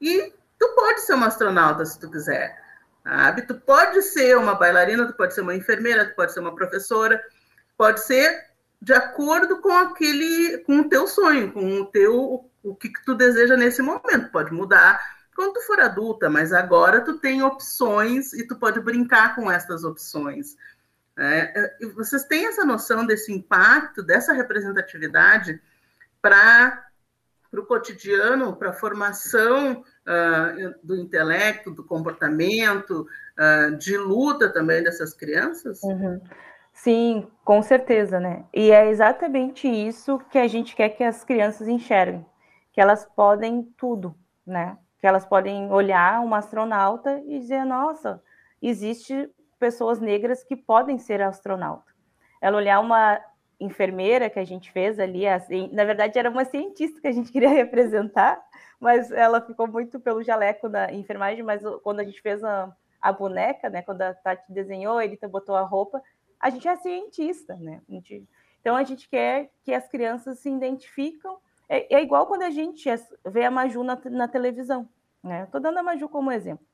E 0.00 0.32
tu 0.58 0.68
pode 0.74 1.00
ser 1.00 1.14
uma 1.14 1.28
astronauta 1.28 1.84
se 1.86 1.98
tu 1.98 2.10
quiser. 2.10 2.58
Sabe? 3.02 3.42
Tu 3.42 3.54
pode 3.54 4.02
ser 4.02 4.36
uma 4.36 4.54
bailarina, 4.54 5.06
tu 5.06 5.14
pode 5.14 5.32
ser 5.32 5.40
uma 5.40 5.54
enfermeira, 5.54 6.06
tu 6.06 6.14
pode 6.14 6.32
ser 6.32 6.40
uma 6.40 6.54
professora, 6.54 7.22
pode 7.78 8.00
ser 8.00 8.49
de 8.80 8.94
acordo 8.94 9.60
com 9.60 9.72
aquele, 9.72 10.58
com 10.58 10.80
o 10.80 10.88
teu 10.88 11.06
sonho, 11.06 11.52
com 11.52 11.80
o 11.80 11.86
teu, 11.86 12.50
o 12.62 12.74
que 12.74 12.90
tu 13.04 13.14
deseja 13.14 13.56
nesse 13.56 13.82
momento. 13.82 14.30
Pode 14.30 14.52
mudar 14.52 15.00
quando 15.36 15.54
tu 15.54 15.62
for 15.62 15.80
adulta, 15.80 16.30
mas 16.30 16.52
agora 16.52 17.02
tu 17.02 17.18
tem 17.18 17.42
opções 17.42 18.32
e 18.32 18.46
tu 18.46 18.56
pode 18.56 18.80
brincar 18.80 19.34
com 19.34 19.50
essas 19.50 19.84
opções. 19.84 20.56
É, 21.18 21.78
é 21.82 21.86
vocês 21.94 22.24
têm 22.24 22.46
essa 22.46 22.64
noção 22.64 23.04
desse 23.04 23.32
impacto, 23.32 24.02
dessa 24.02 24.32
representatividade 24.32 25.60
para 26.22 26.86
o 27.52 27.62
cotidiano, 27.62 28.56
para 28.56 28.70
a 28.70 28.74
formação 28.74 29.82
uh, 29.82 30.74
do 30.82 30.96
intelecto, 30.96 31.70
do 31.70 31.84
comportamento, 31.84 33.06
uh, 33.38 33.76
de 33.76 33.96
luta 33.98 34.48
também 34.48 34.82
dessas 34.82 35.12
crianças? 35.12 35.82
Uhum. 35.82 36.20
Sim, 36.72 37.28
com 37.44 37.62
certeza, 37.62 38.18
né? 38.18 38.44
E 38.54 38.70
é 38.70 38.88
exatamente 38.88 39.68
isso 39.68 40.18
que 40.30 40.38
a 40.38 40.48
gente 40.48 40.74
quer 40.74 40.90
que 40.90 41.04
as 41.04 41.24
crianças 41.24 41.68
enxerguem, 41.68 42.24
que 42.72 42.80
elas 42.80 43.04
podem 43.04 43.62
tudo, 43.76 44.14
né? 44.46 44.78
que 45.00 45.06
elas 45.06 45.24
podem 45.24 45.72
olhar 45.72 46.22
uma 46.22 46.38
astronauta 46.38 47.22
e 47.26 47.38
dizer, 47.40 47.64
nossa, 47.64 48.22
existe 48.60 49.28
pessoas 49.58 49.98
negras 49.98 50.44
que 50.44 50.54
podem 50.54 50.98
ser 50.98 51.22
astronauta. 51.22 51.90
Ela 52.40 52.58
olhar 52.58 52.80
uma 52.80 53.18
enfermeira 53.58 54.30
que 54.30 54.38
a 54.38 54.44
gente 54.44 54.70
fez 54.70 54.98
ali, 54.98 55.26
assim, 55.26 55.70
na 55.72 55.84
verdade 55.84 56.18
era 56.18 56.30
uma 56.30 56.44
cientista 56.44 57.00
que 57.00 57.08
a 57.08 57.12
gente 57.12 57.32
queria 57.32 57.48
representar, 57.48 58.40
mas 58.78 59.10
ela 59.10 59.40
ficou 59.40 59.66
muito 59.66 59.98
pelo 59.98 60.22
jaleco 60.22 60.68
da 60.68 60.92
enfermagem, 60.92 61.42
mas 61.42 61.62
quando 61.82 62.00
a 62.00 62.04
gente 62.04 62.20
fez 62.20 62.44
a, 62.44 62.70
a 63.00 63.12
boneca, 63.12 63.70
né, 63.70 63.82
quando 63.82 64.02
a 64.02 64.14
Tati 64.14 64.52
desenhou, 64.52 65.00
ele 65.00 65.18
botou 65.28 65.54
a 65.54 65.62
roupa, 65.62 66.02
a 66.40 66.50
gente 66.50 66.66
é 66.66 66.76
cientista, 66.76 67.54
né? 67.56 67.82
A 67.88 67.92
gente, 67.92 68.28
então 68.60 68.74
a 68.74 68.82
gente 68.82 69.08
quer 69.08 69.50
que 69.62 69.72
as 69.74 69.86
crianças 69.86 70.38
se 70.38 70.48
identificam 70.48 71.38
é, 71.70 71.94
é 71.94 72.02
igual 72.02 72.26
quando 72.26 72.42
a 72.42 72.50
gente 72.50 72.88
vê 73.24 73.44
a 73.44 73.50
Maju 73.50 73.84
na, 73.84 73.96
na 74.06 74.26
televisão. 74.26 74.88
Né? 75.22 75.44
Estou 75.44 75.60
dando 75.60 75.78
a 75.78 75.82
Maju 75.84 76.08
como 76.08 76.32
exemplo. 76.32 76.66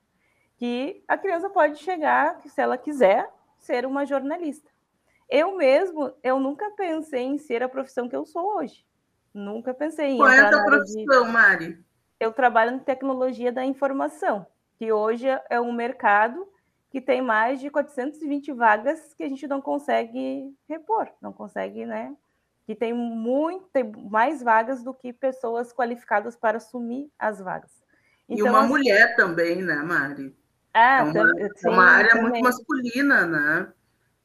Que 0.57 1.05
a 1.07 1.19
criança 1.19 1.51
pode 1.51 1.79
chegar, 1.81 2.41
se 2.47 2.59
ela 2.59 2.79
quiser, 2.79 3.31
ser 3.59 3.85
uma 3.85 4.07
jornalista. 4.07 4.71
Eu 5.29 5.55
mesmo, 5.55 6.15
eu 6.23 6.41
nunca 6.41 6.71
pensei 6.71 7.25
em 7.25 7.37
ser 7.37 7.63
a 7.63 7.69
profissão 7.69 8.09
que 8.09 8.17
eu 8.17 8.25
sou 8.25 8.57
hoje. 8.57 8.87
Nunca 9.35 9.75
pensei 9.75 10.13
em. 10.13 10.17
Qual 10.17 10.31
é 10.31 10.41
a 10.41 10.51
tua 10.51 10.65
profissão, 10.65 11.27
de... 11.27 11.33
Mari? 11.33 11.85
Eu 12.19 12.33
trabalho 12.33 12.77
em 12.77 12.79
tecnologia 12.79 13.53
da 13.53 13.67
informação, 13.67 14.47
que 14.79 14.91
hoje 14.91 15.27
é 15.51 15.61
um 15.61 15.73
mercado 15.73 16.49
que 16.97 17.01
tem 17.03 17.21
mais 17.21 17.61
de 17.61 17.69
420 17.69 18.55
vagas 18.55 19.13
que 19.13 19.23
a 19.23 19.29
gente 19.29 19.47
não 19.47 19.61
consegue 19.61 20.51
repor, 20.67 21.07
não 21.21 21.31
consegue, 21.31 21.85
né, 21.85 22.17
que 22.65 22.75
tem 22.75 22.95
muito 22.95 23.67
tem 23.67 23.85
mais 24.11 24.43
vagas 24.43 24.83
do 24.83 24.95
que 24.95 25.13
pessoas 25.13 25.75
qualificadas 25.75 26.37
para 26.37 26.57
assumir 26.57 27.13
as 27.19 27.39
vagas. 27.39 27.71
Então, 28.27 28.47
e 28.47 28.49
uma 28.49 28.61
assim, 28.61 28.69
mulher 28.69 29.15
também, 29.15 29.61
né, 29.61 29.75
Mari? 29.83 30.35
Ah, 30.73 31.01
é 31.01 31.03
uma, 31.03 31.35
sim, 31.55 31.69
uma 31.69 31.85
área 31.85 32.13
também. 32.13 32.31
muito 32.31 32.45
masculina, 32.45 33.27
né? 33.27 33.73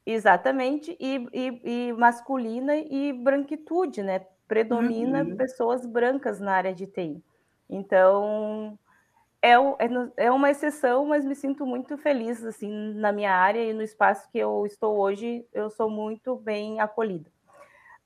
Exatamente, 0.06 0.96
e, 0.98 1.28
e, 1.34 1.90
e, 1.90 1.94
masculina 1.94 2.78
e 2.78 3.12
branquitude, 3.12 4.02
né? 4.02 4.26
Predomina 4.48 5.26
uhum. 5.26 5.36
pessoas 5.36 5.86
brancas 5.86 6.40
na 6.40 6.54
área 6.54 6.74
de 6.74 6.88
TI. 6.88 7.22
Então, 7.70 8.80
é, 9.42 9.54
é, 9.54 10.26
é 10.26 10.32
uma 10.32 10.50
exceção, 10.50 11.06
mas 11.06 11.26
me 11.26 11.36
sinto 11.36 11.66
muito 11.66 11.98
feliz, 11.98 12.44
assim, 12.44 12.94
na 12.94 13.12
minha 13.12 13.34
área 13.34 13.64
e 13.64 13.74
no 13.74 13.82
espaço 13.82 14.30
que 14.32 14.38
eu 14.38 14.66
estou 14.66 14.98
hoje, 14.98 15.46
eu 15.54 15.70
sou 15.70 15.90
muito 15.90 16.36
bem 16.36 16.80
acolhida. 16.80 17.30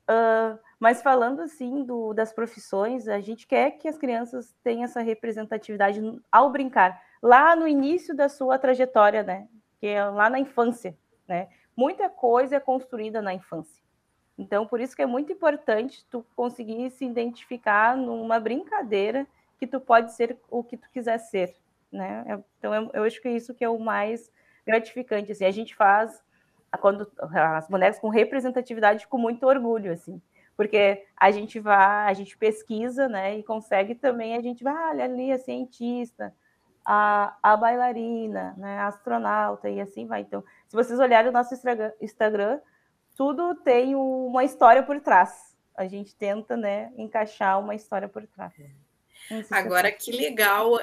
Uh, 0.08 0.58
mas 0.78 1.02
falando, 1.02 1.40
assim, 1.40 1.84
do, 1.84 2.14
das 2.14 2.32
profissões, 2.32 3.08
a 3.08 3.20
gente 3.20 3.46
quer 3.46 3.72
que 3.72 3.88
as 3.88 3.98
crianças 3.98 4.54
tenham 4.62 4.84
essa 4.84 5.00
representatividade 5.00 6.00
ao 6.30 6.50
brincar, 6.50 7.00
lá 7.22 7.56
no 7.56 7.66
início 7.66 8.14
da 8.14 8.28
sua 8.28 8.58
trajetória, 8.58 9.22
né? 9.22 9.48
Que 9.80 9.88
é 9.88 10.04
lá 10.04 10.30
na 10.30 10.38
infância, 10.38 10.96
né? 11.26 11.48
muita 11.76 12.08
coisa 12.08 12.56
é 12.56 12.60
construída 12.60 13.20
na 13.20 13.34
infância. 13.34 13.84
Então, 14.38 14.66
por 14.66 14.80
isso 14.80 14.96
que 14.96 15.02
é 15.02 15.06
muito 15.06 15.32
importante 15.32 16.04
tu 16.10 16.24
conseguir 16.34 16.90
se 16.90 17.04
identificar 17.04 17.96
numa 17.96 18.40
brincadeira 18.40 19.26
que 19.58 19.66
tu 19.66 19.80
pode 19.80 20.12
ser 20.12 20.38
o 20.50 20.62
que 20.62 20.76
tu 20.76 20.88
quiser 20.90 21.18
ser, 21.18 21.54
né? 21.90 22.24
É, 22.26 22.38
então, 22.58 22.74
eu, 22.74 22.90
eu 22.92 23.04
acho 23.04 23.20
que 23.20 23.28
é 23.28 23.32
isso 23.32 23.54
que 23.54 23.64
é 23.64 23.68
o 23.68 23.78
mais 23.78 24.30
gratificante, 24.66 25.32
assim. 25.32 25.44
A 25.44 25.50
gente 25.50 25.74
faz 25.74 26.22
quando 26.80 27.10
as 27.18 27.68
bonecas 27.68 27.98
com 27.98 28.08
representatividade 28.08 29.06
com 29.06 29.18
muito 29.18 29.46
orgulho, 29.46 29.92
assim, 29.92 30.20
porque 30.56 31.04
a 31.16 31.30
gente 31.30 31.58
vai, 31.58 32.08
a 32.08 32.12
gente 32.12 32.36
pesquisa, 32.36 33.08
né, 33.08 33.38
e 33.38 33.42
consegue 33.42 33.94
também, 33.94 34.36
a 34.36 34.42
gente 34.42 34.62
vai, 34.62 34.74
ah, 34.74 34.90
olha 34.90 35.04
ali 35.04 35.32
a 35.32 35.38
cientista, 35.38 36.34
a, 36.84 37.36
a 37.42 37.56
bailarina, 37.56 38.54
né, 38.56 38.78
a 38.78 38.88
astronauta 38.88 39.68
e 39.68 39.80
assim 39.80 40.06
vai. 40.06 40.20
Então, 40.20 40.44
se 40.68 40.76
vocês 40.76 40.98
olharem 40.98 41.30
o 41.30 41.32
nosso 41.32 41.54
Instagram, 42.00 42.60
tudo 43.16 43.54
tem 43.56 43.94
uma 43.94 44.44
história 44.44 44.82
por 44.82 45.00
trás. 45.00 45.56
A 45.76 45.86
gente 45.86 46.14
tenta, 46.14 46.56
né, 46.56 46.92
encaixar 46.96 47.58
uma 47.58 47.74
história 47.74 48.08
por 48.08 48.26
trás. 48.26 48.54
Agora, 49.50 49.90
que 49.90 50.12
legal 50.12 50.74
uh, 50.74 50.80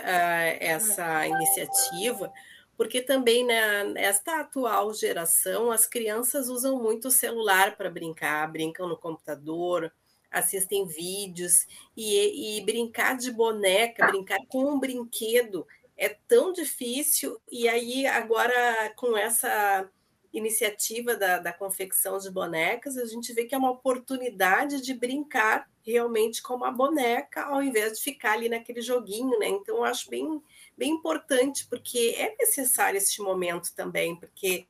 essa 0.59 1.27
iniciativa, 1.27 2.31
porque 2.75 3.01
também 3.01 3.45
né, 3.45 3.83
nesta 3.85 4.41
atual 4.41 4.93
geração 4.93 5.71
as 5.71 5.85
crianças 5.85 6.49
usam 6.49 6.81
muito 6.81 7.07
o 7.07 7.11
celular 7.11 7.77
para 7.77 7.89
brincar, 7.89 8.51
brincam 8.51 8.87
no 8.87 8.97
computador, 8.97 9.91
assistem 10.31 10.85
vídeos 10.85 11.67
e, 11.95 12.57
e, 12.57 12.61
brincar 12.65 13.15
de 13.15 13.31
boneca, 13.31 14.07
brincar 14.07 14.39
com 14.47 14.65
um 14.65 14.79
brinquedo 14.79 15.65
é 15.97 16.09
tão 16.27 16.51
difícil, 16.51 17.39
e 17.51 17.67
aí 17.69 18.05
agora 18.05 18.91
com 18.95 19.15
essa 19.17 19.87
iniciativa 20.33 21.15
da, 21.15 21.37
da 21.37 21.53
confecção 21.53 22.17
de 22.17 22.31
bonecas, 22.31 22.97
a 22.97 23.05
gente 23.05 23.31
vê 23.33 23.45
que 23.45 23.53
é 23.53 23.57
uma 23.57 23.71
oportunidade 23.71 24.81
de 24.81 24.93
brincar 24.93 25.69
realmente 25.85 26.41
com 26.41 26.55
uma 26.55 26.71
boneca, 26.71 27.43
ao 27.43 27.61
invés 27.61 27.97
de 27.97 28.03
ficar 28.03 28.33
ali 28.33 28.49
naquele 28.49 28.81
joguinho, 28.81 29.37
né? 29.37 29.47
Então, 29.49 29.77
eu 29.77 29.83
acho 29.83 30.09
bem, 30.09 30.41
bem 30.77 30.91
importante, 30.91 31.67
porque 31.67 32.15
é 32.17 32.35
necessário 32.37 32.97
este 32.97 33.21
momento 33.21 33.73
também, 33.75 34.15
porque 34.15 34.65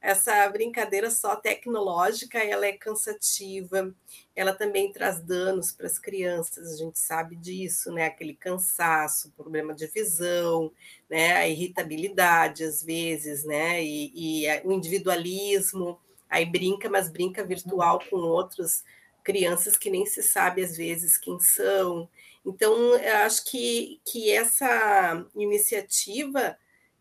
essa 0.00 0.48
brincadeira 0.48 1.10
só 1.10 1.34
tecnológica, 1.34 2.38
ela 2.38 2.66
é 2.66 2.72
cansativa, 2.72 3.92
ela 4.34 4.54
também 4.54 4.92
traz 4.92 5.20
danos 5.20 5.72
para 5.72 5.86
as 5.86 5.98
crianças, 5.98 6.72
a 6.72 6.76
gente 6.76 6.98
sabe 6.98 7.34
disso, 7.34 7.90
né? 7.92 8.06
Aquele 8.06 8.34
cansaço, 8.34 9.32
problema 9.36 9.74
de 9.74 9.86
visão, 9.88 10.72
né? 11.10 11.32
A 11.32 11.48
irritabilidade 11.48 12.62
às 12.62 12.82
vezes, 12.82 13.44
né? 13.44 13.82
E, 13.82 14.44
e 14.44 14.60
o 14.64 14.70
individualismo, 14.70 15.98
aí 16.30 16.46
brinca, 16.46 16.88
mas 16.88 17.10
brinca 17.10 17.44
virtual 17.44 17.98
com 18.08 18.16
outras 18.16 18.84
crianças 19.24 19.76
que 19.76 19.90
nem 19.90 20.06
se 20.06 20.22
sabe 20.22 20.62
às 20.62 20.76
vezes 20.76 21.18
quem 21.18 21.38
são. 21.40 22.08
Então, 22.46 22.94
eu 22.96 23.16
acho 23.18 23.44
que, 23.44 24.00
que 24.06 24.30
essa 24.30 25.26
iniciativa 25.34 26.56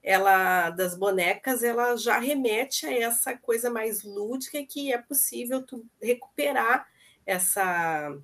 ela 0.08 0.70
das 0.70 0.96
bonecas, 0.96 1.64
ela 1.64 1.98
já 1.98 2.18
remete 2.18 2.86
a 2.86 2.98
essa 2.98 3.36
coisa 3.36 3.70
mais 3.70 4.04
lúdica 4.04 4.64
que 4.64 4.94
é 4.94 4.98
possível 4.98 5.62
tu 5.62 5.86
recuperar 6.02 6.88
essa 7.26 8.18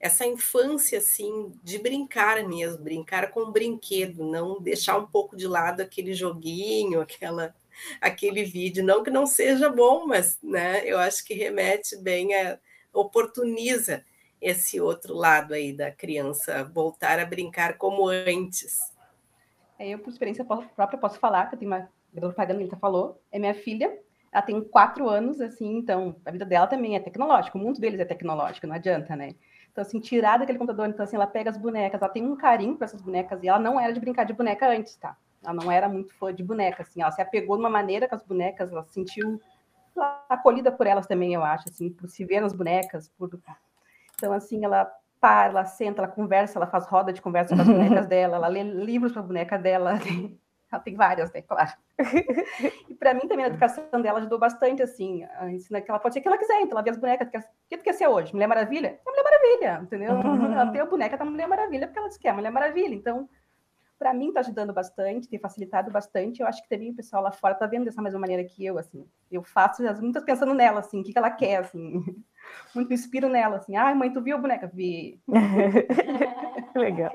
essa 0.00 0.24
infância 0.26 0.98
assim 0.98 1.52
de 1.62 1.78
brincar 1.78 2.42
mesmo, 2.48 2.82
brincar 2.82 3.30
com 3.30 3.44
um 3.44 3.52
brinquedo, 3.52 4.24
não 4.24 4.62
deixar 4.62 4.96
um 4.96 5.06
pouco 5.06 5.36
de 5.36 5.46
lado 5.46 5.82
aquele 5.82 6.14
joguinho, 6.14 7.02
aquela 7.02 7.54
aquele 8.00 8.42
vídeo, 8.42 8.82
não 8.82 9.02
que 9.02 9.10
não 9.10 9.26
seja 9.26 9.68
bom, 9.68 10.06
mas 10.06 10.38
né, 10.42 10.82
eu 10.86 10.98
acho 10.98 11.22
que 11.22 11.34
remete 11.34 11.96
bem 11.98 12.34
a 12.34 12.58
oportuniza 12.94 14.02
esse 14.40 14.80
outro 14.80 15.14
lado 15.14 15.52
aí 15.52 15.70
da 15.70 15.90
criança 15.90 16.64
voltar 16.64 17.20
a 17.20 17.26
brincar 17.26 17.76
como 17.76 18.08
antes. 18.08 18.95
Eu, 19.78 19.98
por 19.98 20.10
experiência 20.10 20.44
própria, 20.44 20.98
posso 20.98 21.18
falar, 21.18 21.46
que 21.46 21.54
eu 21.54 21.58
tenho 21.58 21.70
uma 21.70 21.88
propaganda 22.14 22.76
falou, 22.76 23.20
é 23.30 23.38
minha 23.38 23.54
filha, 23.54 23.98
ela 24.32 24.42
tem 24.42 24.62
quatro 24.62 25.08
anos, 25.08 25.40
assim, 25.40 25.76
então 25.78 26.16
a 26.24 26.30
vida 26.30 26.44
dela 26.44 26.66
também 26.66 26.96
é 26.96 27.00
tecnológica, 27.00 27.56
o 27.56 27.60
mundo 27.60 27.80
deles 27.80 28.00
é 28.00 28.04
tecnológico, 28.04 28.66
não 28.66 28.74
adianta, 28.74 29.14
né? 29.14 29.34
Então, 29.70 29.82
assim, 29.82 30.00
tirar 30.00 30.38
daquele 30.38 30.58
computador, 30.58 30.88
então, 30.88 31.04
assim, 31.04 31.16
ela 31.16 31.26
pega 31.26 31.50
as 31.50 31.58
bonecas, 31.58 32.00
ela 32.00 32.10
tem 32.10 32.24
um 32.26 32.34
carinho 32.34 32.76
para 32.76 32.86
essas 32.86 33.02
bonecas, 33.02 33.42
e 33.42 33.48
ela 33.48 33.58
não 33.58 33.78
era 33.78 33.92
de 33.92 34.00
brincar 34.00 34.24
de 34.24 34.32
boneca 34.32 34.68
antes, 34.68 34.96
tá? 34.96 35.16
Ela 35.44 35.52
não 35.52 35.70
era 35.70 35.88
muito 35.88 36.14
fã 36.14 36.34
de 36.34 36.42
boneca, 36.42 36.82
assim, 36.82 37.02
ela 37.02 37.12
se 37.12 37.20
apegou 37.20 37.56
de 37.56 37.62
uma 37.62 37.70
maneira 37.70 38.08
com 38.08 38.14
as 38.14 38.22
bonecas, 38.22 38.72
ela 38.72 38.82
se 38.84 38.94
sentiu 38.94 39.40
acolhida 40.28 40.72
por 40.72 40.86
elas 40.86 41.06
também, 41.06 41.34
eu 41.34 41.44
acho, 41.44 41.68
assim, 41.68 41.90
por 41.90 42.08
se 42.08 42.24
ver 42.24 42.40
nas 42.40 42.52
bonecas, 42.52 43.08
por... 43.18 43.30
Então, 44.14 44.32
assim, 44.32 44.64
ela 44.64 44.90
para, 45.20 45.50
ela 45.50 45.64
senta, 45.64 46.02
ela 46.02 46.10
conversa, 46.10 46.58
ela 46.58 46.66
faz 46.66 46.86
roda 46.86 47.12
de 47.12 47.22
conversa 47.22 47.54
com 47.54 47.62
as 47.62 47.68
bonecas 47.68 48.06
dela, 48.08 48.36
ela 48.36 48.48
lê 48.48 48.62
livros 48.62 49.12
para 49.12 49.22
a 49.22 49.24
boneca 49.24 49.58
dela. 49.58 49.94
Ela 50.68 50.82
tem 50.82 50.96
várias, 50.96 51.32
né? 51.32 51.42
Claro. 51.42 51.70
e 52.90 52.94
para 52.96 53.14
mim 53.14 53.28
também 53.28 53.44
a 53.44 53.48
educação 53.48 53.84
dela 54.02 54.18
ajudou 54.18 54.36
bastante, 54.36 54.82
assim, 54.82 55.24
ensina 55.48 55.80
que 55.80 55.88
ela 55.88 56.00
pode 56.00 56.14
ser 56.14 56.18
o 56.18 56.22
que 56.22 56.28
ela 56.28 56.36
quiser, 56.36 56.60
então 56.60 56.72
ela 56.72 56.82
vê 56.82 56.90
as 56.90 56.96
bonecas, 56.96 57.28
o 57.28 57.68
que 57.68 57.78
tu 57.78 57.84
quer 57.84 57.92
ser 57.92 58.08
hoje? 58.08 58.32
Mulher 58.32 58.48
Maravilha? 58.48 58.88
É 58.88 59.08
Mulher 59.08 59.22
Maravilha, 59.22 59.80
entendeu? 59.84 60.10
Ela 60.10 60.72
tem 60.72 60.80
a 60.80 60.86
boneca 60.86 61.16
da 61.16 61.24
Mulher 61.24 61.46
Maravilha 61.46 61.86
porque 61.86 62.00
ela 62.00 62.08
diz 62.08 62.18
que 62.18 62.26
é 62.26 62.32
Mulher 62.32 62.50
Maravilha, 62.50 62.96
então 62.96 63.28
para 63.98 64.12
mim 64.12 64.28
está 64.28 64.40
ajudando 64.40 64.72
bastante, 64.72 65.28
tem 65.28 65.38
facilitado 65.38 65.90
bastante. 65.90 66.40
Eu 66.40 66.46
acho 66.46 66.62
que 66.62 66.68
também 66.68 66.90
o 66.90 66.94
pessoal 66.94 67.22
lá 67.22 67.32
fora 67.32 67.54
está 67.54 67.66
vendo 67.66 67.84
dessa 67.84 68.02
mesma 68.02 68.18
maneira 68.18 68.44
que 68.44 68.64
eu, 68.64 68.78
assim. 68.78 69.06
Eu 69.30 69.42
faço 69.42 69.82
muitas 70.00 70.24
pensando 70.24 70.54
nela, 70.54 70.80
assim, 70.80 71.00
o 71.00 71.04
que, 71.04 71.12
que 71.12 71.18
ela 71.18 71.30
quer, 71.30 71.58
assim. 71.58 72.04
Muito 72.74 72.92
inspiro 72.92 73.28
nela, 73.28 73.56
assim. 73.56 73.76
Ai, 73.76 73.94
mãe, 73.94 74.12
tu 74.12 74.20
viu 74.20 74.36
a 74.36 74.40
boneca? 74.40 74.70
Vi. 74.72 75.20
Legal. 76.74 77.12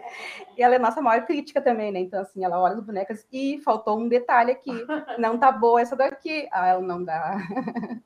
E 0.57 0.63
ela 0.63 0.75
é 0.75 0.79
nossa 0.79 1.01
maior 1.01 1.25
crítica 1.25 1.61
também, 1.61 1.91
né? 1.91 1.99
Então, 1.99 2.21
assim, 2.21 2.43
ela 2.43 2.59
olha 2.59 2.75
as 2.75 2.83
bonecas 2.83 3.27
e 3.31 3.59
faltou 3.63 3.99
um 3.99 4.07
detalhe 4.07 4.51
aqui. 4.51 4.71
Não 5.19 5.37
tá 5.37 5.51
boa 5.51 5.81
essa 5.81 5.95
daqui. 5.95 6.47
Ah, 6.51 6.67
ela 6.67 6.81
não 6.81 7.03
dá. 7.03 7.37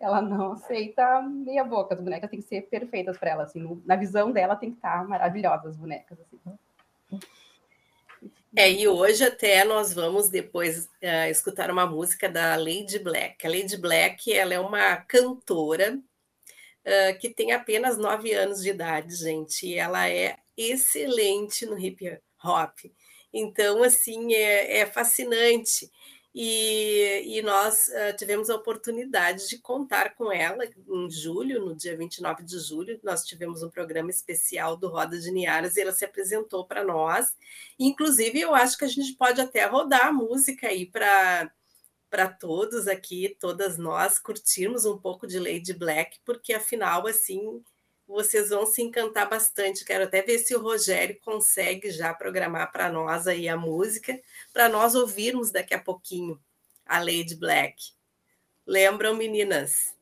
ela 0.00 0.22
não 0.22 0.52
aceita 0.52 1.20
meia 1.22 1.64
boca. 1.64 1.94
As 1.94 2.00
bonecas 2.00 2.30
têm 2.30 2.40
que 2.40 2.46
ser 2.46 2.62
perfeitas 2.62 3.18
para 3.18 3.30
ela, 3.30 3.42
assim. 3.44 3.82
Na 3.84 3.96
visão 3.96 4.32
dela 4.32 4.56
tem 4.56 4.70
que 4.70 4.76
estar 4.76 5.00
tá 5.00 5.04
maravilhosas 5.04 5.72
as 5.72 5.76
bonecas, 5.76 6.18
assim. 6.20 7.20
É, 8.56 8.70
e 8.70 8.86
hoje 8.86 9.24
até 9.24 9.64
nós 9.64 9.92
vamos 9.92 10.28
depois 10.28 10.86
uh, 11.02 11.28
escutar 11.28 11.72
uma 11.72 11.86
música 11.86 12.28
da 12.28 12.54
Lady 12.54 13.00
Black. 13.00 13.44
A 13.44 13.50
Lady 13.50 13.76
Black 13.76 14.32
ela 14.32 14.54
é 14.54 14.60
uma 14.60 14.96
cantora 14.96 15.98
uh, 16.84 17.18
que 17.18 17.30
tem 17.30 17.52
apenas 17.52 17.98
nove 17.98 18.32
anos 18.32 18.62
de 18.62 18.70
idade, 18.70 19.14
gente, 19.14 19.66
e 19.66 19.74
ela 19.74 20.08
é 20.08 20.36
excelente 20.56 21.66
no 21.66 21.78
hip 21.78 22.18
hop. 22.42 22.78
Então, 23.32 23.82
assim, 23.82 24.34
é, 24.34 24.78
é 24.78 24.86
fascinante. 24.86 25.90
E, 26.36 27.22
e 27.38 27.42
nós 27.42 27.86
uh, 27.88 28.16
tivemos 28.16 28.50
a 28.50 28.56
oportunidade 28.56 29.48
de 29.48 29.58
contar 29.58 30.16
com 30.16 30.32
ela 30.32 30.64
em 30.64 31.08
julho, 31.08 31.64
no 31.64 31.76
dia 31.76 31.96
29 31.96 32.42
de 32.42 32.58
julho. 32.58 32.98
Nós 33.04 33.24
tivemos 33.24 33.62
um 33.62 33.70
programa 33.70 34.10
especial 34.10 34.76
do 34.76 34.88
Roda 34.88 35.16
de 35.18 35.30
Niaras 35.30 35.76
e 35.76 35.80
ela 35.80 35.92
se 35.92 36.04
apresentou 36.04 36.64
para 36.66 36.82
nós. 36.82 37.36
Inclusive, 37.78 38.40
eu 38.40 38.52
acho 38.52 38.76
que 38.76 38.84
a 38.84 38.88
gente 38.88 39.12
pode 39.14 39.40
até 39.40 39.64
rodar 39.64 40.08
a 40.08 40.12
música 40.12 40.66
aí 40.66 40.86
para 40.86 41.52
para 42.10 42.28
todos 42.28 42.86
aqui, 42.86 43.36
todas 43.40 43.76
nós 43.76 44.18
curtirmos 44.18 44.84
um 44.84 44.96
pouco 44.96 45.26
de 45.26 45.38
Lady 45.38 45.72
Black, 45.72 46.20
porque 46.24 46.52
afinal, 46.52 47.06
assim, 47.06 47.62
vocês 48.06 48.50
vão 48.50 48.66
se 48.66 48.82
encantar 48.82 49.28
bastante. 49.28 49.84
Quero 49.84 50.04
até 50.04 50.22
ver 50.22 50.38
se 50.38 50.54
o 50.54 50.60
Rogério 50.60 51.18
consegue 51.20 51.90
já 51.90 52.14
programar 52.14 52.70
para 52.70 52.90
nós 52.90 53.26
aí 53.26 53.48
a 53.48 53.56
música, 53.56 54.20
para 54.52 54.68
nós 54.68 54.94
ouvirmos 54.94 55.50
daqui 55.50 55.74
a 55.74 55.80
pouquinho 55.80 56.40
a 56.86 56.98
Lady 56.98 57.34
Black. 57.34 57.92
Lembram, 58.66 59.14
meninas? 59.14 59.94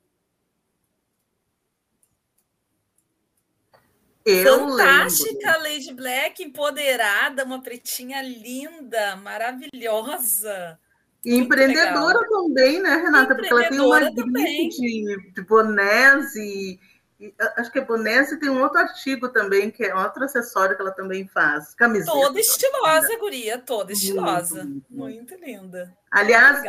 Eu 4.24 4.68
Fantástica, 4.68 5.57
lembro. 5.57 5.62
Lady 5.62 5.94
Black, 5.94 6.42
empoderada, 6.42 7.44
uma 7.44 7.61
pretinha 7.61 8.22
linda, 8.22 9.16
maravilhosa. 9.16 10.78
E 11.25 11.37
empreendedora 11.37 12.18
legal. 12.18 12.43
também, 12.45 12.83
né, 12.83 12.97
Renata? 12.97 13.35
Porque 13.35 13.53
ela 13.53 13.68
tem 13.68 13.81
uma 13.81 14.01
grife 14.11 14.68
de, 14.68 15.33
de 15.33 15.43
bonés 15.43 16.35
e, 16.35 16.81
e, 17.20 17.33
acho 17.57 17.70
que 17.70 17.79
é 17.79 17.85
bonés 17.85 18.33
e 18.33 18.41
tem 18.41 18.51
um 18.51 18.61
outro 18.61 18.79
artigo 18.79 19.29
também, 19.29 19.70
que 19.70 19.85
é 19.85 19.95
outro 19.95 20.25
acessório 20.25 20.75
que 20.75 20.83
ela 20.83 20.91
também 20.91 21.29
faz. 21.29 21.75
Camiseta. 21.77 22.11
Toda 22.11 22.41
estilosa, 22.41 23.18
guria, 23.18 23.59
toda 23.59 23.93
estilosa. 23.93 24.64
Muito, 24.64 24.85
muito 24.91 25.35
linda. 25.37 25.97
Aliás, 26.11 26.61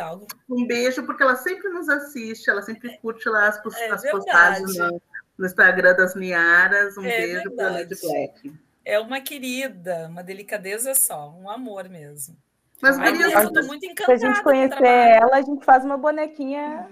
um 0.48 0.64
beijo, 0.64 1.04
porque 1.04 1.24
ela 1.24 1.34
sempre 1.34 1.68
nos 1.70 1.88
assiste, 1.88 2.48
ela 2.48 2.62
sempre 2.62 2.96
curte 2.98 3.28
lá 3.28 3.48
as, 3.48 3.60
é 3.76 3.90
as 3.90 4.08
postagens 4.08 4.76
no, 4.76 5.02
no, 5.36 5.46
Instagram 5.46 5.96
das 5.96 6.14
Miaras. 6.14 6.96
Um 6.96 7.04
é 7.04 7.20
beijo 7.20 7.50
para 7.56 7.66
a 7.66 7.70
Lady 7.72 8.00
Black. 8.00 8.54
É 8.84 9.00
uma 9.00 9.20
querida, 9.20 10.06
uma 10.08 10.22
delicadeza 10.22 10.94
só, 10.94 11.30
um 11.30 11.50
amor 11.50 11.88
mesmo. 11.88 12.36
Mas 12.84 12.98
Ai, 12.98 13.22
eu 13.22 13.28
estou 13.28 13.64
muito 13.64 13.86
encantada. 13.86 14.18
Se 14.18 14.26
a 14.26 14.28
gente 14.28 14.42
conhecer 14.42 14.84
ela, 14.84 15.36
a 15.36 15.40
gente 15.40 15.64
faz 15.64 15.82
uma 15.86 15.96
bonequinha. 15.96 16.86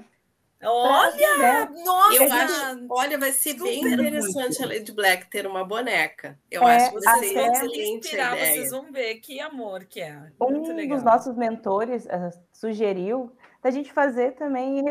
Olha, 0.64 1.68
nossa, 1.84 2.14
eu 2.14 2.32
acho, 2.32 2.86
olha, 2.88 3.18
vai 3.18 3.32
ser 3.32 3.54
bem 3.54 3.80
interessante 3.80 4.60
muito. 4.60 4.62
a 4.62 4.66
Lady 4.66 4.92
Black 4.92 5.28
ter 5.28 5.46
uma 5.46 5.64
boneca. 5.64 6.38
Eu 6.50 6.62
é, 6.66 6.76
acho 6.76 6.92
que 6.92 7.00
vocês 7.00 7.34
vão 7.34 7.66
inspirar, 7.74 8.36
vocês 8.36 8.70
vão 8.70 8.92
ver 8.92 9.16
que 9.16 9.38
amor 9.40 9.84
que 9.84 10.00
é. 10.00 10.16
um 10.40 10.88
dos 10.88 11.02
nossos 11.02 11.36
mentores 11.36 12.06
uh, 12.06 12.30
sugeriu 12.52 13.30
da 13.60 13.70
gente 13.70 13.92
fazer 13.92 14.32
também 14.32 14.82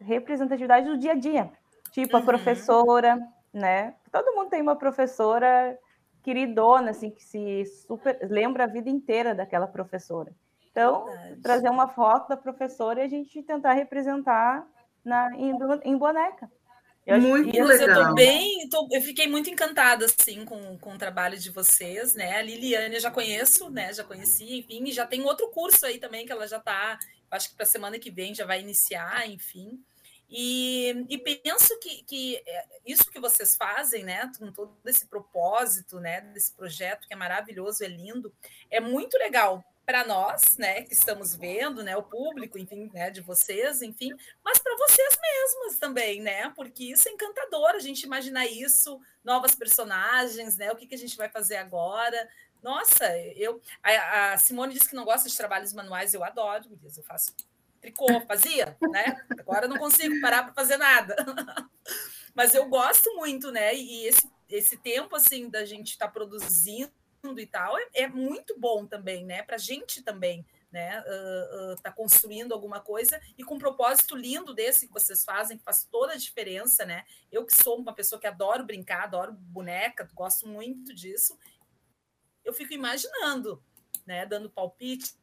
representatividade 0.00 0.88
do 0.88 0.98
dia 0.98 1.12
a 1.12 1.16
dia. 1.16 1.50
Tipo, 1.92 2.16
uhum. 2.16 2.22
a 2.22 2.26
professora, 2.26 3.20
né? 3.52 3.94
Todo 4.10 4.34
mundo 4.34 4.48
tem 4.48 4.62
uma 4.62 4.74
professora 4.74 5.78
queridona, 6.24 6.90
assim, 6.90 7.10
que 7.10 7.22
se 7.22 7.64
super 7.86 8.18
lembra 8.28 8.64
a 8.64 8.66
vida 8.66 8.88
inteira 8.88 9.34
daquela 9.34 9.66
professora. 9.66 10.32
Então, 10.70 11.04
Verdade. 11.04 11.40
trazer 11.42 11.68
uma 11.68 11.86
foto 11.86 12.30
da 12.30 12.36
professora 12.36 13.00
e 13.00 13.04
a 13.04 13.08
gente 13.08 13.42
tentar 13.42 13.74
representar 13.74 14.66
na, 15.04 15.30
em, 15.36 15.52
em 15.84 15.96
boneca. 15.96 16.50
Eu 17.06 17.20
muito 17.20 17.50
acho, 17.50 17.68
legal. 17.68 18.00
Eu 18.00 18.08
tô 18.08 18.14
bem, 18.14 18.68
tô, 18.70 18.88
eu 18.90 19.02
fiquei 19.02 19.28
muito 19.28 19.50
encantada 19.50 20.06
assim 20.06 20.44
com, 20.44 20.78
com 20.78 20.94
o 20.94 20.98
trabalho 20.98 21.38
de 21.38 21.50
vocês, 21.50 22.14
né? 22.14 22.38
A 22.38 22.42
Liliane 22.42 22.94
eu 22.94 23.00
já 23.00 23.10
conheço, 23.10 23.68
né? 23.68 23.92
Já 23.92 24.02
conheci, 24.02 24.58
enfim, 24.58 24.84
e 24.84 24.92
já 24.92 25.06
tem 25.06 25.22
outro 25.22 25.48
curso 25.50 25.84
aí 25.84 25.98
também 25.98 26.24
que 26.24 26.32
ela 26.32 26.48
já 26.48 26.56
está, 26.56 26.98
acho 27.30 27.50
que 27.50 27.56
para 27.56 27.66
semana 27.66 27.98
que 27.98 28.10
vem 28.10 28.34
já 28.34 28.46
vai 28.46 28.60
iniciar, 28.60 29.28
enfim. 29.28 29.78
E, 30.28 31.06
e 31.08 31.18
penso 31.18 31.78
que, 31.78 32.02
que 32.04 32.42
é, 32.46 32.66
isso 32.86 33.10
que 33.10 33.20
vocês 33.20 33.56
fazem, 33.56 34.04
né, 34.04 34.30
com 34.38 34.50
todo 34.50 34.76
esse 34.86 35.06
propósito, 35.06 36.00
né, 36.00 36.20
desse 36.20 36.52
projeto 36.52 37.06
que 37.06 37.12
é 37.12 37.16
maravilhoso, 37.16 37.84
é 37.84 37.88
lindo, 37.88 38.34
é 38.70 38.80
muito 38.80 39.16
legal 39.18 39.64
para 39.84 40.04
nós, 40.06 40.56
né, 40.56 40.82
que 40.82 40.94
estamos 40.94 41.36
vendo, 41.36 41.82
né, 41.82 41.94
o 41.96 42.02
público, 42.02 42.58
enfim, 42.58 42.90
né, 42.92 43.10
de 43.10 43.20
vocês, 43.20 43.82
enfim, 43.82 44.12
mas 44.42 44.58
para 44.58 44.74
vocês 44.76 45.18
mesmas 45.20 45.78
também, 45.78 46.22
né, 46.22 46.50
porque 46.56 46.84
isso 46.84 47.08
é 47.08 47.12
encantador, 47.12 47.70
a 47.74 47.78
gente 47.78 48.02
imaginar 48.02 48.46
isso, 48.46 48.98
novas 49.22 49.54
personagens, 49.54 50.56
né, 50.56 50.72
o 50.72 50.76
que, 50.76 50.86
que 50.86 50.94
a 50.94 50.98
gente 50.98 51.16
vai 51.16 51.28
fazer 51.28 51.56
agora. 51.56 52.28
Nossa, 52.62 53.14
eu, 53.36 53.60
a, 53.82 54.32
a 54.32 54.38
Simone 54.38 54.72
disse 54.72 54.88
que 54.88 54.96
não 54.96 55.04
gosta 55.04 55.28
de 55.28 55.36
trabalhos 55.36 55.74
manuais, 55.74 56.14
eu 56.14 56.24
adoro, 56.24 56.64
eu 56.82 57.02
faço 57.02 57.34
tricô, 57.84 58.20
fazia, 58.26 58.76
né? 58.90 59.16
Agora 59.38 59.68
não 59.68 59.76
consigo 59.76 60.18
parar 60.20 60.44
para 60.44 60.54
fazer 60.54 60.78
nada. 60.78 61.14
Mas 62.34 62.54
eu 62.54 62.66
gosto 62.68 63.14
muito, 63.16 63.52
né? 63.52 63.74
E 63.74 64.06
esse, 64.06 64.28
esse 64.48 64.78
tempo 64.78 65.14
assim 65.14 65.50
da 65.50 65.66
gente 65.66 65.90
estar 65.90 66.06
tá 66.06 66.12
produzindo 66.12 66.90
e 67.38 67.46
tal 67.46 67.78
é, 67.78 67.88
é, 67.94 68.08
muito 68.08 68.58
bom 68.58 68.86
também, 68.86 69.24
né? 69.24 69.42
Para 69.42 69.56
a 69.56 69.58
gente 69.58 70.02
também, 70.02 70.46
né? 70.72 71.00
Uh, 71.02 71.72
uh, 71.72 71.76
tá 71.82 71.92
construindo 71.92 72.52
alguma 72.52 72.80
coisa 72.80 73.20
e 73.36 73.44
com 73.44 73.56
um 73.56 73.58
propósito 73.58 74.16
lindo 74.16 74.54
desse 74.54 74.86
que 74.86 74.92
vocês 74.92 75.22
fazem, 75.22 75.58
que 75.58 75.64
faz 75.64 75.86
toda 75.90 76.14
a 76.14 76.18
diferença, 76.18 76.86
né? 76.86 77.04
Eu 77.30 77.44
que 77.44 77.54
sou 77.54 77.78
uma 77.78 77.94
pessoa 77.94 78.20
que 78.20 78.26
adoro 78.26 78.64
brincar, 78.64 79.04
adoro 79.04 79.32
boneca, 79.32 80.08
gosto 80.14 80.48
muito 80.48 80.94
disso. 80.94 81.38
Eu 82.42 82.52
fico 82.52 82.72
imaginando, 82.72 83.62
né? 84.06 84.24
Dando 84.26 84.50
palpite 84.50 85.14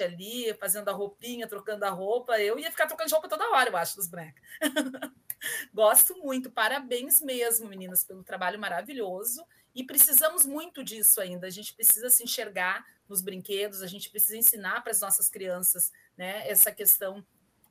ali, 0.00 0.54
fazendo 0.54 0.88
a 0.88 0.92
roupinha, 0.92 1.48
trocando 1.48 1.84
a 1.84 1.90
roupa. 1.90 2.40
Eu 2.40 2.56
ia 2.56 2.70
ficar 2.70 2.86
trocando 2.86 3.08
de 3.08 3.14
roupa 3.14 3.28
toda 3.28 3.50
hora, 3.50 3.70
eu 3.70 3.76
acho, 3.76 3.96
dos 3.96 4.06
bonecos. 4.06 4.40
Gosto 5.74 6.16
muito. 6.18 6.52
Parabéns 6.52 7.20
mesmo, 7.20 7.68
meninas, 7.68 8.04
pelo 8.04 8.22
trabalho 8.22 8.60
maravilhoso. 8.60 9.44
E 9.74 9.82
precisamos 9.82 10.46
muito 10.46 10.84
disso 10.84 11.20
ainda. 11.20 11.48
A 11.48 11.50
gente 11.50 11.74
precisa 11.74 12.08
se 12.10 12.22
enxergar 12.22 12.86
nos 13.08 13.20
brinquedos, 13.20 13.82
a 13.82 13.86
gente 13.88 14.08
precisa 14.08 14.36
ensinar 14.36 14.82
para 14.82 14.92
as 14.92 15.00
nossas 15.00 15.28
crianças 15.28 15.90
né, 16.16 16.48
essa 16.48 16.70
questão 16.70 17.26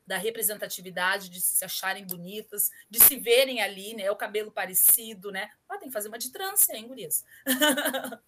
da 0.06 0.16
representatividade, 0.16 1.30
de 1.30 1.40
se 1.40 1.64
acharem 1.64 2.06
bonitas, 2.06 2.70
de 2.90 3.00
se 3.00 3.16
verem 3.16 3.60
ali, 3.62 3.94
né? 3.94 4.10
O 4.10 4.16
cabelo 4.16 4.50
parecido, 4.50 5.30
né? 5.30 5.48
Ah, 5.68 5.78
tem 5.78 5.88
que 5.88 5.94
fazer 5.94 6.08
uma 6.08 6.18
de 6.18 6.32
trança, 6.32 6.74
hein, 6.76 6.88
gurias? 6.88 7.24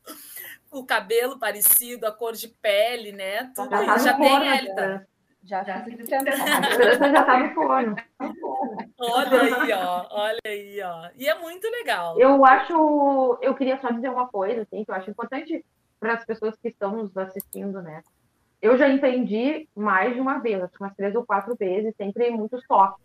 o 0.71 0.85
cabelo 0.85 1.39
parecido, 1.39 2.07
a 2.07 2.13
cor 2.13 2.33
de 2.33 2.49
pele, 2.49 3.13
né? 3.13 3.51
Tudo 3.55 3.71
já, 3.71 3.85
tá 3.85 3.99
já 3.99 4.15
tem, 4.15 4.49
Elita. 4.59 5.09
Já, 5.43 5.63
já, 5.63 5.85
já 5.85 7.25
tá 7.25 7.39
no 7.39 7.55
forno. 7.55 7.97
Olha 8.99 9.43
aí, 9.43 9.73
ó, 9.73 10.07
olha 10.11 10.41
aí, 10.47 10.81
ó. 10.83 11.11
E 11.17 11.29
é 11.29 11.39
muito 11.39 11.69
legal. 11.69 12.19
Eu 12.19 12.47
acho, 12.47 13.39
eu 13.43 13.55
queria 13.55 13.79
só 13.79 13.91
dizer 13.91 14.09
uma 14.09 14.27
coisa, 14.27 14.63
assim, 14.63 14.83
que 14.83 14.91
eu 14.91 14.95
acho 14.95 15.11
importante 15.11 15.63
para 16.01 16.15
as 16.15 16.25
pessoas 16.25 16.57
que 16.57 16.69
estão 16.69 16.97
nos 16.97 17.15
assistindo, 17.17 17.83
né? 17.83 18.03
Eu 18.65 18.79
já 18.79 18.89
entendi 18.89 19.69
mais 19.77 20.15
de 20.15 20.21
uma 20.21 20.39
vez, 20.39 20.63
acho 20.63 20.73
que 20.73 20.83
umas 20.83 20.97
três 20.97 21.15
ou 21.15 21.23
quatro 21.23 21.55
vezes, 21.55 21.95
sempre 21.97 22.31
muito 22.31 22.59
só. 22.67 22.97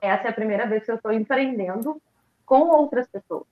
Essa 0.00 0.28
é 0.28 0.30
a 0.30 0.34
primeira 0.34 0.68
vez 0.68 0.84
que 0.84 0.90
eu 0.92 0.94
estou 0.94 1.12
empreendendo 1.12 2.00
com 2.44 2.60
outras 2.68 3.08
pessoas. 3.08 3.48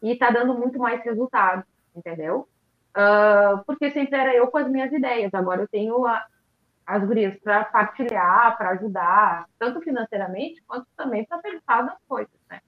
E 0.00 0.12
está 0.12 0.30
dando 0.30 0.54
muito 0.54 0.78
mais 0.78 1.02
resultado, 1.02 1.64
entendeu? 1.96 2.48
Uh, 2.96 3.64
porque 3.66 3.90
sempre 3.90 4.16
era 4.16 4.36
eu 4.36 4.46
com 4.46 4.58
as 4.58 4.68
minhas 4.68 4.92
ideias, 4.92 5.34
agora 5.34 5.62
eu 5.62 5.68
tenho 5.68 6.06
a, 6.06 6.24
as 6.86 7.04
gurias 7.04 7.36
para 7.40 7.64
partilhar, 7.64 8.56
para 8.56 8.70
ajudar, 8.70 9.48
tanto 9.58 9.80
financeiramente 9.80 10.62
quanto 10.62 10.86
também 10.96 11.24
para 11.24 11.38
pensar 11.38 11.84
nas 11.84 11.98
coisas, 12.06 12.38
né? 12.48 12.60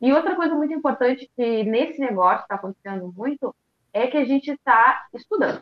E 0.00 0.14
outra 0.14 0.34
coisa 0.34 0.54
muito 0.54 0.72
importante 0.72 1.30
que 1.36 1.62
nesse 1.62 2.00
negócio 2.00 2.40
está 2.40 2.54
acontecendo 2.54 3.12
muito 3.14 3.54
é 3.92 4.06
que 4.06 4.16
a 4.16 4.24
gente 4.24 4.50
está 4.50 5.06
estudando 5.12 5.60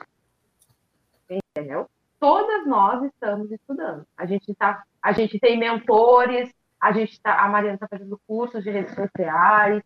entendeu? 1.51 1.88
Todas 2.18 2.66
nós 2.66 3.03
estamos 3.05 3.51
estudando. 3.51 4.07
A 4.16 4.26
gente 4.26 4.55
tá, 4.55 4.82
a 5.03 5.12
gente 5.12 5.38
tem 5.38 5.59
mentores, 5.59 6.53
a 6.80 6.92
gente 6.92 7.20
tá, 7.20 7.42
a 7.42 7.48
Mariana 7.48 7.74
está 7.74 7.88
fazendo 7.88 8.20
cursos 8.26 8.62
de 8.62 8.70
redes 8.70 8.94
sociais. 8.94 9.82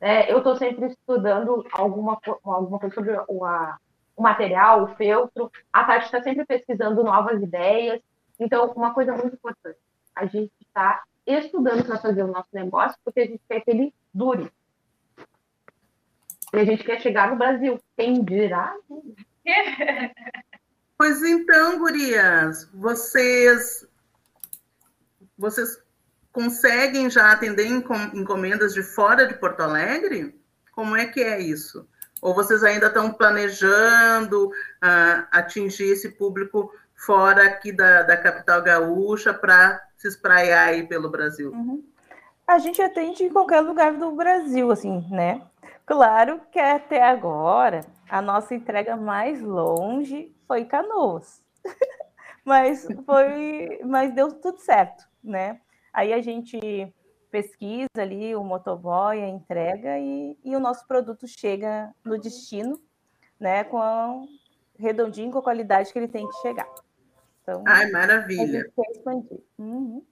Né? 0.00 0.30
Eu 0.30 0.38
estou 0.38 0.56
sempre 0.56 0.86
estudando 0.86 1.64
alguma, 1.72 2.18
alguma 2.42 2.78
coisa 2.78 2.94
sobre 2.94 3.16
o, 3.28 3.44
a, 3.44 3.78
o 4.16 4.22
material, 4.22 4.84
o 4.84 4.94
feltro. 4.96 5.50
A 5.72 5.84
Tati 5.84 6.06
está 6.06 6.22
sempre 6.22 6.44
pesquisando 6.44 7.04
novas 7.04 7.42
ideias. 7.42 8.00
Então, 8.38 8.70
uma 8.72 8.92
coisa 8.92 9.12
muito 9.12 9.34
importante, 9.34 9.78
a 10.14 10.26
gente 10.26 10.52
está 10.60 11.02
estudando 11.26 11.84
para 11.84 11.98
fazer 11.98 12.22
o 12.22 12.32
nosso 12.32 12.48
negócio, 12.52 12.98
porque 13.02 13.20
a 13.20 13.26
gente 13.26 13.40
quer 13.48 13.60
que 13.60 13.70
ele 13.70 13.94
dure. 14.12 14.50
E 16.52 16.58
a 16.58 16.64
gente 16.64 16.84
quer 16.84 17.00
chegar 17.00 17.30
no 17.30 17.36
Brasil. 17.36 17.80
Quem 17.96 18.22
dirá? 18.22 18.74
Pois 20.98 21.22
então, 21.22 21.78
gurias, 21.78 22.68
vocês 22.72 23.86
vocês 25.36 25.78
conseguem 26.32 27.10
já 27.10 27.32
atender 27.32 27.66
encomendas 27.66 28.72
de 28.72 28.82
fora 28.82 29.26
de 29.26 29.34
Porto 29.34 29.60
Alegre? 29.60 30.38
Como 30.72 30.96
é 30.96 31.06
que 31.06 31.20
é 31.20 31.40
isso? 31.40 31.86
Ou 32.22 32.34
vocês 32.34 32.64
ainda 32.64 32.86
estão 32.86 33.12
planejando 33.12 34.48
uh, 34.48 35.26
atingir 35.30 35.92
esse 35.92 36.10
público 36.10 36.72
fora 36.94 37.46
aqui 37.46 37.72
da, 37.72 38.02
da 38.02 38.16
capital 38.16 38.62
gaúcha 38.62 39.32
para 39.34 39.82
se 39.96 40.08
espraiar 40.08 40.68
aí 40.68 40.86
pelo 40.86 41.10
Brasil? 41.10 41.52
Uhum. 41.52 41.84
A 42.46 42.58
gente 42.58 42.80
atende 42.80 43.24
em 43.24 43.32
qualquer 43.32 43.60
lugar 43.60 43.92
do 43.94 44.12
Brasil, 44.12 44.70
assim, 44.70 45.04
né? 45.10 45.42
Claro 45.86 46.40
que 46.50 46.58
até 46.58 47.00
agora 47.00 47.82
a 48.10 48.20
nossa 48.20 48.56
entrega 48.56 48.96
mais 48.96 49.40
longe 49.40 50.34
foi 50.46 50.64
Canoas. 50.64 51.40
mas 52.44 52.86
foi, 53.06 53.80
mas 53.84 54.12
deu 54.12 54.32
tudo 54.32 54.58
certo, 54.58 55.08
né? 55.22 55.60
Aí 55.92 56.12
a 56.12 56.20
gente 56.20 56.92
pesquisa 57.30 57.88
ali 57.98 58.34
o 58.34 58.42
motoboy, 58.42 59.22
a 59.22 59.28
entrega 59.28 59.96
e, 59.98 60.36
e 60.44 60.56
o 60.56 60.60
nosso 60.60 60.86
produto 60.88 61.26
chega 61.28 61.94
no 62.04 62.18
destino, 62.18 62.80
né? 63.38 63.62
Com 63.62 63.78
a, 63.78 64.22
redondinho 64.76 65.30
com 65.30 65.38
a 65.38 65.42
qualidade 65.42 65.92
que 65.92 65.98
ele 65.98 66.08
tem 66.08 66.28
que 66.28 66.36
chegar. 66.40 66.68
Então, 67.42 67.62
Ai, 67.64 67.88
maravilha. 67.90 68.68
Uhum. 69.56 70.04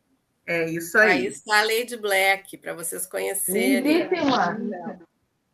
É 0.46 0.70
isso 0.70 0.96
aí. 0.98 1.10
Aí 1.10 1.26
está 1.26 1.60
a 1.60 1.64
Lady 1.64 1.96
Black, 1.96 2.58
para 2.58 2.74
vocês 2.74 3.06
conhecerem. 3.06 3.80
Lindíssima. 3.80 5.00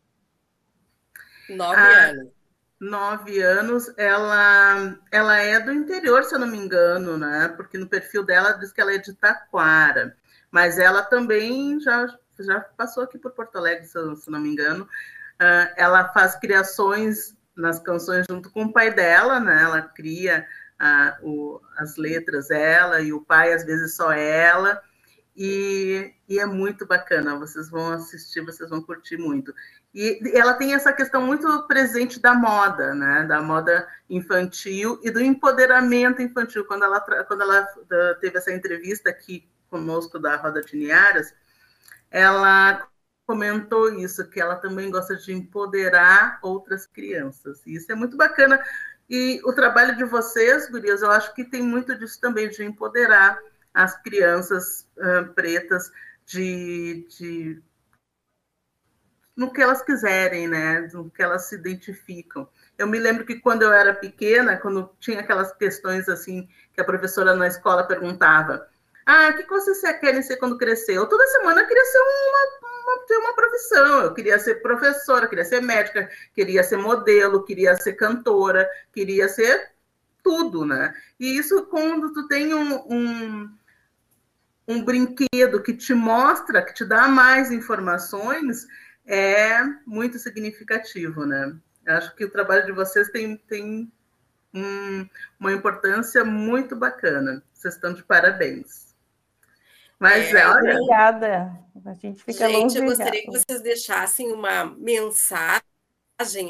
Nove 1.54 1.76
ah, 1.76 2.06
anos. 2.10 2.32
nove 2.80 3.42
anos, 3.42 3.98
ela, 3.98 4.96
ela 5.10 5.38
é 5.38 5.60
do 5.60 5.72
interior, 5.72 6.22
se 6.24 6.34
eu 6.34 6.38
não 6.38 6.46
me 6.46 6.56
engano, 6.56 7.18
né? 7.18 7.52
Porque 7.56 7.76
no 7.76 7.88
perfil 7.88 8.24
dela 8.24 8.52
diz 8.52 8.72
que 8.72 8.80
ela 8.80 8.94
é 8.94 8.98
de 8.98 9.12
Taquara, 9.14 10.16
mas 10.50 10.78
ela 10.78 11.02
também 11.02 11.80
já, 11.80 12.06
já 12.38 12.60
passou 12.60 13.02
aqui 13.02 13.18
por 13.18 13.32
Porto 13.32 13.56
Alegre, 13.56 13.86
se 13.86 13.98
eu, 13.98 14.16
se 14.16 14.30
não 14.30 14.40
me 14.40 14.48
engano. 14.48 14.84
Uh, 14.84 15.72
ela 15.76 16.08
faz 16.12 16.36
criações 16.36 17.36
nas 17.56 17.78
canções 17.80 18.26
junto 18.28 18.50
com 18.50 18.64
o 18.64 18.72
pai 18.72 18.92
dela, 18.92 19.40
né? 19.40 19.62
Ela 19.62 19.82
cria 19.82 20.46
uh, 20.80 21.26
o, 21.26 21.60
as 21.76 21.96
letras, 21.96 22.50
ela 22.50 23.00
e 23.00 23.12
o 23.12 23.20
pai, 23.20 23.52
às 23.52 23.64
vezes 23.64 23.96
só 23.96 24.12
ela. 24.12 24.80
E, 25.36 26.12
e, 26.28 26.38
é 26.38 26.44
muito 26.44 26.84
bacana, 26.84 27.38
vocês 27.38 27.70
vão 27.70 27.92
assistir, 27.92 28.44
vocês 28.44 28.68
vão 28.68 28.82
curtir 28.82 29.16
muito. 29.16 29.54
E 29.94 30.20
ela 30.34 30.54
tem 30.54 30.74
essa 30.74 30.92
questão 30.92 31.22
muito 31.22 31.66
presente 31.66 32.20
da 32.20 32.34
moda, 32.34 32.94
né? 32.94 33.24
Da 33.24 33.40
moda 33.40 33.88
infantil 34.08 35.00
e 35.02 35.10
do 35.10 35.20
empoderamento 35.20 36.20
infantil. 36.20 36.64
Quando 36.64 36.84
ela, 36.84 37.00
quando 37.24 37.42
ela 37.42 37.66
teve 38.20 38.38
essa 38.38 38.52
entrevista 38.52 39.08
aqui 39.08 39.48
conosco 39.68 40.18
da 40.18 40.36
Roda 40.36 40.60
de 40.62 40.76
Niaras, 40.76 41.32
ela 42.10 42.88
comentou 43.26 43.94
isso, 43.94 44.28
que 44.28 44.40
ela 44.40 44.56
também 44.56 44.90
gosta 44.90 45.14
de 45.16 45.32
empoderar 45.32 46.40
outras 46.42 46.86
crianças. 46.86 47.64
E 47.64 47.76
isso 47.76 47.90
é 47.90 47.94
muito 47.94 48.16
bacana. 48.16 48.60
E 49.08 49.40
o 49.44 49.52
trabalho 49.52 49.96
de 49.96 50.04
vocês, 50.04 50.68
gurias, 50.68 51.02
eu 51.02 51.10
acho 51.10 51.32
que 51.34 51.44
tem 51.44 51.62
muito 51.62 51.96
disso 51.96 52.20
também, 52.20 52.48
de 52.48 52.64
empoderar 52.64 53.38
as 53.72 54.00
crianças 54.02 54.86
uh, 54.98 55.32
pretas 55.34 55.90
de, 56.26 57.06
de 57.08 57.62
no 59.36 59.52
que 59.52 59.62
elas 59.62 59.82
quiserem, 59.82 60.48
né? 60.48 60.88
No 60.92 61.10
que 61.10 61.22
elas 61.22 61.46
se 61.46 61.54
identificam. 61.54 62.48
Eu 62.76 62.86
me 62.86 62.98
lembro 62.98 63.24
que 63.24 63.40
quando 63.40 63.62
eu 63.62 63.72
era 63.72 63.94
pequena, 63.94 64.56
quando 64.56 64.90
tinha 65.00 65.20
aquelas 65.20 65.52
questões 65.52 66.08
assim 66.08 66.48
que 66.74 66.80
a 66.80 66.84
professora 66.84 67.34
na 67.34 67.46
escola 67.46 67.86
perguntava: 67.86 68.68
"Ah, 69.06 69.30
o 69.30 69.36
que 69.36 69.46
vocês 69.48 69.80
querem 69.98 70.22
ser 70.22 70.36
quando 70.36 70.58
crescer?" 70.58 70.94
Eu 70.94 71.06
toda 71.08 71.26
semana 71.28 71.66
queria 71.66 71.84
ser 71.86 71.98
uma, 71.98 72.68
uma 72.68 73.06
ter 73.06 73.16
uma 73.16 73.34
profissão. 73.34 74.00
Eu 74.02 74.14
queria 74.14 74.38
ser 74.38 74.56
professora, 74.56 75.26
queria 75.28 75.44
ser 75.44 75.62
médica, 75.62 76.08
queria 76.34 76.62
ser 76.62 76.76
modelo, 76.76 77.44
queria 77.44 77.76
ser 77.76 77.94
cantora, 77.94 78.68
queria 78.92 79.28
ser 79.28 79.70
tudo, 80.22 80.64
né? 80.64 80.94
E 81.18 81.38
isso 81.38 81.66
quando 81.66 82.12
tu 82.12 82.28
tem 82.28 82.54
um, 82.54 82.74
um 82.92 83.59
um 84.70 84.84
brinquedo 84.84 85.62
que 85.62 85.74
te 85.74 85.92
mostra, 85.92 86.64
que 86.64 86.72
te 86.72 86.84
dá 86.84 87.08
mais 87.08 87.50
informações, 87.50 88.68
é 89.04 89.64
muito 89.84 90.16
significativo, 90.16 91.26
né? 91.26 91.56
Acho 91.88 92.14
que 92.14 92.24
o 92.24 92.30
trabalho 92.30 92.64
de 92.64 92.72
vocês 92.72 93.10
tem, 93.10 93.36
tem 93.36 93.90
um, 94.54 95.08
uma 95.40 95.52
importância 95.52 96.24
muito 96.24 96.76
bacana. 96.76 97.42
Vocês 97.52 97.74
estão 97.74 97.92
de 97.92 98.04
parabéns. 98.04 98.94
Mas 99.98 100.32
é, 100.32 100.46
olha... 100.46 100.74
Obrigada. 100.74 101.58
A 101.84 101.94
gente 101.94 102.22
fica 102.22 102.48
Gente, 102.48 102.78
eu 102.78 102.84
gostaria 102.84 103.22
que 103.22 103.30
vocês 103.32 103.60
deixassem 103.60 104.32
uma 104.32 104.64
mensagem 104.76 105.62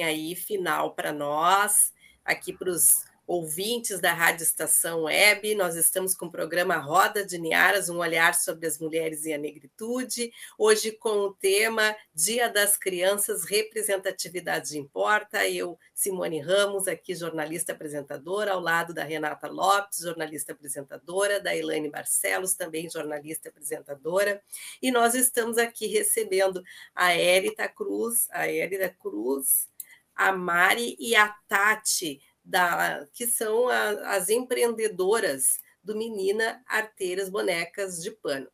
aí 0.04 0.36
final 0.36 0.94
para 0.94 1.10
nós, 1.10 1.92
aqui 2.22 2.52
para 2.52 2.68
os 2.68 3.09
ouvintes 3.31 4.01
da 4.01 4.12
Rádio 4.12 4.43
Estação 4.43 5.05
Web. 5.05 5.55
Nós 5.55 5.76
estamos 5.76 6.16
com 6.16 6.26
o 6.26 6.31
programa 6.33 6.78
Roda 6.78 7.24
de 7.24 7.39
Niaras, 7.39 7.89
um 7.89 7.99
olhar 7.99 8.35
sobre 8.35 8.66
as 8.66 8.76
mulheres 8.76 9.24
e 9.24 9.33
a 9.33 9.39
negritude. 9.39 10.33
Hoje 10.59 10.91
com 10.91 11.11
o 11.11 11.33
tema 11.33 11.95
Dia 12.12 12.49
das 12.49 12.76
Crianças, 12.76 13.45
Representatividade 13.45 14.76
Importa. 14.76 15.49
Eu, 15.49 15.78
Simone 15.95 16.41
Ramos, 16.41 16.89
aqui 16.89 17.14
jornalista 17.14 17.70
apresentadora, 17.70 18.51
ao 18.51 18.59
lado 18.59 18.93
da 18.93 19.05
Renata 19.05 19.47
Lopes, 19.47 20.01
jornalista 20.01 20.51
apresentadora, 20.51 21.39
da 21.39 21.55
Elaine 21.55 21.89
Barcelos, 21.89 22.55
também 22.55 22.91
jornalista 22.91 23.49
apresentadora. 23.49 24.43
E 24.83 24.91
nós 24.91 25.14
estamos 25.14 25.57
aqui 25.57 25.87
recebendo 25.87 26.64
a 26.93 27.12
Érita 27.12 27.68
Cruz, 27.68 28.26
a 28.33 28.49
Érita 28.49 28.89
Cruz, 28.89 29.68
a 30.16 30.33
Mari 30.33 30.97
e 30.99 31.14
a 31.14 31.28
Tati, 31.49 32.20
da, 32.45 33.07
que 33.12 33.26
são 33.26 33.68
a, 33.68 34.14
as 34.14 34.28
empreendedoras 34.28 35.59
do 35.82 35.97
Menina 35.97 36.62
Arteiras 36.66 37.28
Bonecas 37.28 38.03
de 38.03 38.11
Pano. 38.11 38.51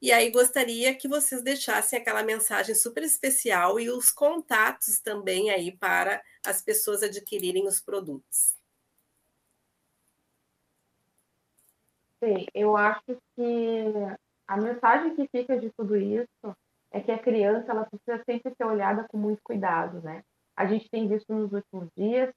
E 0.00 0.10
aí 0.10 0.32
gostaria 0.32 0.92
que 0.96 1.06
vocês 1.06 1.42
deixassem 1.42 1.96
aquela 1.96 2.24
mensagem 2.24 2.74
super 2.74 3.04
especial 3.04 3.78
e 3.78 3.88
os 3.88 4.08
contatos 4.08 5.00
também 5.00 5.50
aí 5.50 5.76
para 5.76 6.20
as 6.44 6.60
pessoas 6.60 7.04
adquirirem 7.04 7.68
os 7.68 7.80
produtos. 7.80 8.56
Sim, 12.18 12.46
eu 12.52 12.76
acho 12.76 13.16
que 13.36 13.84
a 14.48 14.56
mensagem 14.56 15.14
que 15.14 15.28
fica 15.28 15.58
de 15.58 15.70
tudo 15.70 15.96
isso 15.96 16.56
é 16.90 17.00
que 17.00 17.12
a 17.12 17.18
criança 17.18 17.70
ela 17.70 17.86
precisa 17.86 18.22
sempre 18.24 18.52
ser 18.56 18.64
olhada 18.64 19.06
com 19.08 19.16
muito 19.16 19.40
cuidado, 19.42 20.02
né? 20.02 20.24
A 20.56 20.66
gente 20.66 20.90
tem 20.90 21.08
visto 21.08 21.32
nos 21.32 21.52
últimos 21.52 21.88
dias 21.96 22.34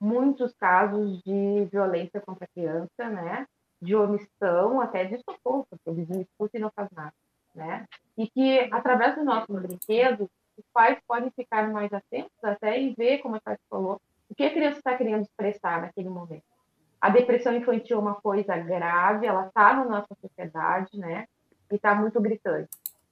muitos 0.00 0.52
casos 0.54 1.22
de 1.22 1.66
violência 1.70 2.20
contra 2.20 2.44
a 2.44 2.48
criança, 2.48 3.08
né? 3.10 3.46
De 3.80 3.94
omissão, 3.94 4.80
até 4.80 5.04
de 5.04 5.18
socorro, 5.18 5.66
porque 5.68 5.90
o 5.90 5.94
vizinho 5.94 6.22
escuta 6.22 6.56
e 6.56 6.60
não 6.60 6.70
faz 6.70 6.88
nada, 6.92 7.14
né? 7.54 7.86
E 8.16 8.28
que, 8.28 8.68
através 8.72 9.14
do 9.14 9.24
nosso 9.24 9.52
brinquedo, 9.52 10.30
os 10.56 10.64
pais 10.72 10.98
podem 11.06 11.30
ficar 11.30 11.68
mais 11.70 11.92
atentos 11.92 12.32
até 12.42 12.80
e 12.80 12.94
ver, 12.94 13.18
como 13.18 13.36
a 13.36 13.40
Tati 13.40 13.62
falou, 13.68 14.00
o 14.28 14.34
que 14.34 14.44
a 14.44 14.52
criança 14.52 14.78
está 14.78 14.96
querendo 14.96 15.22
expressar 15.22 15.80
naquele 15.80 16.08
momento. 16.08 16.44
A 17.00 17.10
depressão 17.10 17.54
infantil 17.54 17.98
é 17.98 18.00
uma 18.00 18.14
coisa 18.14 18.56
grave, 18.56 19.26
ela 19.26 19.46
está 19.46 19.74
na 19.74 19.84
nossa 19.84 20.14
sociedade, 20.20 20.98
né? 20.98 21.26
E 21.70 21.74
está 21.74 21.94
muito 21.94 22.20
gritante. 22.20 22.70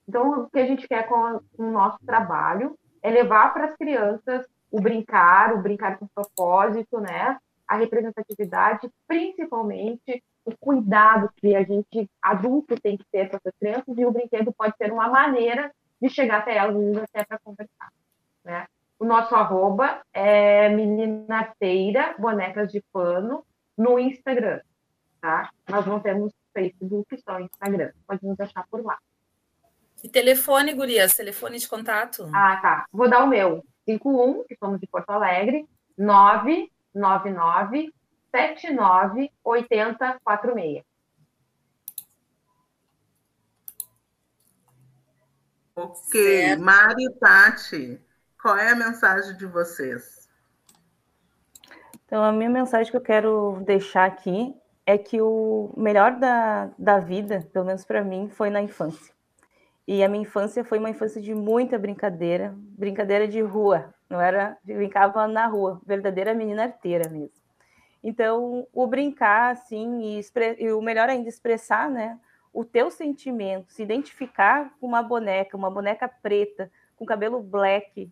Então, 0.08 0.42
o 0.44 0.50
que 0.50 0.58
a 0.58 0.66
gente 0.66 0.88
quer 0.88 1.06
com 1.08 1.40
o 1.58 1.70
nosso 1.70 1.98
trabalho 2.04 2.78
é 3.02 3.10
levar 3.10 3.52
para 3.52 3.66
as 3.66 3.76
crianças 3.76 4.46
o 4.72 4.80
brincar, 4.80 5.52
o 5.54 5.62
brincar 5.62 5.98
com 5.98 6.06
propósito, 6.06 6.98
né? 6.98 7.38
A 7.68 7.76
representatividade, 7.76 8.90
principalmente 9.06 10.22
o 10.44 10.56
cuidado 10.56 11.30
que 11.36 11.54
a 11.54 11.62
gente 11.62 12.10
adulto 12.20 12.74
tem 12.80 12.96
que 12.96 13.04
ter 13.12 13.28
com 13.30 13.36
essas 13.36 13.52
crianças 13.60 13.96
e 13.96 14.04
o 14.04 14.10
brinquedo 14.10 14.52
pode 14.52 14.76
ser 14.76 14.90
uma 14.90 15.08
maneira 15.08 15.70
de 16.00 16.08
chegar 16.08 16.38
até 16.38 16.56
elas, 16.56 16.74
vezes 16.74 17.02
até 17.02 17.24
para 17.24 17.38
conversar, 17.38 17.92
né? 18.44 18.66
O 18.98 19.04
nosso 19.04 19.34
arroba 19.34 20.00
é 20.12 20.68
meninateira, 20.68 22.14
bonecas 22.18 22.72
de 22.72 22.82
pano, 22.92 23.44
no 23.76 23.98
Instagram, 23.98 24.60
tá? 25.20 25.50
Nós 25.68 25.86
não 25.86 26.00
temos 26.00 26.32
Facebook, 26.52 27.20
só 27.20 27.38
Instagram. 27.38 27.92
Pode 28.06 28.24
nos 28.24 28.38
achar 28.40 28.66
por 28.68 28.84
lá. 28.84 28.98
E 30.02 30.08
telefone, 30.08 30.72
Gurias? 30.72 31.14
Telefone 31.14 31.58
de 31.58 31.68
contato? 31.68 32.28
Ah, 32.32 32.58
tá. 32.60 32.86
Vou 32.92 33.08
dar 33.08 33.22
o 33.22 33.28
meu. 33.28 33.64
51, 33.84 34.44
que 34.44 34.56
somos 34.56 34.80
de 34.80 34.86
Porto 34.86 35.10
Alegre, 35.10 35.68
999 35.96 37.92
79 38.30 39.30
80 39.44 40.20
46. 40.24 40.82
Ok, 45.74 45.96
certo. 46.12 46.62
Mari 46.62 47.04
e 47.04 47.10
Tati, 47.18 48.00
qual 48.40 48.56
é 48.56 48.70
a 48.70 48.76
mensagem 48.76 49.36
de 49.36 49.46
vocês? 49.46 50.28
Então, 52.04 52.22
a 52.22 52.30
minha 52.30 52.50
mensagem 52.50 52.90
que 52.90 52.96
eu 52.96 53.02
quero 53.02 53.62
deixar 53.64 54.04
aqui 54.04 54.54
é 54.84 54.98
que 54.98 55.20
o 55.20 55.72
melhor 55.76 56.18
da, 56.18 56.70
da 56.78 56.98
vida, 56.98 57.48
pelo 57.52 57.64
menos 57.64 57.84
para 57.84 58.04
mim, 58.04 58.28
foi 58.28 58.50
na 58.50 58.60
infância. 58.60 59.14
E 59.86 60.02
a 60.02 60.08
minha 60.08 60.22
infância 60.22 60.64
foi 60.64 60.78
uma 60.78 60.90
infância 60.90 61.20
de 61.20 61.34
muita 61.34 61.78
brincadeira, 61.78 62.54
brincadeira 62.56 63.26
de 63.26 63.40
rua, 63.40 63.92
não 64.08 64.20
era, 64.20 64.56
brincava 64.62 65.26
na 65.26 65.46
rua, 65.46 65.80
verdadeira 65.84 66.32
menina 66.34 66.64
arteira 66.64 67.08
mesmo. 67.08 67.42
Então, 68.02 68.66
o 68.72 68.86
brincar, 68.86 69.52
assim, 69.52 70.18
e, 70.18 70.20
e, 70.58 70.72
o 70.72 70.80
melhor 70.80 71.08
ainda, 71.08 71.28
expressar, 71.28 71.90
né, 71.90 72.18
o 72.52 72.64
teu 72.64 72.90
sentimento, 72.90 73.72
se 73.72 73.82
identificar 73.82 74.72
com 74.80 74.86
uma 74.86 75.02
boneca, 75.02 75.56
uma 75.56 75.70
boneca 75.70 76.08
preta, 76.08 76.70
com 76.96 77.04
cabelo 77.04 77.42
black, 77.42 78.10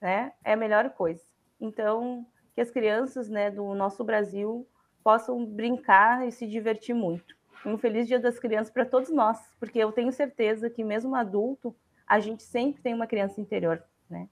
né, 0.00 0.32
é 0.44 0.52
a 0.52 0.56
melhor 0.56 0.90
coisa. 0.90 1.22
Então, 1.60 2.26
que 2.54 2.60
as 2.60 2.70
crianças, 2.70 3.28
né, 3.28 3.50
do 3.50 3.74
nosso 3.74 4.02
Brasil 4.02 4.66
possam 5.02 5.44
brincar 5.44 6.26
e 6.26 6.32
se 6.32 6.46
divertir 6.46 6.94
muito 6.94 7.36
um 7.66 7.78
feliz 7.78 8.06
Dia 8.06 8.18
das 8.18 8.38
Crianças 8.38 8.72
para 8.72 8.84
todos 8.84 9.10
nós, 9.10 9.38
porque 9.58 9.78
eu 9.78 9.92
tenho 9.92 10.12
certeza 10.12 10.68
que 10.68 10.84
mesmo 10.84 11.14
adulto, 11.14 11.74
a 12.06 12.20
gente 12.20 12.42
sempre 12.42 12.82
tem 12.82 12.94
uma 12.94 13.06
criança 13.06 13.40
interior, 13.40 13.82
né? 14.08 14.28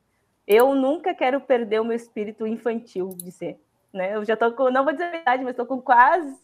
Eu 0.46 0.74
nunca 0.74 1.14
quero 1.14 1.40
perder 1.40 1.80
o 1.80 1.84
meu 1.84 1.96
espírito 1.96 2.46
infantil 2.46 3.10
de 3.16 3.30
ser, 3.30 3.60
né? 3.92 4.14
Eu 4.14 4.24
já 4.24 4.34
estou 4.34 4.52
com, 4.52 4.70
não 4.70 4.84
vou 4.84 4.92
dizer 4.92 5.04
a 5.04 5.10
verdade, 5.10 5.42
mas 5.42 5.52
estou 5.52 5.66
com 5.66 5.80
quase 5.80 6.36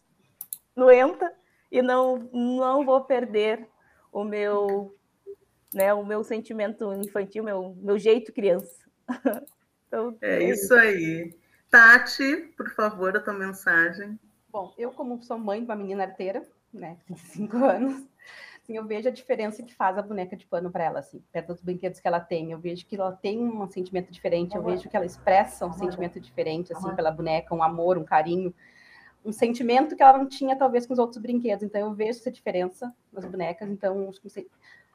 doenta 0.77 1.33
e 1.71 1.83
não 1.83 2.29
não 2.33 2.85
vou 2.85 3.05
perder 3.05 3.69
o 4.13 4.25
meu, 4.25 4.97
né, 5.75 5.93
o 5.93 6.05
meu 6.05 6.25
sentimento 6.25 6.93
infantil, 6.95 7.45
meu 7.45 7.77
meu 7.81 7.99
jeito 7.99 8.33
criança. 8.33 8.87
Então, 9.89 10.19
é, 10.21 10.43
é 10.45 10.51
isso 10.51 10.75
aí. 10.75 11.35
Tati, 11.71 12.37
por 12.59 12.69
favor, 12.75 13.17
a 13.17 13.21
tua 13.21 13.33
mensagem. 13.33 14.21
Bom, 14.51 14.75
eu, 14.77 14.91
como 14.91 15.23
sou 15.23 15.39
mãe 15.39 15.61
de 15.61 15.65
uma 15.65 15.77
menina 15.77 16.05
arteira, 16.05 16.47
né, 16.73 16.97
tem 17.07 17.17
cinco 17.17 17.57
anos, 17.65 18.05
assim, 18.63 18.77
eu 18.77 18.85
vejo 18.85 19.09
a 19.09 19.13
diferença 19.13 19.63
que 19.63 19.75
faz 19.75 19.97
a 19.97 20.03
boneca 20.03 20.37
de 20.37 20.47
pano 20.47 20.71
para 20.71 20.85
ela, 20.85 20.99
assim, 21.01 21.23
perto 21.33 21.55
dos 21.55 21.63
brinquedos 21.63 22.01
que 22.01 22.07
ela 22.07 22.21
tem. 22.21 22.53
Eu 22.53 22.59
vejo 22.59 22.87
que 22.87 22.97
ela 22.97 23.13
tem 23.13 23.39
um 23.39 23.67
sentimento 23.69 24.13
diferente, 24.13 24.55
eu 24.55 24.63
vejo 24.63 24.89
que 24.89 24.97
ela 24.97 25.07
expressa 25.07 25.67
um 25.67 25.73
sentimento 25.73 26.21
diferente, 26.21 26.73
assim, 26.73 26.95
pela 26.95 27.11
boneca, 27.11 27.55
um 27.55 27.63
amor, 27.63 27.97
um 27.97 28.05
carinho, 28.05 28.55
um 29.25 29.33
sentimento 29.33 29.97
que 29.97 30.03
ela 30.03 30.19
não 30.19 30.29
tinha, 30.29 30.57
talvez, 30.57 30.87
com 30.87 30.93
os 30.93 30.99
outros 30.99 31.21
brinquedos. 31.21 31.65
Então, 31.65 31.81
eu 31.81 31.95
vejo 31.95 32.19
essa 32.19 32.31
diferença 32.31 32.95
nas 33.13 33.25
bonecas. 33.25 33.69
Então, 33.69 34.09
acho 34.09 34.21
que 34.21 34.29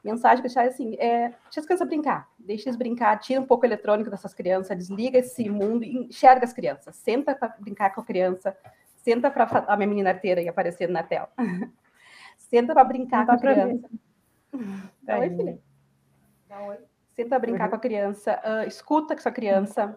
mensagem 0.03 0.38
que 0.38 0.49
deixar 0.49 0.67
assim, 0.67 0.95
é, 0.95 1.30
deixa 1.30 1.61
as 1.61 1.65
crianças 1.65 1.88
brincar, 1.88 2.30
deixa 2.38 2.67
eles 2.67 2.78
brincar, 2.78 3.17
tira 3.19 3.39
um 3.39 3.45
pouco 3.45 3.63
o 3.63 3.67
eletrônico 3.67 4.09
dessas 4.09 4.34
crianças, 4.34 4.78
desliga 4.78 5.17
esse 5.19 5.49
mundo 5.49 5.86
enxerga 5.86 6.43
as 6.43 6.51
crianças, 6.51 6.95
senta 6.97 7.34
para 7.34 7.55
brincar 7.59 7.91
com 7.95 8.01
a 8.01 8.03
criança, 8.03 8.55
senta 9.04 9.30
para 9.30 9.66
a 9.68 9.76
minha 9.76 9.88
menina 9.88 10.10
arteira 10.10 10.41
e 10.41 10.47
aparecendo 10.47 10.91
na 10.91 11.04
tela. 11.04 11.30
senta 12.38 12.74
para 12.74 12.84
brincar 12.86 13.26
com 13.26 13.34
a 13.34 13.38
criança. 13.38 13.89
Dá 15.01 15.20
oi, 15.20 15.30
filha. 15.30 15.60
Dá 16.47 16.62
oi. 16.64 16.78
Senta 17.12 17.30
para 17.30 17.39
brincar 17.39 17.66
uhum. 17.66 17.70
com 17.70 17.76
a 17.76 17.80
criança, 17.80 18.41
uh, 18.43 18.68
escuta 18.68 19.14
com 19.16 19.22
sua 19.22 19.32
criança. 19.32 19.95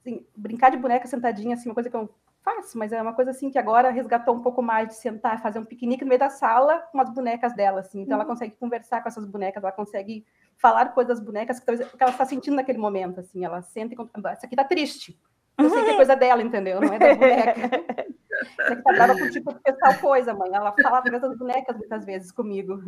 Assim, 0.00 0.26
brincar 0.34 0.70
de 0.70 0.78
boneca 0.78 1.06
sentadinha, 1.06 1.54
assim, 1.54 1.68
uma 1.68 1.74
coisa 1.74 1.90
que 1.90 1.96
eu 1.96 2.08
faço, 2.42 2.78
mas 2.78 2.92
é 2.92 3.02
uma 3.02 3.12
coisa 3.12 3.32
assim 3.32 3.50
que 3.50 3.58
agora 3.58 3.90
resgatou 3.90 4.34
um 4.34 4.40
pouco 4.40 4.62
mais 4.62 4.88
de 4.88 4.94
sentar, 4.94 5.42
fazer 5.42 5.58
um 5.58 5.64
piquenique 5.64 6.04
no 6.04 6.08
meio 6.08 6.18
da 6.18 6.30
sala 6.30 6.78
com 6.92 7.00
as 7.00 7.10
bonecas 7.10 7.54
dela, 7.54 7.80
assim. 7.80 8.00
Então 8.00 8.16
uhum. 8.16 8.22
ela 8.22 8.30
consegue 8.30 8.54
conversar 8.56 9.02
com 9.02 9.08
essas 9.08 9.26
bonecas, 9.26 9.62
ela 9.62 9.72
consegue 9.72 10.24
falar 10.56 10.86
coisas 10.94 11.18
das 11.18 11.26
bonecas 11.26 11.60
que 11.60 11.66
talvez 11.66 11.90
que 11.90 12.02
ela 12.02 12.12
está 12.12 12.24
sentindo 12.24 12.56
naquele 12.56 12.78
momento, 12.78 13.20
assim. 13.20 13.44
Ela 13.44 13.60
sente, 13.60 13.94
essa 14.26 14.46
aqui 14.46 14.56
tá 14.56 14.64
triste. 14.64 15.20
Eu 15.58 15.68
sei 15.70 15.84
que 15.84 15.90
é 15.90 15.96
coisa 15.96 16.14
dela, 16.14 16.40
entendeu? 16.40 16.80
Não 16.80 16.94
é 16.94 16.98
da 16.98 17.14
boneca. 17.14 18.08
Você 18.56 18.76
que 18.76 18.82
tá 18.82 18.92
brava 18.92 19.18
contigo 19.18 19.52
porque 19.52 19.72
tal 19.72 19.98
coisa, 19.98 20.34
mãe. 20.34 20.50
Ela 20.52 20.72
fala 20.72 20.98
através 20.98 21.22
das 21.22 21.36
bonecas 21.36 21.76
muitas 21.76 22.04
vezes 22.04 22.32
comigo. 22.32 22.82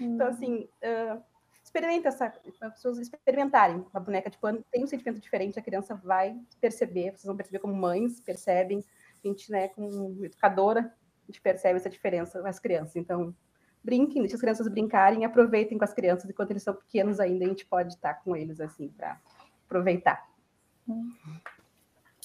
Então, 0.00 0.28
assim, 0.28 0.68
uh, 0.82 1.22
experimenta 1.62 2.08
essa, 2.08 2.32
as 2.60 2.74
pessoas 2.74 2.98
experimentarem 2.98 3.84
a 3.92 4.00
boneca 4.00 4.30
de 4.30 4.38
pano, 4.38 4.64
tem 4.70 4.84
um 4.84 4.86
sentimento 4.86 5.20
diferente, 5.20 5.58
a 5.58 5.62
criança 5.62 5.94
vai 5.94 6.38
perceber, 6.60 7.10
vocês 7.10 7.24
vão 7.24 7.36
perceber 7.36 7.58
como 7.58 7.74
mães 7.74 8.20
percebem, 8.20 8.84
a 9.24 9.28
gente, 9.28 9.50
né, 9.50 9.68
como 9.68 10.24
educadora, 10.24 10.80
a 10.80 11.26
gente 11.26 11.40
percebe 11.40 11.76
essa 11.76 11.90
diferença 11.90 12.40
nas 12.42 12.58
crianças. 12.58 12.96
Então, 12.96 13.34
brinquem, 13.82 14.22
deixem 14.22 14.36
as 14.36 14.40
crianças 14.40 14.68
brincarem, 14.68 15.24
aproveitem 15.24 15.76
com 15.76 15.84
as 15.84 15.92
crianças, 15.92 16.28
enquanto 16.28 16.50
eles 16.50 16.62
são 16.62 16.74
pequenos 16.74 17.18
ainda, 17.18 17.44
a 17.44 17.48
gente 17.48 17.66
pode 17.66 17.94
estar 17.94 18.14
com 18.22 18.36
eles, 18.36 18.60
assim, 18.60 18.88
para 18.88 19.18
aproveitar. 19.66 20.22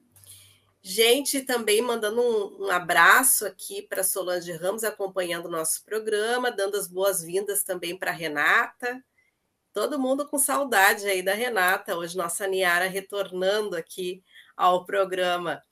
Gente, 0.80 1.42
também 1.42 1.82
mandando 1.82 2.22
um, 2.22 2.64
um 2.64 2.70
abraço 2.70 3.44
aqui 3.44 3.82
para 3.82 4.02
Solange 4.02 4.52
Ramos, 4.52 4.84
acompanhando 4.84 5.44
o 5.46 5.50
nosso 5.50 5.84
programa, 5.84 6.50
dando 6.50 6.78
as 6.78 6.88
boas-vindas 6.88 7.62
também 7.62 7.94
para 7.94 8.10
Renata. 8.10 9.04
Todo 9.70 9.98
mundo 9.98 10.26
com 10.26 10.38
saudade 10.38 11.06
aí 11.06 11.22
da 11.22 11.34
Renata, 11.34 11.94
hoje 11.94 12.16
nossa 12.16 12.46
Niara 12.46 12.86
retornando 12.86 13.76
aqui 13.76 14.24
ao 14.58 14.84
programa. 14.84 15.62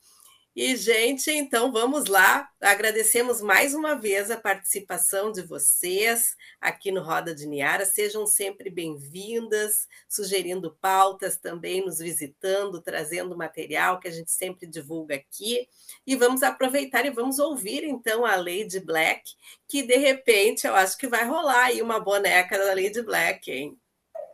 E, 0.55 0.75
gente, 0.75 1.29
então 1.29 1.71
vamos 1.71 2.07
lá. 2.07 2.49
Agradecemos 2.59 3.41
mais 3.43 3.75
uma 3.75 3.93
vez 3.93 4.31
a 4.31 4.37
participação 4.37 5.31
de 5.31 5.43
vocês 5.43 6.35
aqui 6.59 6.91
no 6.91 7.03
Roda 7.03 7.35
de 7.35 7.45
Niara. 7.45 7.85
Sejam 7.85 8.25
sempre 8.25 8.71
bem-vindas, 8.71 9.87
sugerindo 10.09 10.75
pautas 10.81 11.37
também, 11.37 11.85
nos 11.85 11.99
visitando, 11.99 12.81
trazendo 12.81 13.37
material 13.37 13.99
que 13.99 14.07
a 14.07 14.11
gente 14.11 14.31
sempre 14.31 14.65
divulga 14.65 15.13
aqui. 15.13 15.67
E 16.07 16.15
vamos 16.15 16.41
aproveitar 16.41 17.05
e 17.05 17.11
vamos 17.11 17.37
ouvir 17.37 17.83
então 17.83 18.25
a 18.25 18.35
Lady 18.35 18.79
Black, 18.79 19.29
que 19.67 19.83
de 19.83 19.97
repente 19.97 20.65
eu 20.65 20.73
acho 20.73 20.97
que 20.97 21.07
vai 21.07 21.23
rolar 21.23 21.65
aí 21.65 21.83
uma 21.83 21.99
boneca 21.99 22.57
da 22.57 22.73
Lady 22.73 23.03
Black, 23.03 23.51
hein? 23.51 23.77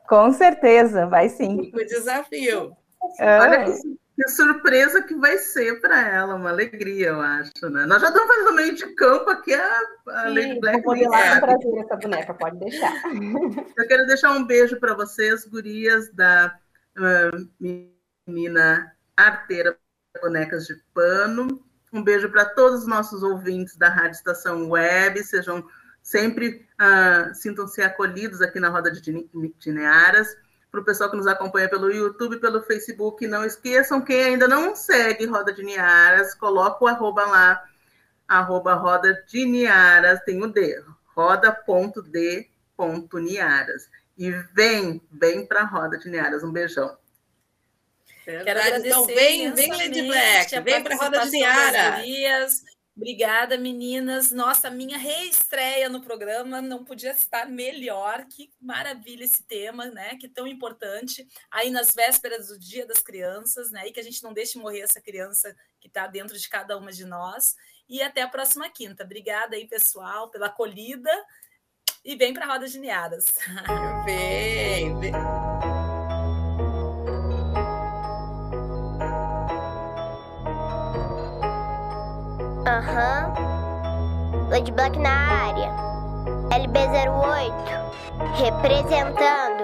Com 0.08 0.32
certeza, 0.32 1.06
vai 1.06 1.28
sim. 1.28 1.70
O 1.74 1.86
desafio. 1.86 2.78
É. 3.20 3.40
Olha 3.40 3.66
que 3.66 4.03
que 4.16 4.28
surpresa 4.30 5.02
que 5.02 5.16
vai 5.16 5.38
ser 5.38 5.82
para 5.82 6.08
ela, 6.08 6.36
uma 6.36 6.50
alegria, 6.50 7.08
eu 7.08 7.22
acho, 7.22 7.70
né? 7.70 7.86
Nós 7.86 8.02
já 8.02 8.10
estamos 8.10 8.28
fazendo 8.28 8.54
meio 8.54 8.76
de 8.76 8.86
campo 8.96 9.30
aqui 9.30 9.54
a, 9.54 9.80
a 10.08 10.28
Sim, 10.28 10.36
Lady 10.36 10.60
Black. 10.60 10.84
Vou 10.84 11.10
lá 11.10 11.42
trazer 11.42 11.80
essa 11.80 11.96
boneca, 11.96 12.34
pode 12.34 12.60
deixar. 12.60 12.94
Eu 13.76 13.88
quero 13.88 14.06
deixar 14.06 14.32
um 14.32 14.46
beijo 14.46 14.80
para 14.80 14.94
vocês, 14.94 15.46
gurias 15.46 16.14
da 16.14 16.56
uh, 16.98 17.84
menina 18.28 18.94
arteira 19.18 19.78
Bonecas 20.22 20.68
de 20.68 20.76
Pano. 20.94 21.64
Um 21.92 22.04
beijo 22.04 22.30
para 22.30 22.46
todos 22.46 22.82
os 22.82 22.88
nossos 22.88 23.24
ouvintes 23.24 23.76
da 23.76 23.90
Rádio 23.90 24.18
Estação 24.18 24.70
Web, 24.70 25.24
sejam 25.24 25.66
sempre, 26.02 26.68
uh, 26.80 27.34
sintam-se 27.34 27.82
acolhidos 27.82 28.42
aqui 28.42 28.60
na 28.60 28.70
Roda 28.70 28.92
de 28.92 29.02
Tinearas 29.60 30.36
para 30.74 30.82
o 30.82 30.84
pessoal 30.84 31.12
que 31.12 31.16
nos 31.16 31.28
acompanha 31.28 31.70
pelo 31.70 31.92
YouTube, 31.92 32.40
pelo 32.40 32.64
Facebook. 32.64 33.28
Não 33.28 33.46
esqueçam, 33.46 34.02
quem 34.02 34.24
ainda 34.24 34.48
não 34.48 34.76
segue 34.76 35.28
Roda 35.28 35.54
de 35.54 35.62
Niaras, 35.64 36.34
coloca 36.34 36.84
o 36.84 36.88
arroba 36.88 37.24
lá, 37.28 37.64
arroba 38.28 38.74
Roda 38.74 39.24
de 39.28 39.46
Niaras, 39.46 40.20
tem 40.22 40.42
o 40.42 40.48
D, 40.48 40.84
roda.d.niaras. 41.16 42.58
E 44.18 44.32
vem, 44.32 45.00
vem 45.12 45.46
para 45.46 45.62
a 45.62 45.66
Roda 45.66 45.96
de 46.00 46.10
Niaras. 46.10 46.44
Um 46.44 46.52
beijão. 46.52 46.98
Quero 48.26 48.42
agradecer. 48.42 48.88
Então, 48.88 49.06
vem, 49.06 49.54
vem 49.54 49.70
Lady 49.70 50.08
Black, 50.08 50.60
vem 50.60 50.84
para 50.84 50.96
a 50.96 50.98
Roda 50.98 51.20
de 51.20 51.30
Niaras. 51.30 52.64
Obrigada, 52.96 53.58
meninas. 53.58 54.32
Nossa, 54.32 54.70
minha 54.70 54.98
reestreia 54.98 55.90
no 55.90 56.02
programa 56.02 56.62
não 56.62 56.86
podia 56.86 57.12
estar 57.12 57.48
melhor. 57.48 58.26
Que 58.26 58.52
maravilha 58.62 59.24
esse 59.24 59.44
tema, 59.44 59.88
né? 59.88 60.16
Que 60.18 60.30
tão 60.30 60.46
importante. 60.46 61.28
Aí 61.50 61.72
nas 61.72 61.96
vésperas 61.96 62.50
do 62.50 62.60
Dia 62.60 62.86
das 62.86 63.00
Crianças, 63.00 63.72
né? 63.72 63.88
E 63.88 63.92
que 63.92 64.00
a 64.00 64.04
gente 64.04 64.22
não 64.22 64.32
deixe 64.32 64.60
morrer 64.60 64.82
essa 64.82 65.02
criança 65.02 65.56
que 65.80 65.88
está 65.88 66.06
dentro 66.06 66.38
de 66.38 66.48
cada 66.48 66.78
uma 66.78 66.92
de 66.92 67.04
nós. 67.04 67.56
E 67.90 68.02
até 68.02 68.22
a 68.22 68.28
próxima 68.28 68.70
quinta. 68.70 69.04
Obrigada 69.04 69.56
aí, 69.56 69.68
pessoal, 69.68 70.30
pela 70.30 70.46
acolhida. 70.46 71.12
E 72.06 72.16
vem 72.16 72.34
para 72.34 72.46
a 72.46 72.54
Roda 72.54 72.68
de 72.68 72.80
Niadas. 72.80 73.34
Vem, 74.06 75.00
vem. 75.00 75.53
Aham. 82.74 83.34
Uhum. 83.38 85.02
Na 85.02 85.12
área. 85.46 85.72
LB08. 86.50 87.54
Representando. 88.34 89.64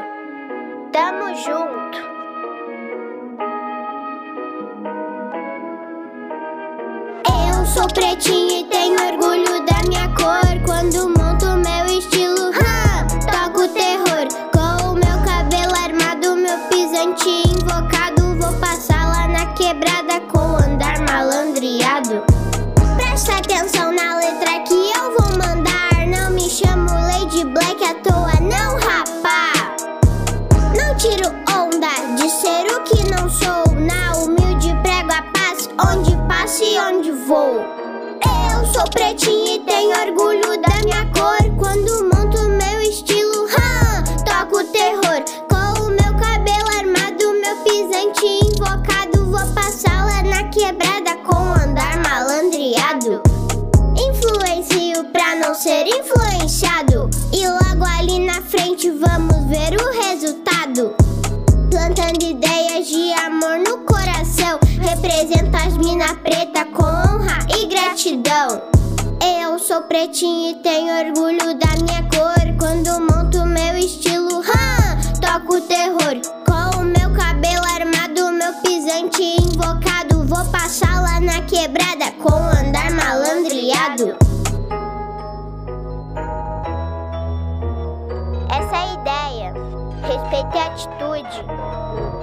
Tamo 0.91 1.33
junto. 1.35 1.97
Eu 7.49 7.65
sou 7.65 7.87
pretinha 7.87 8.59
e 8.59 8.65
tenho 8.65 8.95
orgulho 9.01 9.65
da 9.65 9.81
minha 9.87 10.07
cor. 10.09 10.61
Quando 10.67 11.09
vou. 37.29 37.61
Eu 38.25 38.65
sou 38.73 38.89
pretinha 38.89 39.57
e 39.57 39.59
tenho 39.59 39.91
orgulho 39.91 40.59
da 40.59 40.75
minha 40.83 41.05
cor. 41.13 41.37
Quando 41.59 42.05
monto 42.05 42.41
meu 42.49 42.81
estilo, 42.81 43.45
toco 44.25 44.63
terror. 44.71 45.23
Com 45.47 45.83
o 45.83 45.89
meu 45.91 46.11
cabelo 46.17 46.67
armado, 46.79 47.31
meu 47.39 47.55
pisante 47.57 48.25
invocado. 48.25 49.25
Vou 49.25 49.45
passar 49.53 50.07
lá 50.07 50.23
na 50.23 50.49
quebrada 50.49 51.17
com 51.17 51.35
andar 51.35 52.01
malandreado. 52.01 53.21
Influencio 53.95 55.03
pra 55.11 55.35
não 55.35 55.53
ser 55.53 55.85
influenciado. 55.85 57.11
E 57.31 57.47
logo 57.47 57.85
ali 57.99 58.25
na 58.25 58.41
frente 58.41 58.89
vamos 58.89 59.45
ver 59.45 59.79
o 59.79 60.01
resultado. 60.01 60.95
Plantando 61.69 62.23
ideias 62.23 62.87
de 62.87 63.13
amor 63.13 63.59
Representa 64.89 65.59
as 65.59 65.77
mina 65.77 66.15
preta 66.15 66.65
com 66.65 66.83
honra 66.83 67.45
e 67.55 67.67
gratidão. 67.67 68.59
Eu 69.23 69.59
sou 69.59 69.83
pretinho 69.83 70.49
e 70.49 70.55
tenho 70.63 70.91
orgulho 70.91 71.53
da 71.59 71.67
minha 71.77 72.01
cor. 72.09 72.57
Quando 72.57 72.99
monto 72.99 73.45
meu 73.45 73.77
estilo, 73.77 74.39
hum, 74.39 75.21
toco 75.21 75.61
terror. 75.61 76.19
Com 76.43 76.81
o 76.81 76.85
meu 76.85 77.13
cabelo 77.15 77.63
armado, 77.65 78.31
meu 78.31 78.51
pisante 78.63 79.21
invocado. 79.39 80.25
Vou 80.25 80.43
passar 80.45 81.03
lá 81.03 81.19
na 81.19 81.39
quebrada 81.43 82.11
com 82.23 82.33
andar 82.33 82.89
malandreado. 82.89 84.17
Essa 88.49 88.75
é 88.75 88.79
a 88.79 88.93
ideia. 88.95 89.53
Respeite 90.01 90.57
a 90.57 90.65
atitude. 90.65 91.45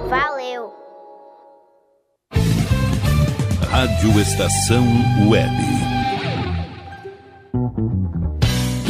Fala. 0.09 0.36
Rádio 3.77 4.19
Estação 4.19 4.87
Web. 5.29 5.86